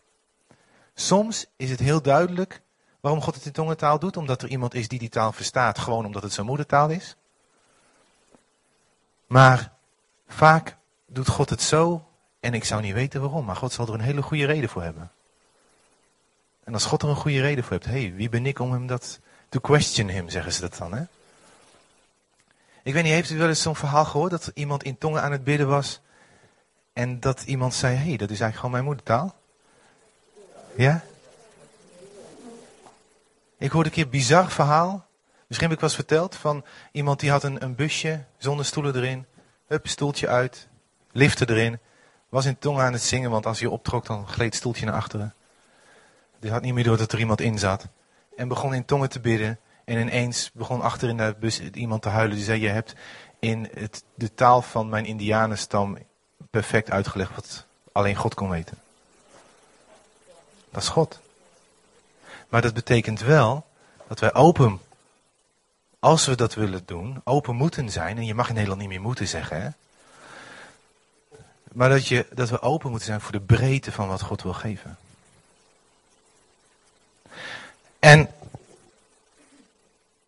Soms 0.95 1.47
is 1.57 1.71
het 1.71 1.81
heel 1.81 2.03
duidelijk 2.03 2.63
waarom 3.01 3.23
God 3.23 3.35
het 3.35 3.47
in 3.47 3.53
tongentaal 3.53 3.99
doet. 3.99 4.17
Omdat 4.17 4.43
er 4.43 4.49
iemand 4.49 4.75
is 4.75 4.89
die 4.89 4.99
die 4.99 5.09
taal 5.09 5.33
verstaat, 5.33 5.79
gewoon 5.79 6.07
omdat 6.07 6.23
het 6.23 6.33
zijn 6.33 6.47
moedertaal 6.47 6.89
is. 6.89 7.17
Maar 9.27 9.73
vaak 10.27 10.77
doet 11.07 11.29
God 11.29 11.51
het 11.51 11.63
zo 11.63 12.09
en 12.41 12.55
ik 12.55 12.65
zou 12.65 12.83
niet 12.83 12.95
weten 12.95 13.21
waarom. 13.21 13.45
Maar 13.45 13.57
God 13.57 13.73
zal 13.73 13.87
er 13.87 13.95
een 13.95 14.01
hele 14.01 14.23
goede 14.23 14.47
reden 14.47 14.69
voor 14.69 14.83
hebben. 14.83 15.13
En 16.65 16.75
als 16.75 16.85
God 16.85 17.03
er 17.03 17.09
een 17.09 17.17
goede 17.17 17.41
reden 17.41 17.65
voor 17.65 17.73
hebt, 17.73 17.85
hé, 17.85 18.01
hey, 18.01 18.15
wie 18.15 18.29
ben 18.29 18.47
ik 18.47 18.59
om 18.59 18.73
hem 18.73 18.87
dat 18.87 19.21
to 19.49 19.61
question 19.61 20.09
him, 20.09 20.29
zeggen 20.29 20.53
ze 20.53 20.61
dat 20.61 20.77
dan, 20.77 20.95
hè? 20.95 21.03
Ik 22.83 22.93
weet 22.93 23.03
niet, 23.03 23.13
heeft 23.13 23.31
u 23.31 23.39
wel 23.39 23.49
eens 23.49 23.63
zo'n 23.63 23.77
verhaal 23.77 24.05
gehoord 24.05 24.31
dat 24.31 24.51
iemand 24.55 24.83
in 24.83 24.99
tongen 24.99 25.23
aan 25.23 25.33
het 25.33 25.45
bidden 25.45 25.69
was 25.69 26.01
en 26.93 27.21
dat 27.21 27.43
iemand 27.43 27.75
zei, 27.75 27.97
hé, 27.97 28.09
hey, 28.09 28.17
dat 28.17 28.31
is 28.31 28.41
eigenlijk 28.41 28.57
gewoon 28.57 28.71
mijn 28.71 28.85
moedertaal? 28.85 29.35
Ja? 30.77 31.05
Ik 33.59 33.71
hoorde 33.71 33.89
een 33.89 33.95
keer 33.95 34.05
een 34.05 34.11
bizar 34.11 34.51
verhaal. 34.51 35.07
Misschien 35.47 35.69
heb 35.69 35.77
ik 35.77 35.81
wel 35.81 35.89
eens 35.89 35.99
verteld 35.99 36.37
van 36.37 36.65
iemand 36.93 37.21
die 37.21 37.31
had 37.31 37.43
een, 37.43 37.63
een 37.63 37.75
busje 37.75 38.25
zonder 38.39 38.65
stoelen 38.65 38.97
erin. 38.97 39.27
Hup, 39.67 39.87
stoeltje 39.87 40.29
uit. 40.29 40.69
Liften 41.13 41.49
erin. 41.49 41.79
Was 42.29 42.45
in 42.45 42.59
tongen 42.59 42.85
aan 42.85 42.93
het 42.93 43.03
zingen, 43.03 43.31
want 43.31 43.47
als 43.47 43.61
hij 43.61 43.69
optrok 43.69 44.07
dan 44.07 44.29
gleed 44.29 44.47
het 44.47 44.55
stoeltje 44.55 44.87
naar 44.87 44.95
achteren. 44.95 45.35
Die 46.41 46.51
had 46.51 46.63
niet 46.63 46.75
meer 46.75 46.85
door 46.85 46.97
dat 46.97 47.13
er 47.13 47.19
iemand 47.19 47.41
in 47.41 47.59
zat. 47.59 47.89
En 48.37 48.49
begon 48.49 48.75
in 48.75 48.85
tongen 48.85 49.09
te 49.09 49.21
bidden. 49.21 49.59
En 49.85 49.99
ineens 49.99 50.51
begon 50.53 50.81
achter 50.81 51.09
in 51.09 51.17
de 51.17 51.37
bus 51.41 51.61
iemand 51.61 52.03
te 52.03 52.09
huilen. 52.09 52.37
Die 52.37 52.45
zei, 52.45 52.61
je 52.61 52.69
hebt 52.69 52.95
in 53.39 53.69
het, 53.75 54.05
de 54.15 54.35
taal 54.35 54.63
van 54.63 54.89
mijn 54.89 55.05
indianenstam 55.05 55.99
perfect 56.51 56.91
uitgelegd 56.91 57.35
wat 57.35 57.67
alleen 57.93 58.17
God 58.17 58.35
kon 58.35 58.51
weten. 58.51 58.79
Dat 60.75 60.83
is 60.83 60.89
God. 60.89 61.19
Maar 62.49 62.63
dat 62.63 62.75
betekent 62.75 63.21
wel 63.21 63.67
dat 64.09 64.21
wij 64.21 64.35
open, 64.35 64.81
als 65.99 66.27
we 66.27 66.35
dat 66.35 66.55
willen 66.55 66.83
doen, 66.85 67.21
open 67.25 67.55
moeten 67.57 67.91
zijn. 67.91 68.17
En 68.17 68.25
je 68.25 68.35
mag 68.35 68.49
in 68.49 68.55
Nederland 68.55 68.81
niet 68.81 68.89
meer 68.89 69.01
moeten 69.01 69.29
zeggen. 69.29 69.63
Hè? 69.63 69.69
Maar 71.73 71.89
dat, 71.89 72.07
je, 72.07 72.27
dat 72.33 72.51
we 72.51 72.61
open 72.61 72.91
moeten 72.91 73.07
zijn 73.07 73.21
voor 73.21 73.33
de 73.33 73.41
breedte 73.41 73.93
van 73.93 74.09
wat 74.09 74.23
God 74.23 74.43
wil 74.43 74.53
geven. 74.53 74.99
En 77.99 78.31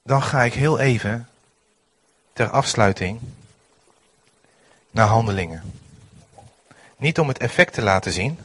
dan 0.03 0.22
ga 0.22 0.42
ik 0.42 0.55
heel 0.55 0.78
even 0.78 1.28
ter 2.32 2.51
afsluiting 2.51 3.20
naar 4.90 5.07
handelingen. 5.07 5.74
Niet 6.97 7.18
om 7.18 7.28
het 7.28 7.38
effect 7.38 7.72
te 7.72 7.82
laten 7.82 8.12
zien. 8.12 8.38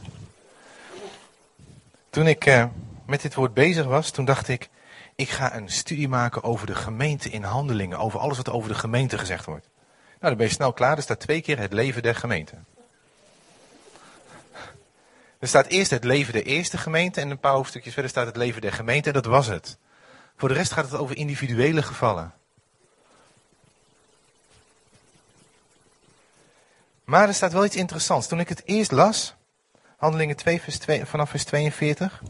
Toen 2.12 2.26
ik 2.26 2.46
uh, 2.46 2.64
met 3.06 3.22
dit 3.22 3.34
woord 3.34 3.54
bezig 3.54 3.86
was, 3.86 4.10
toen 4.10 4.24
dacht 4.24 4.48
ik, 4.48 4.68
ik 5.14 5.28
ga 5.28 5.56
een 5.56 5.68
studie 5.68 6.08
maken 6.08 6.42
over 6.42 6.66
de 6.66 6.74
gemeente 6.74 7.28
in 7.28 7.42
handelingen. 7.42 7.98
Over 7.98 8.20
alles 8.20 8.36
wat 8.36 8.50
over 8.50 8.68
de 8.68 8.74
gemeente 8.74 9.18
gezegd 9.18 9.44
wordt. 9.44 9.68
Nou, 10.06 10.18
dan 10.20 10.36
ben 10.36 10.46
je 10.46 10.52
snel 10.52 10.72
klaar. 10.72 10.96
Er 10.96 11.02
staat 11.02 11.20
twee 11.20 11.40
keer 11.40 11.58
het 11.58 11.72
leven 11.72 12.02
der 12.02 12.14
gemeente. 12.14 12.56
Er 15.38 15.48
staat 15.48 15.66
eerst 15.66 15.90
het 15.90 16.04
leven 16.04 16.32
der 16.32 16.42
eerste 16.42 16.78
gemeente 16.78 17.20
en 17.20 17.30
een 17.30 17.38
paar 17.38 17.54
hoofdstukjes 17.54 17.92
verder 17.92 18.10
staat 18.10 18.26
het 18.26 18.36
leven 18.36 18.60
der 18.60 18.72
gemeente 18.72 19.08
en 19.08 19.14
dat 19.14 19.26
was 19.26 19.46
het. 19.46 19.78
Voor 20.36 20.48
de 20.48 20.54
rest 20.54 20.72
gaat 20.72 20.90
het 20.90 21.00
over 21.00 21.16
individuele 21.16 21.82
gevallen. 21.82 22.34
Maar 27.04 27.28
er 27.28 27.34
staat 27.34 27.52
wel 27.52 27.64
iets 27.64 27.76
interessants. 27.76 28.26
Toen 28.26 28.40
ik 28.40 28.48
het 28.48 28.62
eerst 28.64 28.90
las, 28.90 29.34
Handelingen 30.02 30.36
2, 30.36 30.60
vers 30.60 30.78
2 30.78 31.04
vanaf 31.04 31.30
vers 31.30 31.44
42. 31.44 32.22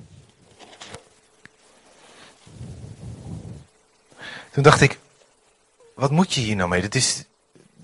Toen 4.51 4.63
dacht 4.63 4.81
ik, 4.81 4.99
wat 5.95 6.11
moet 6.11 6.35
je 6.35 6.41
hier 6.41 6.57
nou 6.57 6.69
mee? 6.69 6.81
Dat 6.81 6.95
is, 6.95 7.25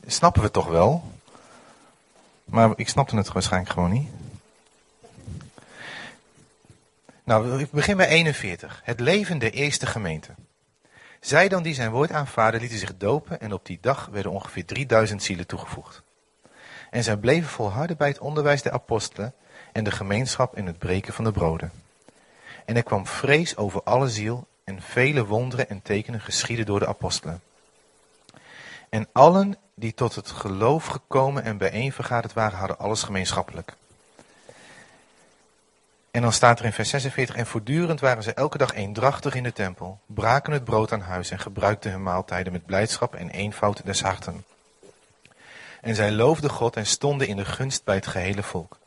snappen 0.06 0.42
we 0.42 0.50
toch 0.50 0.66
wel? 0.66 1.12
Maar 2.44 2.72
ik 2.76 2.88
snapte 2.88 3.16
het 3.16 3.32
waarschijnlijk 3.32 3.72
gewoon 3.72 3.90
niet. 3.90 4.08
Nou, 7.24 7.60
ik 7.60 7.70
begin 7.70 7.96
bij 7.96 8.08
41. 8.08 8.80
Het 8.84 9.00
leven 9.00 9.38
der 9.38 9.52
eerste 9.52 9.86
gemeente. 9.86 10.34
Zij 11.20 11.48
dan 11.48 11.62
die 11.62 11.74
zijn 11.74 11.90
woord 11.90 12.12
aanvaarden, 12.12 12.60
lieten 12.60 12.78
zich 12.78 12.96
dopen 12.96 13.40
en 13.40 13.52
op 13.52 13.66
die 13.66 13.78
dag 13.80 14.06
werden 14.06 14.32
ongeveer 14.32 14.64
3000 14.64 15.22
zielen 15.22 15.46
toegevoegd. 15.46 16.02
En 16.90 17.02
zij 17.02 17.16
bleven 17.16 17.48
volharden 17.48 17.96
bij 17.96 18.08
het 18.08 18.18
onderwijs 18.18 18.62
der 18.62 18.72
apostelen 18.72 19.34
en 19.78 19.84
de 19.84 19.90
gemeenschap 19.90 20.56
in 20.56 20.66
het 20.66 20.78
breken 20.78 21.12
van 21.12 21.24
de 21.24 21.32
broden. 21.32 21.72
En 22.64 22.76
er 22.76 22.82
kwam 22.82 23.06
vrees 23.06 23.56
over 23.56 23.82
alle 23.82 24.08
ziel 24.08 24.46
en 24.64 24.82
vele 24.82 25.24
wonderen 25.26 25.68
en 25.68 25.82
tekenen 25.82 26.20
geschieden 26.20 26.66
door 26.66 26.78
de 26.78 26.86
apostelen. 26.86 27.40
En 28.88 29.08
allen 29.12 29.56
die 29.74 29.94
tot 29.94 30.14
het 30.14 30.30
geloof 30.30 30.86
gekomen 30.86 31.44
en 31.44 31.58
bijeenvergaderd 31.58 32.32
waren, 32.32 32.58
hadden 32.58 32.78
alles 32.78 33.02
gemeenschappelijk. 33.02 33.76
En 36.10 36.22
dan 36.22 36.32
staat 36.32 36.58
er 36.58 36.64
in 36.64 36.72
vers 36.72 36.88
46, 36.88 37.36
en 37.36 37.46
voortdurend 37.46 38.00
waren 38.00 38.22
ze 38.22 38.34
elke 38.34 38.58
dag 38.58 38.74
eendrachtig 38.74 39.34
in 39.34 39.42
de 39.42 39.52
tempel, 39.52 40.00
braken 40.06 40.52
het 40.52 40.64
brood 40.64 40.92
aan 40.92 41.00
huis 41.00 41.30
en 41.30 41.38
gebruikten 41.38 41.90
hun 41.90 42.02
maaltijden 42.02 42.52
met 42.52 42.66
blijdschap 42.66 43.14
en 43.14 43.30
eenvoud 43.30 43.84
des 43.84 44.02
harten. 44.02 44.44
En 45.80 45.94
zij 45.94 46.12
loofden 46.12 46.50
God 46.50 46.76
en 46.76 46.86
stonden 46.86 47.28
in 47.28 47.36
de 47.36 47.44
gunst 47.44 47.84
bij 47.84 47.94
het 47.94 48.06
gehele 48.06 48.42
volk. 48.42 48.78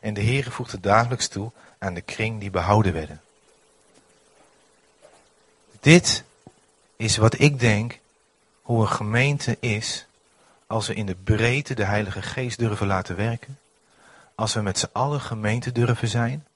En 0.00 0.14
de 0.14 0.22
Heere 0.22 0.50
voegde 0.50 0.80
dagelijks 0.80 1.28
toe 1.28 1.50
aan 1.78 1.94
de 1.94 2.00
kring 2.00 2.40
die 2.40 2.50
behouden 2.50 2.92
werden. 2.92 3.20
Dit 5.80 6.24
is 6.96 7.16
wat 7.16 7.40
ik 7.40 7.60
denk 7.60 7.98
hoe 8.62 8.80
een 8.80 8.88
gemeente 8.88 9.56
is 9.60 10.06
als 10.66 10.86
we 10.86 10.94
in 10.94 11.06
de 11.06 11.14
breedte 11.14 11.74
de 11.74 11.84
Heilige 11.84 12.22
Geest 12.22 12.58
durven 12.58 12.86
laten 12.86 13.16
werken. 13.16 13.58
Als 14.34 14.54
we 14.54 14.60
met 14.60 14.78
z'n 14.78 14.88
allen 14.92 15.20
gemeente 15.20 15.72
durven 15.72 16.08
zijn. 16.08 16.46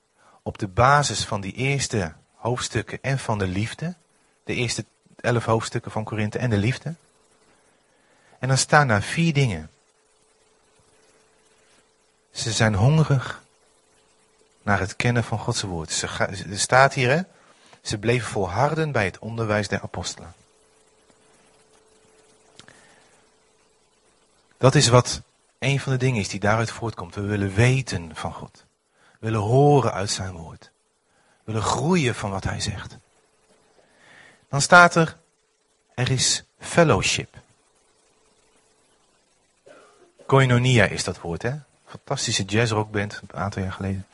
Op 0.42 0.58
de 0.58 0.68
basis 0.68 1.24
van 1.24 1.40
die 1.40 1.52
eerste 1.52 2.12
hoofdstukken 2.34 2.98
en 3.02 3.18
van 3.18 3.38
de 3.38 3.46
liefde. 3.46 3.94
De 4.44 4.54
eerste 4.54 4.84
elf 5.20 5.44
hoofdstukken 5.44 5.90
van 5.90 6.04
Korinthe 6.04 6.38
en 6.38 6.50
de 6.50 6.56
liefde. 6.56 6.94
En 8.38 8.48
dan 8.48 8.58
staan 8.58 8.88
daar 8.88 9.02
vier 9.02 9.32
dingen. 9.32 9.70
Ze 12.34 12.52
zijn 12.52 12.74
hongerig 12.74 13.42
naar 14.62 14.78
het 14.78 14.96
kennen 14.96 15.24
van 15.24 15.38
Gods 15.38 15.62
woord. 15.62 15.92
Ze 15.92 16.06
er 16.50 16.58
staat 16.58 16.94
hier, 16.94 17.10
hè, 17.10 17.22
ze 17.82 17.98
bleven 17.98 18.30
volharden 18.30 18.92
bij 18.92 19.04
het 19.04 19.18
onderwijs 19.18 19.68
der 19.68 19.80
apostelen. 19.82 20.34
Dat 24.58 24.74
is 24.74 24.88
wat 24.88 25.22
een 25.58 25.80
van 25.80 25.92
de 25.92 25.98
dingen 25.98 26.20
is 26.20 26.28
die 26.28 26.40
daaruit 26.40 26.70
voortkomt. 26.70 27.14
We 27.14 27.20
willen 27.20 27.54
weten 27.54 28.16
van 28.16 28.32
God. 28.32 28.64
We 28.92 29.26
willen 29.30 29.40
horen 29.40 29.92
uit 29.92 30.10
zijn 30.10 30.32
woord. 30.32 30.70
We 31.44 31.52
willen 31.52 31.62
groeien 31.62 32.14
van 32.14 32.30
wat 32.30 32.44
hij 32.44 32.60
zegt. 32.60 32.96
Dan 34.48 34.60
staat 34.62 34.94
er, 34.94 35.16
er 35.94 36.10
is 36.10 36.44
fellowship. 36.58 37.36
Koinonia 40.26 40.84
is 40.84 41.04
dat 41.04 41.20
woord, 41.20 41.42
hè? 41.42 41.54
Fantastische 41.94 42.44
jazzrockband, 42.44 43.20
een 43.22 43.38
aantal 43.38 43.62
jaar 43.62 43.72
geleden. 43.72 44.06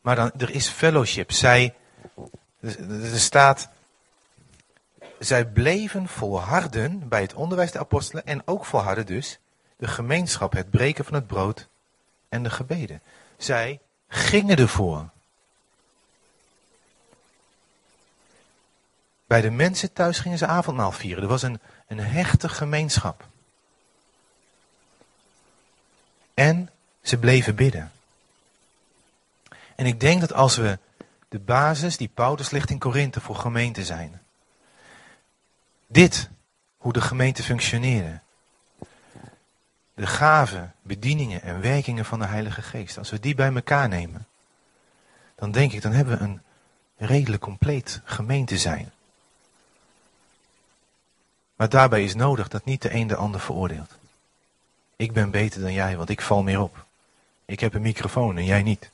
Maar 0.00 0.16
dan, 0.16 0.32
er 0.38 0.50
is 0.50 0.68
fellowship. 0.68 1.32
Zij, 1.32 1.74
er 2.60 3.18
staat, 3.18 3.68
zij 5.18 5.46
bleven 5.46 6.08
volharden 6.08 7.08
bij 7.08 7.20
het 7.20 7.34
onderwijs 7.34 7.72
der 7.72 7.80
apostelen 7.80 8.26
en 8.26 8.42
ook 8.44 8.64
volharden 8.64 9.06
dus 9.06 9.38
de 9.76 9.88
gemeenschap, 9.88 10.52
het 10.52 10.70
breken 10.70 11.04
van 11.04 11.14
het 11.14 11.26
brood 11.26 11.68
en 12.28 12.42
de 12.42 12.50
gebeden. 12.50 13.02
Zij 13.36 13.80
gingen 14.08 14.56
ervoor. 14.56 15.08
Bij 19.26 19.40
de 19.40 19.50
mensen 19.50 19.92
thuis 19.92 20.18
gingen 20.18 20.38
ze 20.38 20.46
avondmaal 20.46 20.92
vieren. 20.92 21.22
Er 21.22 21.28
was 21.28 21.42
een, 21.42 21.60
een 21.86 22.00
hechte 22.00 22.48
gemeenschap. 22.48 23.28
En 26.40 26.70
ze 27.02 27.18
bleven 27.18 27.54
bidden. 27.54 27.92
En 29.74 29.86
ik 29.86 30.00
denk 30.00 30.20
dat 30.20 30.32
als 30.32 30.56
we 30.56 30.78
de 31.28 31.38
basis 31.38 31.96
die 31.96 32.08
Paulus 32.08 32.50
ligt 32.50 32.70
in 32.70 32.78
Korinthe 32.78 33.20
voor 33.20 33.36
gemeente 33.36 33.84
zijn. 33.84 34.20
Dit 35.86 36.30
hoe 36.76 36.92
de 36.92 37.00
gemeente 37.00 37.42
functioneerde. 37.42 38.20
De 39.94 40.06
gaven, 40.06 40.74
bedieningen 40.82 41.42
en 41.42 41.60
werkingen 41.60 42.04
van 42.04 42.18
de 42.18 42.26
Heilige 42.26 42.62
Geest. 42.62 42.98
Als 42.98 43.10
we 43.10 43.20
die 43.20 43.34
bij 43.34 43.54
elkaar 43.54 43.88
nemen, 43.88 44.26
dan 45.34 45.50
denk 45.50 45.72
ik, 45.72 45.82
dan 45.82 45.92
hebben 45.92 46.18
we 46.18 46.24
een 46.24 46.42
redelijk 46.96 47.42
compleet 47.42 48.00
gemeente 48.04 48.58
zijn. 48.58 48.92
Maar 51.54 51.68
daarbij 51.68 52.04
is 52.04 52.14
nodig 52.14 52.48
dat 52.48 52.64
niet 52.64 52.82
de 52.82 52.94
een 52.94 53.06
de 53.06 53.16
ander 53.16 53.40
veroordeelt. 53.40 53.98
Ik 55.00 55.12
ben 55.12 55.30
beter 55.30 55.60
dan 55.60 55.72
jij, 55.72 55.96
want 55.96 56.08
ik 56.08 56.20
val 56.20 56.42
meer 56.42 56.60
op. 56.60 56.84
Ik 57.44 57.60
heb 57.60 57.74
een 57.74 57.82
microfoon 57.82 58.36
en 58.36 58.44
jij 58.44 58.62
niet. 58.62 58.90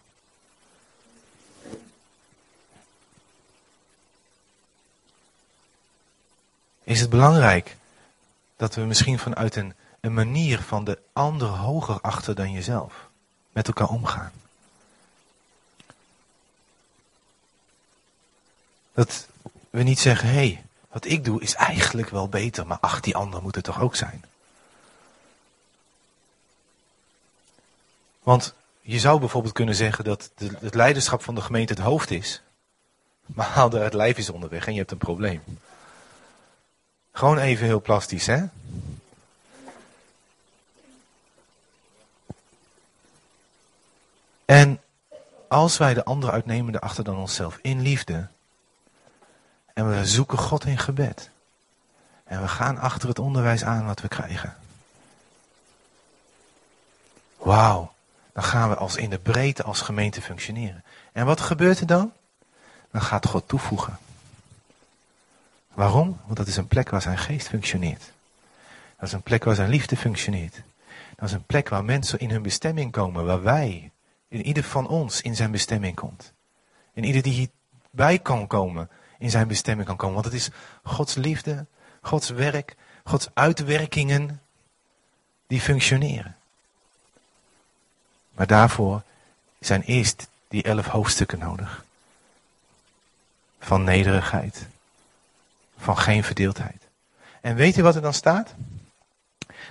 Is 6.84 7.00
het 7.00 7.10
belangrijk 7.10 7.76
dat 8.56 8.74
we 8.74 8.80
misschien 8.80 9.18
vanuit 9.18 9.56
een, 9.56 9.74
een 10.00 10.14
manier 10.14 10.60
van 10.60 10.84
de 10.84 10.98
ander 11.12 11.48
hoger 11.48 12.00
achter 12.00 12.34
dan 12.34 12.52
jezelf 12.52 13.08
met 13.52 13.66
elkaar 13.66 13.88
omgaan? 13.88 14.32
Dat 18.92 19.26
we 19.70 19.82
niet 19.82 19.98
zeggen, 19.98 20.28
hé, 20.28 20.34
hey, 20.34 20.64
wat 20.88 21.04
ik 21.04 21.24
doe 21.24 21.40
is 21.42 21.54
eigenlijk 21.54 22.08
wel 22.08 22.28
beter, 22.28 22.66
maar 22.66 22.78
ach, 22.80 23.00
die 23.00 23.16
ander 23.16 23.42
moet 23.42 23.54
het 23.54 23.64
toch 23.64 23.80
ook 23.80 23.96
zijn. 23.96 24.24
Want 28.26 28.54
je 28.80 28.98
zou 28.98 29.20
bijvoorbeeld 29.20 29.54
kunnen 29.54 29.74
zeggen 29.74 30.04
dat 30.04 30.30
het 30.60 30.74
leiderschap 30.74 31.22
van 31.22 31.34
de 31.34 31.40
gemeente 31.40 31.72
het 31.72 31.82
hoofd 31.82 32.10
is. 32.10 32.42
Maar 33.26 33.46
haal 33.46 33.72
er 33.72 33.82
het 33.82 33.94
lijf 33.94 34.18
is 34.18 34.30
onderweg 34.30 34.66
en 34.66 34.72
je 34.72 34.78
hebt 34.78 34.90
een 34.90 34.98
probleem. 34.98 35.42
Gewoon 37.12 37.38
even 37.38 37.66
heel 37.66 37.80
plastisch, 37.80 38.26
hè? 38.26 38.44
En 44.44 44.80
als 45.48 45.76
wij 45.76 45.94
de 45.94 46.04
andere 46.04 46.32
uitnemende 46.32 46.80
achter 46.80 47.04
dan 47.04 47.16
onszelf 47.16 47.58
in 47.62 47.80
liefde. 47.80 48.28
En 49.72 49.88
we 49.88 50.06
zoeken 50.06 50.38
God 50.38 50.64
in 50.64 50.78
gebed. 50.78 51.30
En 52.24 52.40
we 52.40 52.48
gaan 52.48 52.78
achter 52.78 53.08
het 53.08 53.18
onderwijs 53.18 53.64
aan 53.64 53.86
wat 53.86 54.00
we 54.00 54.08
krijgen. 54.08 54.56
Wauw, 57.36 57.94
dan 58.36 58.44
gaan 58.44 58.68
we 58.68 58.76
als 58.76 58.96
in 58.96 59.10
de 59.10 59.18
breedte 59.18 59.62
als 59.62 59.80
gemeente 59.80 60.22
functioneren. 60.22 60.84
En 61.12 61.26
wat 61.26 61.40
gebeurt 61.40 61.80
er 61.80 61.86
dan? 61.86 62.12
Dan 62.90 63.02
gaat 63.02 63.26
God 63.26 63.48
toevoegen. 63.48 63.98
Waarom? 65.74 66.20
Want 66.24 66.36
dat 66.36 66.46
is 66.46 66.56
een 66.56 66.66
plek 66.66 66.90
waar 66.90 67.02
zijn 67.02 67.18
geest 67.18 67.48
functioneert. 67.48 68.12
Dat 68.98 69.08
is 69.08 69.12
een 69.12 69.22
plek 69.22 69.44
waar 69.44 69.54
zijn 69.54 69.68
liefde 69.68 69.96
functioneert. 69.96 70.62
Dat 71.14 71.28
is 71.28 71.34
een 71.34 71.44
plek 71.44 71.68
waar 71.68 71.84
mensen 71.84 72.18
in 72.18 72.30
hun 72.30 72.42
bestemming 72.42 72.92
komen, 72.92 73.24
waar 73.24 73.42
wij, 73.42 73.90
in 74.28 74.46
ieder 74.46 74.64
van 74.64 74.88
ons, 74.88 75.20
in 75.20 75.36
zijn 75.36 75.50
bestemming 75.50 75.94
komt. 75.94 76.32
En 76.94 77.04
ieder 77.04 77.22
die 77.22 77.32
hierbij 77.32 78.18
kan 78.18 78.46
komen, 78.46 78.90
in 79.18 79.30
zijn 79.30 79.48
bestemming 79.48 79.88
kan 79.88 79.96
komen. 79.96 80.14
Want 80.14 80.26
het 80.26 80.34
is 80.34 80.50
Gods 80.82 81.14
liefde, 81.14 81.66
Gods 82.00 82.28
werk, 82.28 82.76
Gods 83.04 83.28
uitwerkingen 83.34 84.42
die 85.46 85.60
functioneren. 85.60 86.35
Maar 88.36 88.46
daarvoor 88.46 89.02
zijn 89.58 89.82
eerst 89.82 90.28
die 90.48 90.62
elf 90.62 90.86
hoofdstukken 90.86 91.38
nodig. 91.38 91.84
Van 93.58 93.84
nederigheid. 93.84 94.66
Van 95.76 95.98
geen 95.98 96.24
verdeeldheid. 96.24 96.82
En 97.40 97.54
weet 97.54 97.76
u 97.76 97.82
wat 97.82 97.94
er 97.94 98.02
dan 98.02 98.14
staat? 98.14 98.54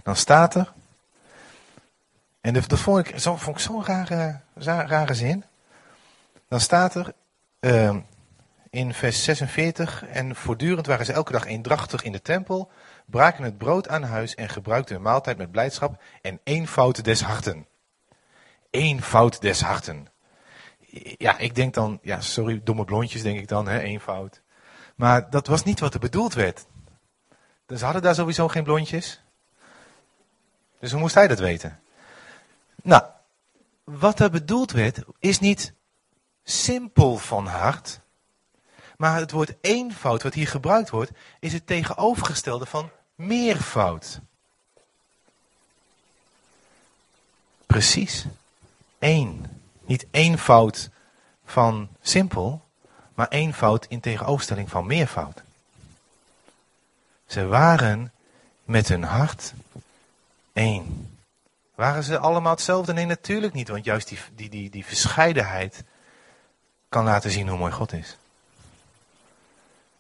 Dan 0.04 0.16
staat 0.16 0.56
er. 0.56 0.74
En 2.42 2.54
dat 2.54 2.80
vond 2.80 3.08
ik, 3.08 3.20
zo, 3.20 3.40
zo'n 3.56 3.86
rare, 3.86 4.40
rare 4.64 5.14
zin. 5.14 5.44
Dan 6.48 6.60
staat 6.60 6.96
er. 6.96 7.14
Uh, 7.60 7.98
in 8.76 8.94
vers 8.94 9.24
46. 9.24 10.06
En 10.06 10.36
voortdurend 10.36 10.86
waren 10.86 11.06
ze 11.06 11.14
elke 11.14 11.32
dag 11.32 11.46
eendrachtig 11.46 12.04
in 12.04 12.12
de 12.12 12.22
tempel, 12.22 12.72
braken 13.06 13.44
het 13.44 13.58
brood 13.58 13.88
aan 13.88 14.04
huis 14.04 14.36
en 14.36 14.50
gebruikten 14.50 14.96
de 14.96 15.02
maaltijd 15.02 15.38
met 15.38 15.52
blijdschap 15.52 16.02
en 16.22 16.40
eenvoud 16.44 17.04
des 17.04 17.22
harten. 17.22 17.66
Eenvoud 18.76 19.42
des 19.42 19.62
harten. 19.62 20.08
Ja, 21.18 21.38
ik 21.38 21.56
denk 21.56 21.74
dan, 21.74 22.00
ja, 22.02 22.22
sorry, 22.22 22.62
domme 22.64 22.86
blondjes 22.86 23.22
denk 23.22 23.40
ik 23.40 23.48
dan, 23.48 23.68
hè, 23.68 23.80
eenvoud. 23.80 24.42
Maar 24.96 25.30
dat 25.30 25.48
was 25.48 25.64
niet 25.64 25.80
wat 25.80 25.94
er 25.94 26.00
bedoeld 26.00 26.34
werd. 26.34 26.66
Dus 27.66 27.82
hadden 27.82 28.02
daar 28.02 28.16
sowieso 28.16 28.48
geen 28.48 28.64
blondjes. 28.64 29.22
Dus 30.80 30.92
hoe 30.92 31.00
moest 31.00 31.16
hij 31.16 31.28
dat 31.28 31.40
weten? 31.40 31.80
Nou, 32.84 33.04
wat 33.84 34.20
er 34.20 34.30
bedoeld 34.30 34.72
werd, 34.72 35.00
is 35.20 35.40
niet 35.40 35.74
simpel 36.44 37.18
van 37.18 37.48
hart, 37.48 38.00
maar 38.98 39.20
het 39.20 39.32
woord 39.32 39.54
eenvoud, 39.62 40.24
wat 40.24 40.34
hier 40.34 40.48
gebruikt 40.48 40.90
wordt, 40.90 41.12
is 41.40 41.54
het 41.54 41.68
tegenovergestelde 41.68 42.66
van 42.66 42.90
meervoud. 43.16 44.20
Precies. 47.66 48.26
Eén. 49.00 49.46
Niet 49.86 50.06
eenvoud 50.12 50.90
van 51.46 51.90
simpel, 52.02 52.66
maar 53.14 53.28
eenvoud 53.28 53.86
in 53.86 54.00
tegenoverstelling 54.00 54.70
van 54.70 54.86
meervoud. 54.86 55.42
Ze 57.26 57.46
waren 57.46 58.12
met 58.64 58.88
hun 58.88 59.04
hart 59.04 59.54
één. 60.54 61.18
Waren 61.76 62.04
ze 62.04 62.18
allemaal 62.18 62.52
hetzelfde? 62.52 62.94
Nee, 62.94 63.06
natuurlijk 63.06 63.54
niet, 63.54 63.68
want 63.68 63.86
juist 63.86 64.08
die, 64.08 64.20
die, 64.36 64.50
die, 64.50 64.70
die 64.70 64.86
verscheidenheid 64.86 65.84
kan 66.90 67.04
laten 67.04 67.32
zien 67.32 67.48
hoe 67.48 67.58
mooi 67.58 67.72
God 67.72 67.94
is. 67.94 68.18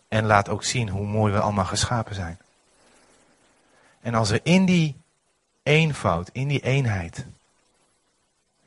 En 0.08 0.26
laat 0.26 0.50
ook 0.50 0.64
zien 0.64 0.90
hoe 0.90 1.06
mooi 1.06 1.34
we 1.34 1.40
allemaal 1.40 1.66
geschapen 1.66 2.16
zijn. 2.16 2.38
En 4.02 4.14
als 4.14 4.30
we 4.30 4.40
in 4.44 4.66
die 4.66 4.96
eenvoud, 5.64 6.30
in 6.32 6.48
die 6.48 6.62
eenheid, 6.62 7.26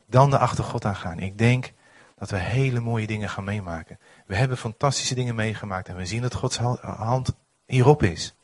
dan 0.09 0.31
de 0.31 0.39
achter 0.39 0.65
God 0.65 0.85
aan 0.85 0.97
gaan. 0.97 1.19
Ik 1.19 1.39
denk 1.39 1.73
dat 2.19 2.31
we 2.31 2.37
hele 2.37 2.81
mooie 2.81 3.07
dingen 3.07 3.29
gaan 3.29 3.45
meemaken. 3.45 3.99
We 4.27 4.37
hebben 4.37 4.57
fantastische 4.57 5.15
dingen 5.15 5.35
meegemaakt 5.35 5.89
en 5.89 5.97
we 5.97 6.07
zien 6.07 6.23
dat 6.23 6.35
Gods 6.35 6.57
hand 6.83 7.33
hierop 7.67 8.03
is. 8.03 8.35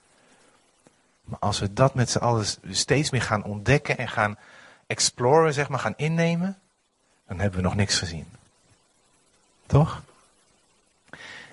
Maar 1.24 1.38
als 1.38 1.58
we 1.58 1.72
dat 1.72 1.94
met 1.94 2.10
z'n 2.10 2.18
allen 2.18 2.46
steeds 2.70 3.10
meer 3.10 3.22
gaan 3.22 3.44
ontdekken 3.44 3.98
en 3.98 4.08
gaan 4.08 4.38
exploren, 4.86 5.54
zeg 5.54 5.68
maar, 5.68 5.78
gaan 5.78 5.94
innemen, 5.96 6.58
dan 7.26 7.38
hebben 7.38 7.58
we 7.58 7.64
nog 7.64 7.74
niks 7.74 7.98
gezien. 7.98 8.26
Toch? 9.66 10.02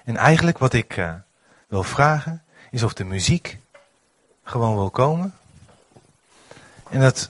En 0.04 0.18
eigenlijk 0.18 0.58
wat 0.58 0.74
ik 0.74 0.98
uh, 0.98 1.14
wil 1.68 1.84
vragen, 1.84 2.44
is 2.72 2.84
of 2.84 2.94
de 2.94 3.04
muziek 3.04 3.60
gewoon 4.44 4.76
wil 4.76 4.90
komen. 4.90 5.34
En 6.90 7.00
dat 7.00 7.30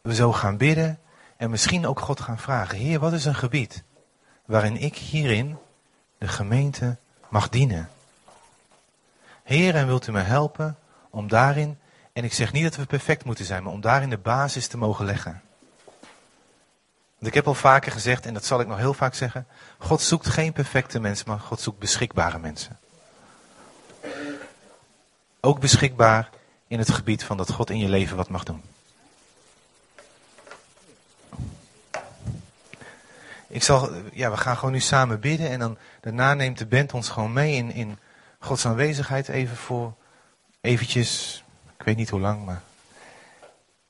we 0.00 0.14
zo 0.14 0.32
gaan 0.32 0.56
bidden 0.56 0.98
en 1.42 1.50
misschien 1.50 1.86
ook 1.86 2.00
God 2.00 2.20
gaan 2.20 2.38
vragen. 2.38 2.78
Heer, 2.78 2.98
wat 2.98 3.12
is 3.12 3.24
een 3.24 3.34
gebied 3.34 3.82
waarin 4.44 4.76
ik 4.76 4.96
hierin 4.96 5.58
de 6.18 6.28
gemeente 6.28 6.96
mag 7.28 7.48
dienen? 7.48 7.90
Heer, 9.42 9.74
en 9.74 9.86
wilt 9.86 10.06
u 10.06 10.12
me 10.12 10.20
helpen 10.20 10.76
om 11.10 11.28
daarin, 11.28 11.78
en 12.12 12.24
ik 12.24 12.32
zeg 12.32 12.52
niet 12.52 12.62
dat 12.62 12.76
we 12.76 12.86
perfect 12.86 13.24
moeten 13.24 13.44
zijn, 13.44 13.62
maar 13.62 13.72
om 13.72 13.80
daarin 13.80 14.10
de 14.10 14.18
basis 14.18 14.66
te 14.66 14.76
mogen 14.76 15.04
leggen. 15.04 15.42
Want 17.18 17.26
ik 17.26 17.34
heb 17.34 17.46
al 17.46 17.54
vaker 17.54 17.92
gezegd, 17.92 18.26
en 18.26 18.34
dat 18.34 18.44
zal 18.44 18.60
ik 18.60 18.66
nog 18.66 18.78
heel 18.78 18.94
vaak 18.94 19.14
zeggen, 19.14 19.46
God 19.78 20.00
zoekt 20.00 20.26
geen 20.26 20.52
perfecte 20.52 21.00
mensen, 21.00 21.28
maar 21.28 21.40
God 21.40 21.60
zoekt 21.60 21.78
beschikbare 21.78 22.38
mensen. 22.38 22.78
Ook 25.40 25.60
beschikbaar 25.60 26.30
in 26.66 26.78
het 26.78 26.90
gebied 26.90 27.24
van 27.24 27.36
dat 27.36 27.52
God 27.52 27.70
in 27.70 27.78
je 27.78 27.88
leven 27.88 28.16
wat 28.16 28.28
mag 28.28 28.44
doen. 28.44 28.62
Ik 33.52 33.62
zal, 33.62 33.90
ja, 34.12 34.30
we 34.30 34.36
gaan 34.36 34.56
gewoon 34.56 34.72
nu 34.72 34.80
samen 34.80 35.20
bidden 35.20 35.48
en 35.48 35.58
dan 35.58 35.78
daarna 36.00 36.34
neemt 36.34 36.58
de 36.58 36.66
band 36.66 36.94
ons 36.94 37.08
gewoon 37.08 37.32
mee 37.32 37.54
in, 37.54 37.72
in 37.72 37.98
Gods 38.38 38.66
aanwezigheid 38.66 39.28
even 39.28 39.56
voor 39.56 39.94
eventjes, 40.60 41.44
ik 41.78 41.84
weet 41.84 41.96
niet 41.96 42.10
hoe 42.10 42.20
lang, 42.20 42.44
maar. 42.44 42.62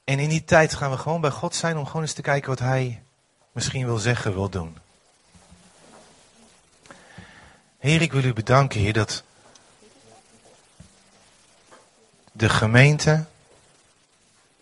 En 0.05 0.19
in 0.19 0.29
die 0.29 0.45
tijd 0.45 0.75
gaan 0.75 0.91
we 0.91 0.97
gewoon 0.97 1.21
bij 1.21 1.31
God 1.31 1.55
zijn 1.55 1.77
om 1.77 1.87
gewoon 1.87 2.03
eens 2.03 2.13
te 2.13 2.23
kijken 2.23 2.49
wat 2.49 2.59
Hij 2.59 3.03
misschien 3.53 3.85
wil 3.85 3.99
zeggen, 3.99 4.35
wil 4.35 4.49
doen. 4.49 4.77
Heer, 7.79 8.03
ik 8.03 8.13
wil 8.13 8.25
u 8.25 8.33
bedanken, 8.33 8.81
Heer, 8.81 8.93
dat 8.93 9.23
de 12.33 12.49
gemeente, 12.49 13.25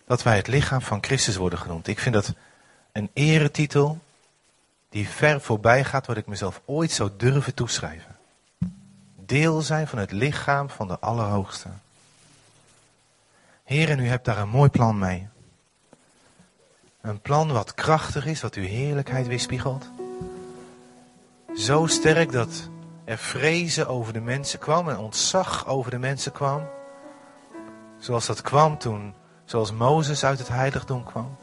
dat 0.07 0.22
wij 0.22 0.36
het 0.36 0.46
lichaam 0.46 0.82
van 0.82 1.03
Christus 1.03 1.36
worden 1.36 1.59
genoemd. 1.59 1.86
Ik 1.86 1.98
vind 1.98 2.14
dat 2.14 2.34
een 2.92 3.11
eretitel 3.12 4.01
die 4.91 5.09
ver 5.09 5.41
voorbij 5.41 5.84
gaat 5.84 6.07
wat 6.07 6.16
ik 6.16 6.26
mezelf 6.26 6.61
ooit 6.64 6.91
zou 6.91 7.11
durven 7.16 7.55
toeschrijven. 7.55 8.16
Deel 9.16 9.61
zijn 9.61 9.86
van 9.86 9.99
het 9.99 10.12
lichaam 10.12 10.70
van 10.70 10.88
de 10.88 10.99
Allerhoogste. 10.99 11.68
Heer, 13.64 13.91
en 13.91 13.99
u 13.99 14.09
hebt 14.09 14.24
daar 14.24 14.38
een 14.38 14.49
mooi 14.49 14.70
plan 14.70 14.99
mee. 14.99 15.28
Een 17.01 17.20
plan 17.20 17.53
wat 17.53 17.74
krachtig 17.74 18.26
is, 18.26 18.41
wat 18.41 18.55
uw 18.55 18.64
heerlijkheid 18.64 19.26
weerspiegelt. 19.26 19.91
Zo 21.57 21.86
sterk 21.86 22.32
dat 22.32 22.68
er 23.05 23.18
vrezen 23.18 23.88
over 23.88 24.12
de 24.12 24.20
mensen 24.20 24.59
kwam 24.59 24.88
en 24.88 24.99
ontzag 24.99 25.66
over 25.66 25.91
de 25.91 25.99
mensen 25.99 26.32
kwam. 26.32 26.62
Zoals 27.99 28.26
dat 28.26 28.41
kwam 28.41 28.78
toen, 28.78 29.14
zoals 29.45 29.72
Mozes 29.72 30.24
uit 30.24 30.38
het 30.38 30.49
heiligdom 30.49 31.05
kwam. 31.05 31.36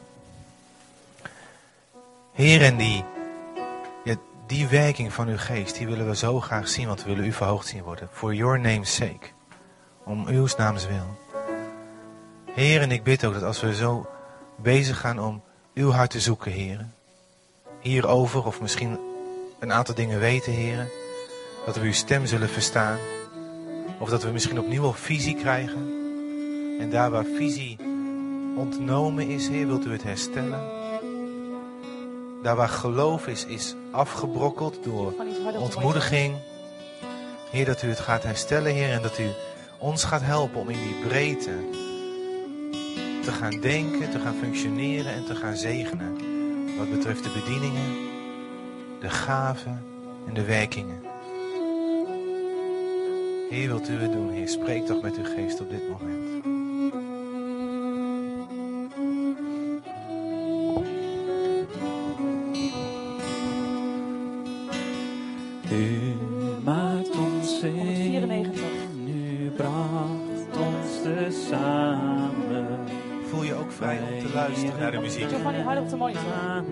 Heer, 2.32 2.62
en 2.62 2.76
die, 2.76 3.04
die 4.48 4.66
werking 4.66 5.12
van 5.12 5.28
uw 5.28 5.38
geest, 5.38 5.76
die 5.76 5.86
willen 5.86 6.08
we 6.08 6.16
zo 6.16 6.40
graag 6.40 6.68
zien, 6.68 6.86
want 6.86 7.02
we 7.02 7.08
willen 7.08 7.24
u 7.24 7.32
verhoogd 7.32 7.66
zien 7.66 7.82
worden. 7.82 8.08
For 8.12 8.34
your 8.34 8.60
name's 8.60 8.94
sake. 8.94 9.26
Om 10.04 10.26
uw 10.26 10.46
naams 10.56 10.86
wil. 10.86 11.18
Heer, 12.54 12.80
en 12.80 12.90
ik 12.90 13.02
bid 13.02 13.24
ook 13.24 13.32
dat 13.32 13.42
als 13.42 13.60
we 13.60 13.74
zo 13.74 14.06
bezig 14.56 15.00
gaan 15.00 15.18
om 15.18 15.42
uw 15.74 15.90
hart 15.90 16.10
te 16.10 16.20
zoeken, 16.20 16.52
Heer. 16.52 16.86
Hierover, 17.80 18.46
of 18.46 18.60
misschien 18.60 18.98
een 19.58 19.72
aantal 19.72 19.94
dingen 19.94 20.20
weten, 20.20 20.52
Heer. 20.52 20.90
Dat 21.66 21.76
we 21.76 21.82
uw 21.82 21.92
stem 21.92 22.26
zullen 22.26 22.48
verstaan. 22.48 22.98
Of 23.98 24.08
dat 24.08 24.22
we 24.22 24.30
misschien 24.30 24.60
opnieuw 24.60 24.92
visie 24.92 25.34
krijgen. 25.34 25.96
En 26.80 26.90
daar 26.90 27.10
waar 27.10 27.24
visie 27.36 27.76
ontnomen 28.56 29.28
is, 29.28 29.48
Heer, 29.48 29.66
wilt 29.66 29.86
u 29.86 29.92
het 29.92 30.02
herstellen. 30.02 30.77
Daar 32.42 32.56
waar 32.56 32.68
geloof 32.68 33.26
is, 33.26 33.44
is 33.44 33.74
afgebrokkeld 33.90 34.84
door 34.84 35.14
ontmoediging. 35.58 36.36
Heer, 37.50 37.64
dat 37.64 37.82
u 37.82 37.88
het 37.88 38.00
gaat 38.00 38.22
herstellen, 38.22 38.72
Heer, 38.72 38.92
en 38.92 39.02
dat 39.02 39.18
u 39.18 39.28
ons 39.78 40.04
gaat 40.04 40.22
helpen 40.22 40.60
om 40.60 40.68
in 40.68 40.78
die 40.78 41.08
breedte 41.08 41.54
te 43.22 43.32
gaan 43.32 43.60
denken, 43.60 44.10
te 44.10 44.18
gaan 44.18 44.34
functioneren 44.34 45.12
en 45.12 45.24
te 45.24 45.34
gaan 45.34 45.56
zegenen. 45.56 46.16
Wat 46.78 46.90
betreft 46.90 47.24
de 47.24 47.30
bedieningen, 47.30 47.96
de 49.00 49.10
gaven 49.10 49.84
en 50.26 50.34
de 50.34 50.44
werkingen. 50.44 51.02
Heer, 53.50 53.68
wilt 53.68 53.88
u 53.88 53.92
het 53.92 54.12
doen, 54.12 54.30
Heer? 54.30 54.48
Spreek 54.48 54.86
toch 54.86 55.02
met 55.02 55.16
uw 55.16 55.24
geest 55.24 55.60
op 55.60 55.70
dit 55.70 55.88
moment. 55.88 56.57
Luisteren 75.18 75.54
naar 75.64 75.74
de 75.76 75.96
muziek. 75.98 76.67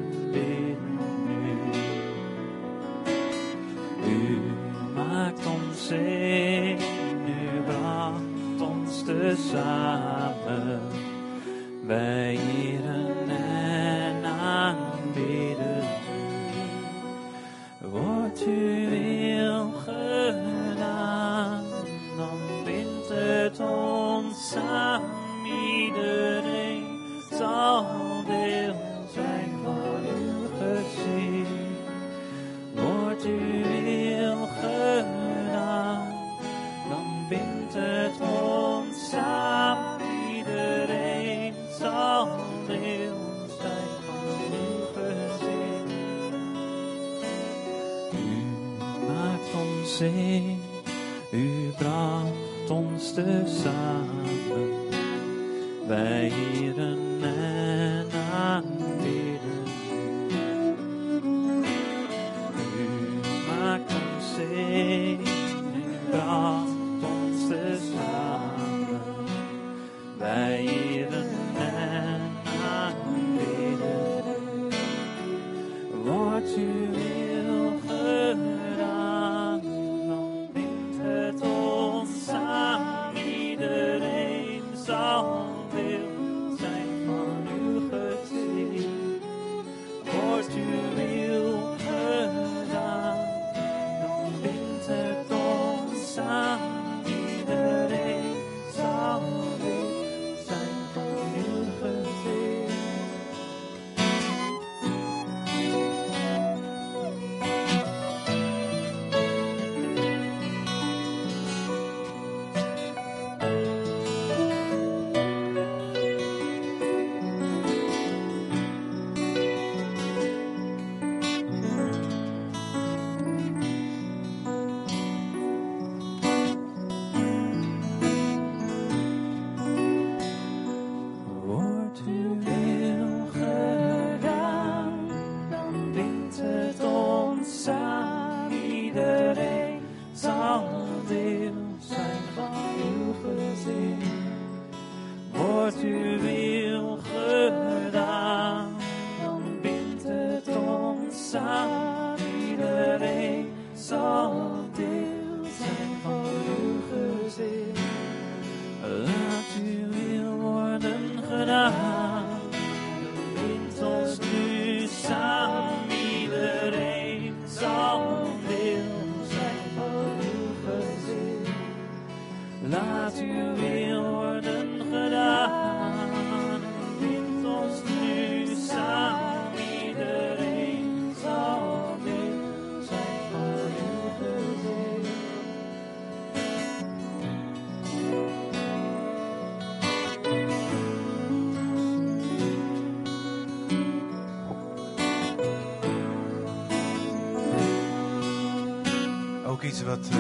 Wat 199.82 200.08
eh, 200.10 200.16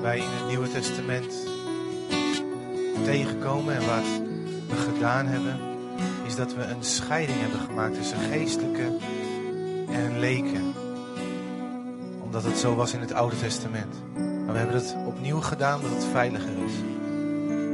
wij 0.00 0.18
in 0.18 0.28
het 0.28 0.46
Nieuwe 0.48 0.68
Testament 0.68 1.34
tegenkomen 3.04 3.74
en 3.74 3.86
wat 3.86 4.28
we 4.68 4.76
gedaan 4.76 5.26
hebben, 5.26 5.58
is 6.26 6.36
dat 6.36 6.54
we 6.54 6.62
een 6.62 6.84
scheiding 6.84 7.40
hebben 7.40 7.60
gemaakt 7.60 7.94
tussen 7.94 8.18
geestelijke 8.18 8.96
en 9.90 10.18
leken. 10.18 10.74
Omdat 12.22 12.44
het 12.44 12.58
zo 12.58 12.74
was 12.74 12.92
in 12.92 13.00
het 13.00 13.12
Oude 13.12 13.38
Testament. 13.38 13.94
Maar 14.14 14.52
we 14.52 14.58
hebben 14.58 14.76
het 14.76 14.96
opnieuw 15.06 15.40
gedaan 15.40 15.80
dat 15.80 15.90
het 15.90 16.04
veiliger 16.04 16.64
is. 16.66 16.72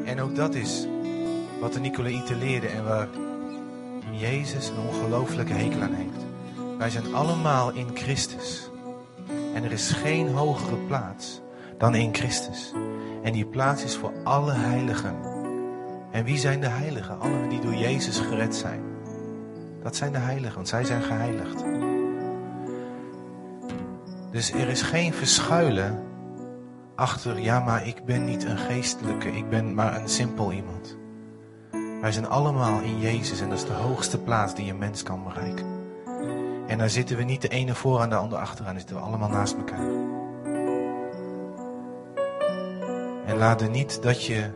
En 0.05 0.21
ook 0.21 0.37
dat 0.37 0.55
is 0.55 0.87
wat 1.61 1.73
de 1.73 1.81
Nicolaïten 1.81 2.39
leerden 2.39 2.71
en 2.71 2.85
waar 2.85 3.09
Jezus 4.11 4.69
een 4.69 4.89
ongelooflijke 4.89 5.53
hekel 5.53 5.81
aan 5.81 5.95
heeft. 5.95 6.25
Wij 6.79 6.91
zijn 6.91 7.15
allemaal 7.15 7.73
in 7.73 7.89
Christus. 7.95 8.66
En 9.57 9.65
er 9.65 9.73
is 9.73 9.91
geen 9.91 10.29
hogere 10.29 10.77
plaats 10.77 11.41
dan 11.79 11.95
in 11.95 12.15
Christus. 12.15 12.73
En 13.23 13.33
die 13.33 13.47
plaats 13.47 13.85
is 13.85 13.97
voor 13.97 14.13
alle 14.25 14.53
heiligen. 14.53 15.17
En 16.11 16.25
wie 16.25 16.39
zijn 16.39 16.61
de 16.61 16.69
heiligen? 16.69 17.21
Allen 17.21 17.49
die 17.49 17.61
door 17.61 17.75
Jezus 17.75 18.19
gered 18.19 18.55
zijn. 18.55 18.83
Dat 19.83 19.97
zijn 19.97 20.13
de 20.13 20.19
heiligen, 20.19 20.55
want 20.55 20.69
zij 20.69 20.85
zijn 20.85 21.03
geheiligd. 21.03 21.65
Dus 24.31 24.53
er 24.53 24.69
is 24.69 24.83
geen 24.83 25.13
verschuilen 25.13 26.03
achter, 26.95 27.41
ja, 27.41 27.61
maar 27.61 27.87
ik 27.87 28.05
ben 28.05 28.25
niet 28.25 28.45
een 28.45 28.59
geestelijke, 28.59 29.29
ik 29.29 29.49
ben 29.49 29.75
maar 29.75 30.01
een 30.01 30.09
simpel 30.09 30.53
iemand. 30.53 30.97
Wij 32.01 32.13
zijn 32.13 32.29
allemaal 32.29 32.81
in 32.81 32.99
Jezus 32.99 33.41
en 33.41 33.49
dat 33.49 33.59
is 33.59 33.65
de 33.65 33.73
hoogste 33.73 34.19
plaats 34.19 34.55
die 34.55 34.71
een 34.71 34.79
mens 34.79 35.03
kan 35.03 35.25
bereiken. 35.25 35.76
En 36.67 36.79
daar 36.79 36.91
zitten 36.91 37.17
we 37.17 37.23
niet 37.23 37.43
de 37.43 37.49
ene 37.49 37.75
vooraan, 37.75 38.09
de 38.09 38.17
andere 38.17 38.41
achteraan, 38.41 38.79
zitten 38.79 38.97
we 38.97 39.03
allemaal 39.03 39.29
naast 39.29 39.57
elkaar. 39.57 39.89
En 43.27 43.37
laat 43.37 43.61
er 43.61 43.71
niet 43.71 44.03
dat 44.03 44.25
je 44.25 44.51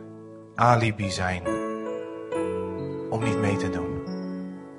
alibi 0.55 1.09
zijn 1.09 1.43
om 3.09 3.23
niet 3.23 3.37
mee 3.37 3.57
te 3.57 3.69
doen. 3.69 4.03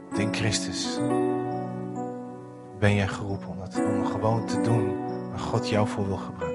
Want 0.09 0.19
in 0.19 0.35
Christus 0.35 0.99
ben 2.79 2.95
je 2.95 3.09
geroepen 3.09 3.49
om, 3.49 3.59
dat, 3.59 3.75
gewoon 4.13 4.47
te 4.47 4.61
doen 4.61 4.97
waar 5.31 5.39
God 5.39 5.69
jou 5.69 5.89
voor 5.89 6.07
wil 6.07 6.17
gebruiken. 6.17 6.52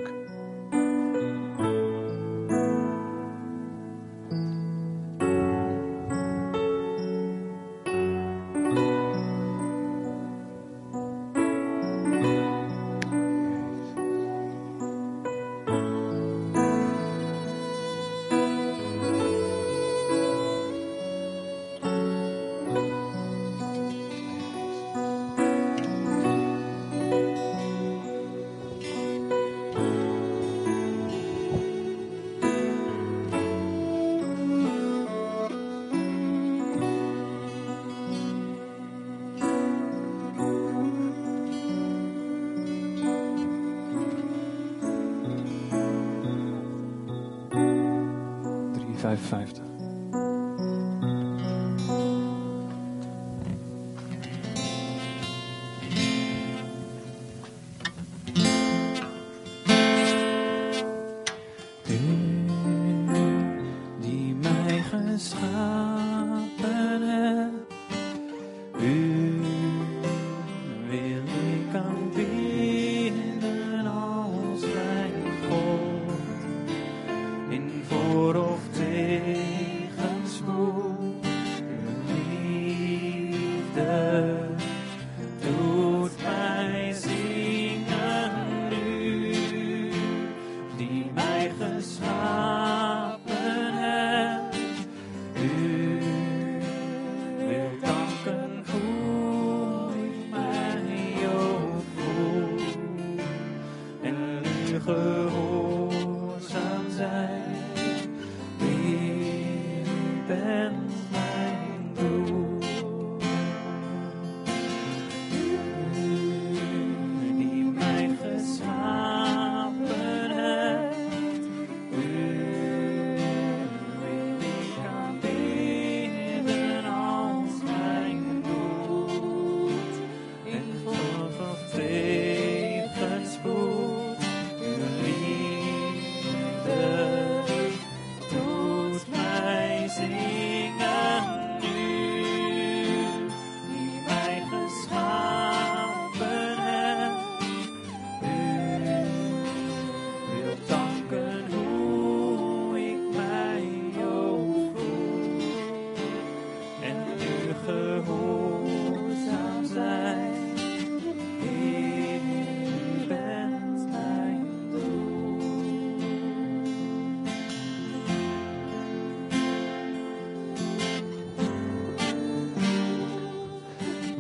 U 104.86 105.47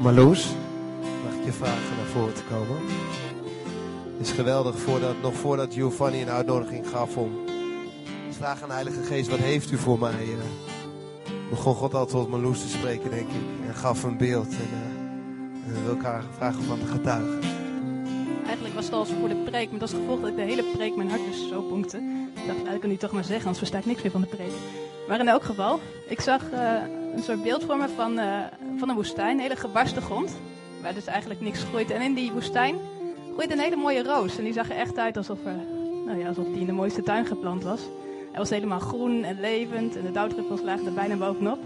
Marloes, 0.07 0.47
mag 1.23 1.33
ik 1.33 1.45
je 1.45 1.51
vragen 1.51 1.95
naar 1.97 2.05
voren 2.05 2.33
te 2.33 2.43
komen? 2.43 2.77
Het 4.17 4.27
is 4.27 4.31
geweldig, 4.31 4.79
voordat, 4.79 5.21
nog 5.21 5.33
voordat 5.33 5.73
Giovanni 5.73 6.21
een 6.21 6.29
uitnodiging 6.29 6.87
gaf 6.89 7.17
om 7.17 7.45
te 8.29 8.37
vragen 8.37 8.61
aan 8.61 8.67
de 8.67 8.73
Heilige 8.73 9.03
Geest, 9.03 9.29
wat 9.29 9.39
heeft 9.39 9.71
u 9.71 9.77
voor 9.77 9.99
mij? 9.99 10.09
eh, 10.11 11.29
begon 11.49 11.75
God 11.75 11.93
al 11.93 12.05
tot 12.05 12.29
Marloes 12.29 12.61
te 12.61 12.67
spreken, 12.67 13.09
denk 13.09 13.27
ik. 13.27 13.67
En 13.67 13.75
gaf 13.75 14.03
een 14.03 14.17
beeld. 14.17 14.49
En, 14.49 14.69
eh, 14.71 15.67
en 15.67 15.73
we 15.73 15.81
wil 15.81 15.89
elkaar 15.89 16.23
vragen 16.37 16.63
van 16.63 16.79
te 16.79 16.85
getuigen. 16.85 17.39
Eigenlijk 18.45 18.75
was 18.75 18.85
het 18.85 18.93
al 18.93 19.05
voor 19.05 19.29
de 19.29 19.43
preek, 19.45 19.71
met 19.71 19.81
als 19.81 19.91
gevolg 19.91 20.19
dat 20.19 20.29
ik 20.29 20.35
de 20.35 20.41
hele 20.41 20.63
preek 20.63 20.95
mijn 20.95 21.09
hart 21.09 21.25
dus 21.25 21.49
zo 21.49 21.69
bonkte. 21.69 21.97
Ik 22.33 22.47
dacht, 22.47 22.63
nou, 22.63 22.75
ik 22.75 22.81
kan 22.81 22.89
nu 22.89 22.97
toch 22.97 23.11
maar 23.11 23.23
zeggen, 23.23 23.45
anders 23.45 23.57
versta 23.57 23.77
ik 23.77 23.85
niks 23.85 24.01
meer 24.01 24.11
van 24.11 24.21
de 24.21 24.27
preek. 24.27 24.53
Maar 25.07 25.19
in 25.19 25.27
elk 25.27 25.43
geval, 25.43 25.79
ik 26.07 26.21
zag 26.21 26.51
eh, 26.51 26.73
een 27.15 27.23
soort 27.23 27.43
beeld 27.43 27.63
voor 27.63 27.77
me 27.77 27.87
van, 27.95 28.19
eh, 28.19 28.39
van 28.79 28.89
een 28.89 28.95
woestijn, 28.95 29.35
een 29.35 29.39
hele 29.39 29.55
gebarsten 29.55 30.01
grond. 30.01 30.37
Waar 30.81 30.93
dus 30.93 31.05
eigenlijk 31.05 31.41
niks 31.41 31.63
groeit. 31.63 31.91
En 31.91 32.01
in 32.01 32.13
die 32.13 32.31
woestijn 32.31 32.75
groeit 33.33 33.51
een 33.51 33.59
hele 33.59 33.75
mooie 33.75 34.03
roos. 34.03 34.37
En 34.37 34.43
die 34.43 34.53
zag 34.53 34.69
er 34.69 34.75
echt 34.75 34.97
uit 34.97 35.17
alsof, 35.17 35.45
er, 35.45 35.55
nou 36.05 36.19
ja, 36.19 36.27
alsof 36.27 36.45
die 36.45 36.59
in 36.59 36.65
de 36.65 36.71
mooiste 36.71 37.03
tuin 37.03 37.25
geplant 37.25 37.63
was. 37.63 37.81
Hij 38.31 38.39
was 38.39 38.49
helemaal 38.49 38.79
groen 38.79 39.23
en 39.23 39.39
levend 39.39 39.95
en 39.95 40.05
de 40.05 40.11
dauwdruppels 40.11 40.61
lagen 40.61 40.85
er 40.85 40.93
bijna 40.93 41.15
bovenop. 41.15 41.59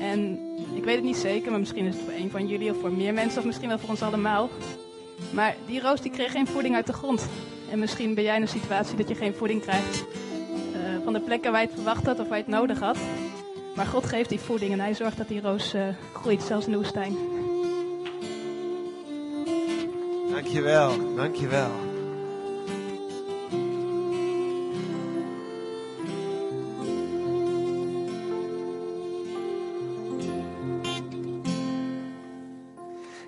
En 0.00 0.38
ik 0.74 0.84
weet 0.84 0.94
het 0.94 1.04
niet 1.04 1.16
zeker, 1.16 1.50
maar 1.50 1.60
misschien 1.60 1.86
is 1.86 1.94
het 1.94 2.04
voor 2.04 2.12
een 2.12 2.30
van 2.30 2.46
jullie 2.46 2.70
of 2.70 2.80
voor 2.80 2.92
meer 2.92 3.14
mensen 3.14 3.38
of 3.38 3.44
misschien 3.44 3.68
wel 3.68 3.78
voor 3.78 3.88
ons 3.88 4.02
allemaal. 4.02 4.48
Maar 5.30 5.56
die 5.66 5.80
roos 5.80 6.00
die 6.00 6.10
kreeg 6.10 6.32
geen 6.32 6.46
voeding 6.46 6.74
uit 6.74 6.86
de 6.86 6.92
grond. 6.92 7.28
En 7.70 7.78
misschien 7.78 8.14
ben 8.14 8.24
jij 8.24 8.36
in 8.36 8.42
een 8.42 8.48
situatie 8.48 8.96
dat 8.96 9.08
je 9.08 9.14
geen 9.14 9.34
voeding 9.34 9.60
krijgt 9.60 10.04
eh, 10.72 10.80
van 11.04 11.12
de 11.12 11.20
plekken 11.20 11.52
waar 11.52 11.60
je 11.60 11.66
het 11.66 11.76
verwacht 11.76 12.06
had 12.06 12.20
of 12.20 12.28
waar 12.28 12.38
je 12.38 12.44
het 12.44 12.52
nodig 12.52 12.80
had. 12.80 12.96
Maar 13.78 13.86
God 13.86 14.06
geeft 14.06 14.28
die 14.28 14.40
voeding 14.40 14.72
en 14.72 14.80
hij 14.80 14.94
zorgt 14.94 15.16
dat 15.16 15.28
die 15.28 15.40
roos 15.40 15.74
eh, 15.74 15.82
groeit, 16.12 16.42
zelfs 16.42 16.66
in 16.66 16.72
de 16.72 16.78
woestijn. 16.78 17.16
Dankjewel, 20.30 21.14
dankjewel. 21.14 21.70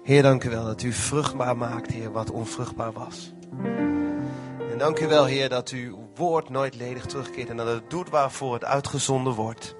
Heer, 0.02 0.22
dank 0.22 0.44
u 0.44 0.50
wel 0.50 0.64
dat 0.64 0.82
u 0.82 0.92
vruchtbaar 0.92 1.56
maakt, 1.56 1.90
Heer, 1.90 2.12
wat 2.12 2.30
onvruchtbaar 2.30 2.92
was. 2.92 3.32
En 4.70 4.78
dank 4.78 5.00
u 5.00 5.06
wel, 5.06 5.24
Heer, 5.24 5.48
dat 5.48 5.68
uw 5.68 6.08
woord 6.14 6.48
nooit 6.48 6.76
ledig 6.76 7.06
terugkeert 7.06 7.48
en 7.48 7.56
dat 7.56 7.66
het 7.66 7.90
doet 7.90 8.10
waarvoor 8.10 8.54
het 8.54 8.64
uitgezonden 8.64 9.32
wordt. 9.32 9.78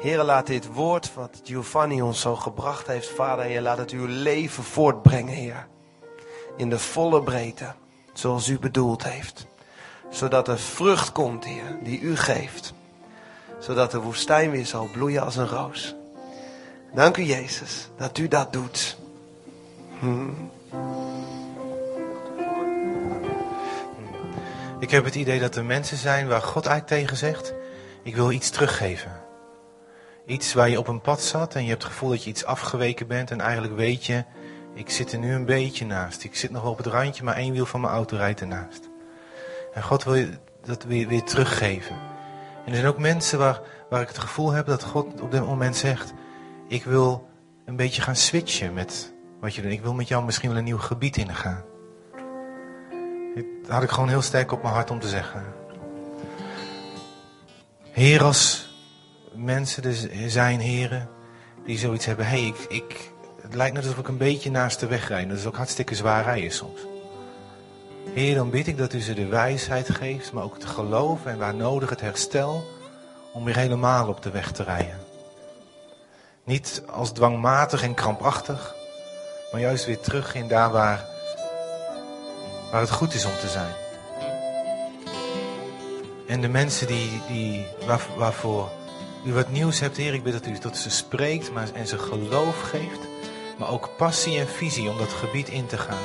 Heer, 0.00 0.22
laat 0.22 0.46
dit 0.46 0.66
woord 0.66 1.14
wat 1.14 1.40
Giovanni 1.44 2.02
ons 2.02 2.20
zo 2.20 2.36
gebracht 2.36 2.86
heeft, 2.86 3.08
Vader, 3.08 3.44
Heer, 3.44 3.60
laat 3.60 3.78
het 3.78 3.90
uw 3.90 4.06
leven 4.06 4.62
voortbrengen, 4.62 5.34
Heer. 5.34 5.66
In 6.56 6.70
de 6.70 6.78
volle 6.78 7.22
breedte, 7.22 7.72
zoals 8.12 8.48
u 8.48 8.58
bedoeld 8.58 9.04
heeft. 9.04 9.46
Zodat 10.10 10.48
er 10.48 10.58
vrucht 10.58 11.12
komt, 11.12 11.44
Heer, 11.44 11.78
die 11.82 12.00
u 12.00 12.16
geeft. 12.16 12.72
Zodat 13.58 13.90
de 13.90 14.00
woestijn 14.00 14.50
weer 14.50 14.66
zal 14.66 14.88
bloeien 14.92 15.22
als 15.22 15.36
een 15.36 15.48
roos. 15.48 15.94
Dank 16.94 17.16
u, 17.16 17.22
Jezus, 17.22 17.88
dat 17.96 18.18
u 18.18 18.28
dat 18.28 18.52
doet. 18.52 18.96
Hmm. 19.98 20.50
Ik 24.78 24.90
heb 24.90 25.04
het 25.04 25.14
idee 25.14 25.40
dat 25.40 25.56
er 25.56 25.64
mensen 25.64 25.96
zijn 25.96 26.28
waar 26.28 26.42
God 26.42 26.66
eigenlijk 26.66 27.02
tegen 27.02 27.16
zegt: 27.16 27.54
Ik 28.02 28.16
wil 28.16 28.30
iets 28.30 28.50
teruggeven. 28.50 29.28
Iets 30.30 30.52
waar 30.52 30.68
je 30.68 30.78
op 30.78 30.88
een 30.88 31.00
pad 31.00 31.22
zat 31.22 31.54
en 31.54 31.62
je 31.62 31.68
hebt 31.68 31.82
het 31.82 31.92
gevoel 31.92 32.10
dat 32.10 32.24
je 32.24 32.30
iets 32.30 32.44
afgeweken 32.44 33.06
bent. 33.06 33.30
En 33.30 33.40
eigenlijk 33.40 33.76
weet 33.76 34.06
je: 34.06 34.24
Ik 34.74 34.90
zit 34.90 35.12
er 35.12 35.18
nu 35.18 35.34
een 35.34 35.44
beetje 35.44 35.86
naast. 35.86 36.24
Ik 36.24 36.36
zit 36.36 36.50
nog 36.50 36.62
wel 36.62 36.70
op 36.70 36.76
het 36.76 36.86
randje, 36.86 37.24
maar 37.24 37.36
één 37.36 37.52
wiel 37.52 37.66
van 37.66 37.80
mijn 37.80 37.92
auto 37.92 38.16
rijdt 38.16 38.40
ernaast. 38.40 38.88
En 39.74 39.82
God 39.82 40.04
wil 40.04 40.14
je 40.14 40.30
dat 40.64 40.84
weer, 40.84 41.08
weer 41.08 41.22
teruggeven. 41.22 41.96
En 42.64 42.72
er 42.72 42.74
zijn 42.74 42.86
ook 42.86 42.98
mensen 42.98 43.38
waar, 43.38 43.60
waar 43.88 44.00
ik 44.00 44.08
het 44.08 44.18
gevoel 44.18 44.50
heb 44.50 44.66
dat 44.66 44.84
God 44.84 45.20
op 45.20 45.30
dit 45.30 45.46
moment 45.46 45.76
zegt: 45.76 46.12
Ik 46.68 46.84
wil 46.84 47.28
een 47.64 47.76
beetje 47.76 48.02
gaan 48.02 48.16
switchen 48.16 48.72
met 48.72 49.12
wat 49.40 49.54
je 49.54 49.62
doet. 49.62 49.72
Ik 49.72 49.82
wil 49.82 49.94
met 49.94 50.08
jou 50.08 50.24
misschien 50.24 50.48
wel 50.48 50.58
een 50.58 50.64
nieuw 50.64 50.78
gebied 50.78 51.16
ingaan. 51.16 51.64
Dat 53.62 53.70
had 53.70 53.82
ik 53.82 53.90
gewoon 53.90 54.08
heel 54.08 54.22
sterk 54.22 54.52
op 54.52 54.62
mijn 54.62 54.74
hart 54.74 54.90
om 54.90 55.00
te 55.00 55.08
zeggen. 55.08 55.44
Heer, 57.90 58.22
als 58.22 58.69
mensen 59.34 59.84
er 59.84 60.30
zijn, 60.30 60.60
heren, 60.60 61.08
die 61.64 61.78
zoiets 61.78 62.04
hebben. 62.04 62.26
Hey, 62.26 62.46
ik, 62.46 62.56
ik, 62.68 63.12
het 63.42 63.54
lijkt 63.54 63.74
net 63.74 63.84
alsof 63.84 63.98
ik 63.98 64.08
een 64.08 64.16
beetje 64.16 64.50
naast 64.50 64.80
de 64.80 64.86
weg 64.86 65.08
rijd. 65.08 65.28
Dat 65.28 65.38
is 65.38 65.46
ook 65.46 65.56
hartstikke 65.56 65.94
zwaar 65.94 66.24
rijden 66.24 66.50
soms. 66.50 66.80
Heer, 68.14 68.34
dan 68.34 68.50
bid 68.50 68.66
ik 68.66 68.78
dat 68.78 68.92
u 68.92 69.00
ze 69.00 69.14
de 69.14 69.26
wijsheid 69.26 69.90
geeft, 69.90 70.32
maar 70.32 70.44
ook 70.44 70.54
het 70.54 70.64
geloof 70.64 71.26
en 71.26 71.38
waar 71.38 71.54
nodig 71.54 71.90
het 71.90 72.00
herstel 72.00 72.64
om 73.32 73.44
weer 73.44 73.56
helemaal 73.56 74.08
op 74.08 74.22
de 74.22 74.30
weg 74.30 74.52
te 74.52 74.62
rijden. 74.62 74.98
Niet 76.44 76.82
als 76.86 77.12
dwangmatig 77.12 77.82
en 77.82 77.94
krampachtig, 77.94 78.74
maar 79.52 79.60
juist 79.60 79.86
weer 79.86 80.00
terug 80.00 80.34
in 80.34 80.48
daar 80.48 80.70
waar, 80.70 81.04
waar 82.70 82.80
het 82.80 82.90
goed 82.90 83.14
is 83.14 83.24
om 83.24 83.36
te 83.40 83.48
zijn. 83.48 83.72
En 86.26 86.40
de 86.40 86.48
mensen 86.48 86.86
die, 86.86 87.22
die, 87.28 87.66
waar, 87.86 88.00
waarvoor 88.16 88.68
u 89.24 89.32
wat 89.32 89.50
nieuws 89.50 89.80
hebt, 89.80 89.96
Heer, 89.96 90.14
ik 90.14 90.22
bid 90.22 90.32
dat 90.32 90.46
u 90.46 90.58
tot 90.58 90.76
ze 90.76 90.90
spreekt 90.90 91.52
maar, 91.52 91.68
en 91.72 91.86
ze 91.86 91.98
geloof 91.98 92.60
geeft, 92.60 93.00
maar 93.58 93.68
ook 93.70 93.90
passie 93.96 94.38
en 94.38 94.48
visie 94.48 94.90
om 94.90 94.98
dat 94.98 95.12
gebied 95.12 95.48
in 95.48 95.66
te 95.66 95.78
gaan. 95.78 96.04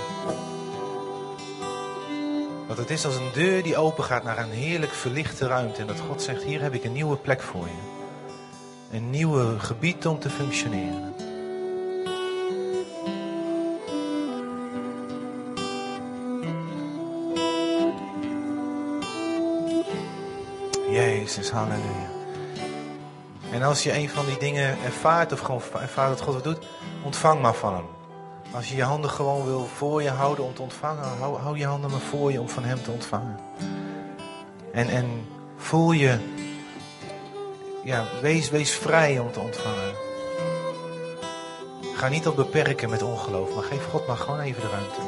Dat 2.68 2.78
het 2.78 2.90
is 2.90 3.06
als 3.06 3.16
een 3.16 3.32
deur 3.34 3.64
die 3.64 3.78
open 3.78 4.04
gaat 4.04 4.24
naar 4.24 4.38
een 4.38 4.52
heerlijk 4.52 4.92
verlichte 4.92 5.48
ruimte 5.48 5.82
en 5.82 5.88
dat 5.88 6.00
God 6.00 6.22
zegt, 6.22 6.44
hier 6.44 6.62
heb 6.62 6.74
ik 6.74 6.84
een 6.84 6.92
nieuwe 6.92 7.18
plek 7.18 7.42
voor 7.42 7.66
je. 7.66 7.94
Een 8.92 9.10
nieuwe 9.10 9.60
gebied 9.60 10.08
om 10.08 10.20
te 10.20 10.30
functioneren. 10.30 11.14
Jezus, 20.90 21.50
halleluja. 21.50 22.15
En 23.56 23.64
als 23.64 23.84
je 23.84 23.94
een 23.94 24.10
van 24.10 24.26
die 24.26 24.38
dingen 24.38 24.78
ervaart 24.84 25.32
of 25.32 25.40
gewoon 25.40 25.62
ervaart 25.82 26.10
dat 26.10 26.22
God 26.22 26.34
wat 26.34 26.44
doet, 26.44 26.66
ontvang 27.04 27.42
maar 27.42 27.54
van 27.54 27.74
hem. 27.74 27.86
Als 28.52 28.70
je 28.70 28.76
je 28.76 28.84
handen 28.84 29.10
gewoon 29.10 29.46
wil 29.46 29.66
voor 29.66 30.02
je 30.02 30.10
houden 30.10 30.46
om 30.46 30.54
te 30.54 30.62
ontvangen, 30.62 31.04
hou, 31.20 31.40
hou 31.40 31.58
je 31.58 31.66
handen 31.66 31.92
maar 31.92 32.00
voor 32.00 32.32
je 32.32 32.40
om 32.40 32.50
van 32.50 32.64
hem 32.64 32.84
te 32.84 32.92
ontvangen. 32.92 33.40
En, 34.74 34.88
en 34.88 35.28
voel 35.58 35.92
je, 35.92 36.18
ja, 37.84 38.06
wees, 38.22 38.50
wees 38.50 38.72
vrij 38.72 39.20
om 39.20 39.32
te 39.32 39.40
ontvangen. 39.40 39.94
Ga 41.96 42.08
niet 42.08 42.28
op 42.28 42.36
beperken 42.36 42.90
met 42.90 43.02
ongeloof, 43.02 43.56
maar 43.56 43.64
geef 43.64 43.86
God 43.90 44.08
maar 44.08 44.18
gewoon 44.18 44.40
even 44.40 44.62
de 44.62 44.70
ruimte. 44.70 45.02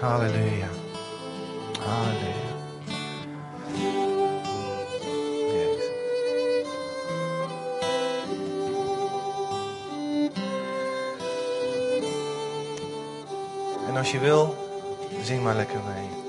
Halleluja. 0.00 0.68
Halleluja. 1.80 2.47
Als 14.08 14.16
je 14.16 14.22
wil, 14.22 14.56
zing 15.22 15.42
maar 15.42 15.56
lekker 15.56 15.80
mee. 15.84 16.27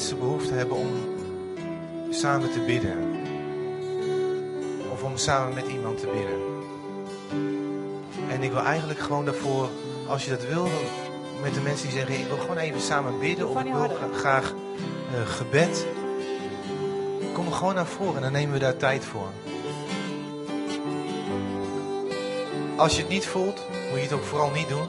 Mensen 0.00 0.18
behoefte 0.18 0.54
hebben 0.54 0.76
om 0.76 0.90
samen 2.10 2.50
te 2.52 2.60
bidden. 2.60 2.96
Of 4.92 5.02
om 5.02 5.16
samen 5.16 5.54
met 5.54 5.66
iemand 5.68 5.98
te 5.98 6.06
bidden. 6.06 6.40
En 8.30 8.42
ik 8.42 8.50
wil 8.52 8.62
eigenlijk 8.62 9.00
gewoon 9.00 9.24
daarvoor, 9.24 9.68
als 10.06 10.24
je 10.24 10.30
dat 10.30 10.46
wil, 10.46 10.68
met 11.42 11.54
de 11.54 11.60
mensen 11.60 11.88
die 11.88 11.98
zeggen: 11.98 12.18
Ik 12.18 12.26
wil 12.26 12.36
gewoon 12.36 12.56
even 12.56 12.80
samen 12.80 13.18
bidden. 13.18 13.48
Of 13.48 13.60
ik 13.60 13.72
wil 13.72 13.88
gra- 13.88 14.18
graag 14.18 14.54
eh, 15.14 15.26
gebed. 15.26 15.86
Kom 17.32 17.52
gewoon 17.52 17.74
naar 17.74 17.86
voren 17.86 18.16
en 18.16 18.22
dan 18.22 18.32
nemen 18.32 18.52
we 18.52 18.58
daar 18.58 18.76
tijd 18.76 19.04
voor. 19.04 19.28
Als 22.76 22.96
je 22.96 23.00
het 23.00 23.10
niet 23.10 23.26
voelt, 23.26 23.66
moet 23.90 23.98
je 23.98 24.04
het 24.04 24.12
ook 24.12 24.24
vooral 24.24 24.50
niet 24.50 24.68
doen. 24.68 24.88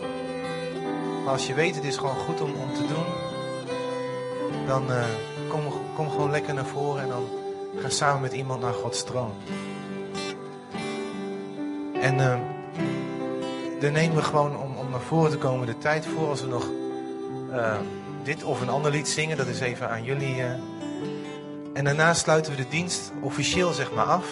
Maar 1.23 1.33
als 1.33 1.47
je 1.47 1.53
weet, 1.53 1.75
het 1.75 1.83
is 1.83 1.97
gewoon 1.97 2.15
goed 2.15 2.41
om, 2.41 2.53
om 2.53 2.73
te 2.73 2.87
doen, 2.87 3.30
dan 4.71 4.91
eh, 4.91 5.03
kom, 5.49 5.61
kom 5.95 6.09
gewoon 6.09 6.31
lekker 6.31 6.53
naar 6.53 6.65
voren 6.65 7.01
en 7.01 7.09
dan 7.09 7.27
ga 7.75 7.89
samen 7.89 8.21
met 8.21 8.33
iemand 8.33 8.61
naar 8.61 8.73
Gods 8.73 9.03
troon. 9.03 9.31
En 12.01 12.19
eh 12.19 12.39
daar 13.79 13.91
nemen 13.91 14.15
we 14.15 14.21
gewoon 14.21 14.57
om, 14.57 14.75
om 14.75 14.89
naar 14.89 14.99
voren 14.99 15.31
te 15.31 15.37
komen 15.37 15.65
de 15.65 15.77
tijd 15.77 16.05
voor 16.05 16.27
als 16.27 16.41
we 16.41 16.47
nog 16.47 16.69
eh, 17.51 17.75
dit 18.23 18.43
of 18.43 18.61
een 18.61 18.69
ander 18.69 18.91
lied 18.91 19.07
zingen. 19.07 19.37
Dat 19.37 19.47
is 19.47 19.59
even 19.59 19.89
aan 19.89 20.03
jullie. 20.03 20.43
En 21.73 21.83
daarna 21.83 22.13
sluiten 22.13 22.51
we 22.51 22.57
de 22.57 22.69
dienst 22.69 23.11
officieel 23.21 23.71
zeg 23.71 23.93
maar 23.93 24.05
af. 24.05 24.25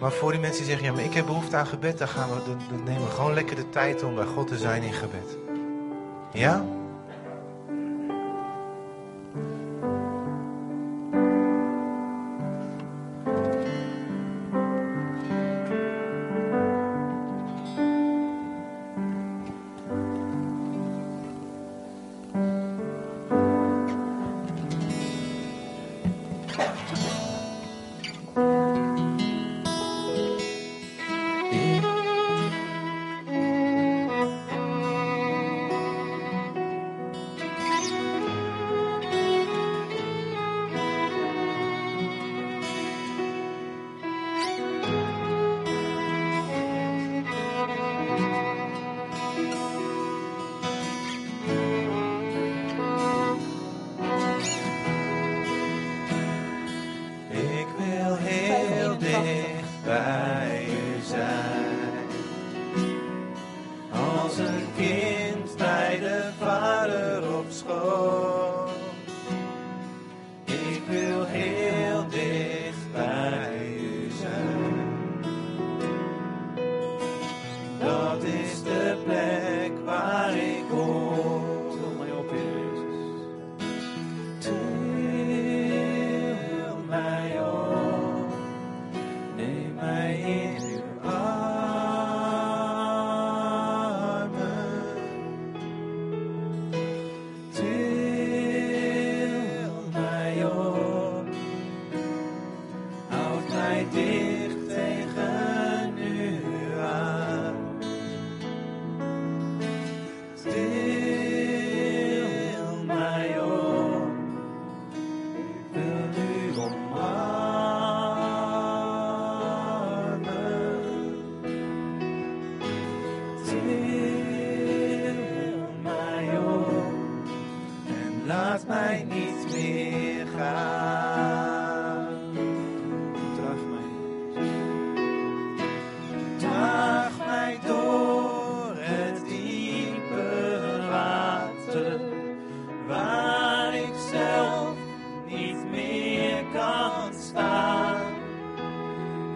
Maar 0.00 0.12
voor 0.12 0.30
die 0.30 0.40
mensen 0.40 0.58
die 0.58 0.70
zeggen, 0.70 0.86
ja, 0.86 0.92
maar 0.92 1.04
ik 1.04 1.14
heb 1.14 1.26
behoefte 1.26 1.56
aan 1.56 1.66
gebed, 1.66 1.98
dan, 1.98 2.08
gaan 2.08 2.28
we, 2.28 2.34
dan, 2.44 2.58
dan 2.70 2.84
nemen 2.84 3.04
we 3.04 3.10
gewoon 3.10 3.34
lekker 3.34 3.56
de 3.56 3.68
tijd 3.68 4.02
om 4.02 4.14
bij 4.14 4.26
God 4.26 4.46
te 4.48 4.58
zijn 4.58 4.82
in 4.82 4.92
gebed. 4.92 5.36
Ja? 6.32 6.64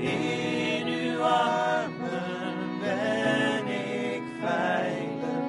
In 0.00 0.86
uw 0.86 1.22
armen 1.22 2.78
ben 2.80 3.66
ik 3.66 4.22
veilig, 4.40 5.44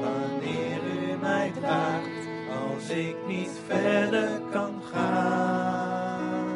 wanneer 0.00 0.80
u 1.02 1.16
mij 1.20 1.52
draagt, 1.60 2.28
als 2.64 2.88
ik 2.90 3.16
niet 3.26 3.60
verder 3.66 4.40
kan 4.50 4.82
gaan. 4.92 6.48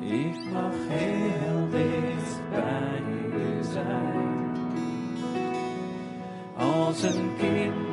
Ik 0.00 0.52
mag 0.52 0.74
heel 0.88 1.68
dicht 1.70 2.40
bij 2.50 3.02
u 3.36 3.62
zijn. 3.62 4.52
Als 6.56 7.02
een 7.02 7.30
kind 7.38 7.83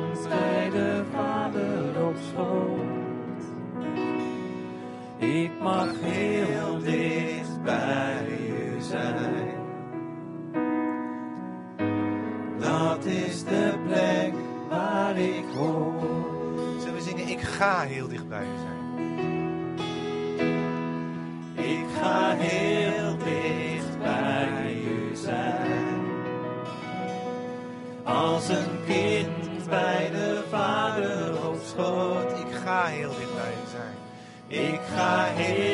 ga 17.62 17.80
heel 17.80 18.08
dicht 18.08 18.28
bij 18.28 18.42
u 18.42 18.56
zijn. 18.58 18.80
Ik 21.54 21.86
ga 22.00 22.34
heel 22.36 23.16
dicht 23.16 23.98
bij 23.98 24.74
u 24.74 25.16
zijn. 25.16 26.00
Als 28.04 28.48
een 28.48 28.84
kind 28.86 29.68
bij 29.68 30.10
de 30.10 30.42
vader 30.50 31.46
op 31.48 31.58
schoot. 31.66 32.38
Ik 32.38 32.54
ga 32.64 32.84
heel 32.84 33.10
dicht 33.18 33.34
bij 33.34 33.52
u 33.52 33.68
zijn. 33.70 33.94
Ik 34.72 34.80
ga 34.94 35.24
heel 35.24 35.71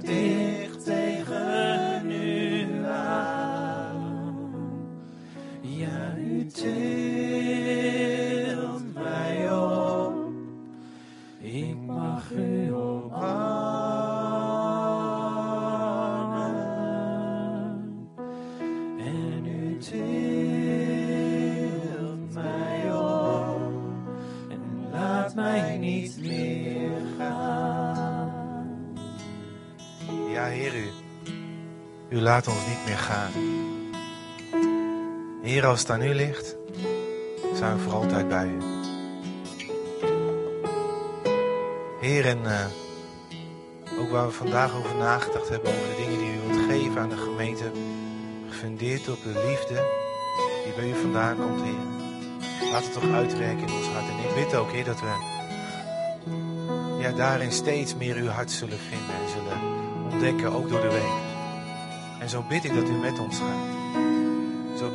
day. 0.00 0.37
Als 35.68 35.80
het 35.80 35.90
aan 35.90 36.02
u 36.02 36.14
ligt, 36.14 36.56
zijn 37.54 37.76
we 37.76 37.82
voor 37.82 37.92
altijd 37.92 38.28
bij 38.28 38.46
u. 38.46 38.58
Heer, 42.00 42.26
en 42.26 42.46
eh, 42.46 42.66
ook 44.00 44.10
waar 44.10 44.26
we 44.26 44.32
vandaag 44.32 44.76
over 44.76 44.96
nagedacht 44.96 45.48
hebben, 45.48 45.70
over 45.70 45.88
de 45.88 45.94
dingen 45.96 46.18
die 46.18 46.34
u 46.34 46.40
wilt 46.40 46.70
geven 46.70 47.00
aan 47.00 47.08
de 47.08 47.16
gemeente, 47.16 47.70
gefundeerd 48.48 49.08
op 49.08 49.22
de 49.22 49.44
liefde 49.48 49.86
die 50.64 50.74
bij 50.76 50.88
u 50.88 51.00
vandaan 51.00 51.36
komt, 51.36 51.62
Heer. 51.62 52.70
Laat 52.70 52.84
het 52.84 52.92
toch 52.92 53.12
uitwerken 53.12 53.66
in 53.66 53.74
ons 53.74 53.86
hart. 53.86 54.08
En 54.08 54.28
ik 54.28 54.34
bid 54.34 54.54
ook, 54.54 54.72
Heer, 54.72 54.84
dat 54.84 55.00
we 55.00 55.12
ja, 57.00 57.12
daarin 57.12 57.52
steeds 57.52 57.96
meer 57.96 58.16
uw 58.16 58.28
hart 58.28 58.50
zullen 58.50 58.78
vinden 58.78 59.14
en 59.14 59.28
zullen 59.28 59.60
ontdekken, 60.12 60.52
ook 60.52 60.68
door 60.68 60.80
de 60.80 60.90
week. 60.90 61.16
En 62.20 62.28
zo 62.28 62.44
bid 62.48 62.64
ik 62.64 62.74
dat 62.74 62.88
u 62.88 62.92
met 62.92 63.18
ons 63.18 63.38
gaat. 63.38 63.77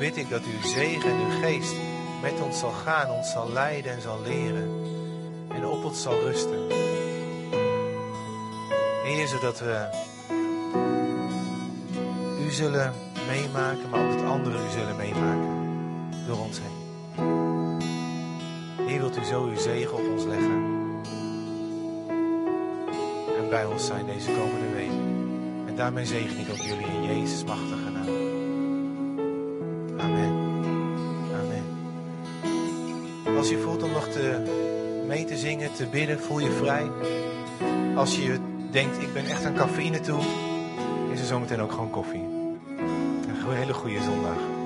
Bid 0.04 0.18
ik 0.18 0.30
dat 0.30 0.42
uw 0.44 0.70
zegen 0.70 1.10
en 1.10 1.20
uw 1.20 1.42
geest 1.42 1.74
met 2.22 2.42
ons 2.42 2.60
zal 2.60 2.72
gaan, 2.72 3.12
ons 3.12 3.32
zal 3.32 3.52
leiden 3.52 3.92
en 3.92 4.02
zal 4.02 4.22
leren. 4.22 4.70
En 5.50 5.66
op 5.66 5.84
ons 5.84 6.02
zal 6.02 6.20
rusten. 6.20 6.72
Heer, 9.04 9.28
zodat 9.28 9.60
we 9.60 9.88
u 12.46 12.52
zullen 12.52 12.94
meemaken, 13.28 13.90
maar 13.90 14.06
ook 14.06 14.12
dat 14.12 14.26
anderen 14.26 14.66
u 14.66 14.70
zullen 14.70 14.96
meemaken. 14.96 15.50
Door 16.28 16.38
ons 16.38 16.60
heen. 16.60 16.82
Heer, 18.88 19.00
wilt 19.00 19.18
u 19.18 19.24
zo 19.24 19.44
uw 19.44 19.58
zegen 19.58 19.94
op 19.94 20.08
ons 20.12 20.24
leggen. 20.24 20.64
En 23.38 23.50
bij 23.50 23.66
ons 23.66 23.86
zijn 23.86 24.06
deze 24.06 24.32
komende 24.32 24.76
week. 24.76 24.92
En 25.68 25.76
daarmee 25.76 26.06
zegen 26.06 26.40
ik 26.40 26.50
ook 26.50 26.62
jullie 26.62 26.86
in 26.86 27.04
Jezus' 27.04 27.44
machtige 27.44 27.93
zingen, 35.44 35.74
te 35.74 35.86
bidden, 35.86 36.20
voel 36.20 36.40
je 36.40 36.52
vrij. 36.52 36.92
Als 37.96 38.16
je 38.16 38.40
denkt, 38.72 39.02
ik 39.02 39.14
ben 39.14 39.26
echt 39.26 39.46
aan 39.46 39.54
cafeïne 39.54 40.00
toe, 40.00 40.20
is 41.14 41.20
er 41.20 41.26
zometeen 41.26 41.62
ook 41.62 41.72
gewoon 41.72 41.90
koffie. 41.90 42.24
Een 43.28 43.56
hele 43.56 43.74
goede 43.74 44.02
zondag. 44.02 44.63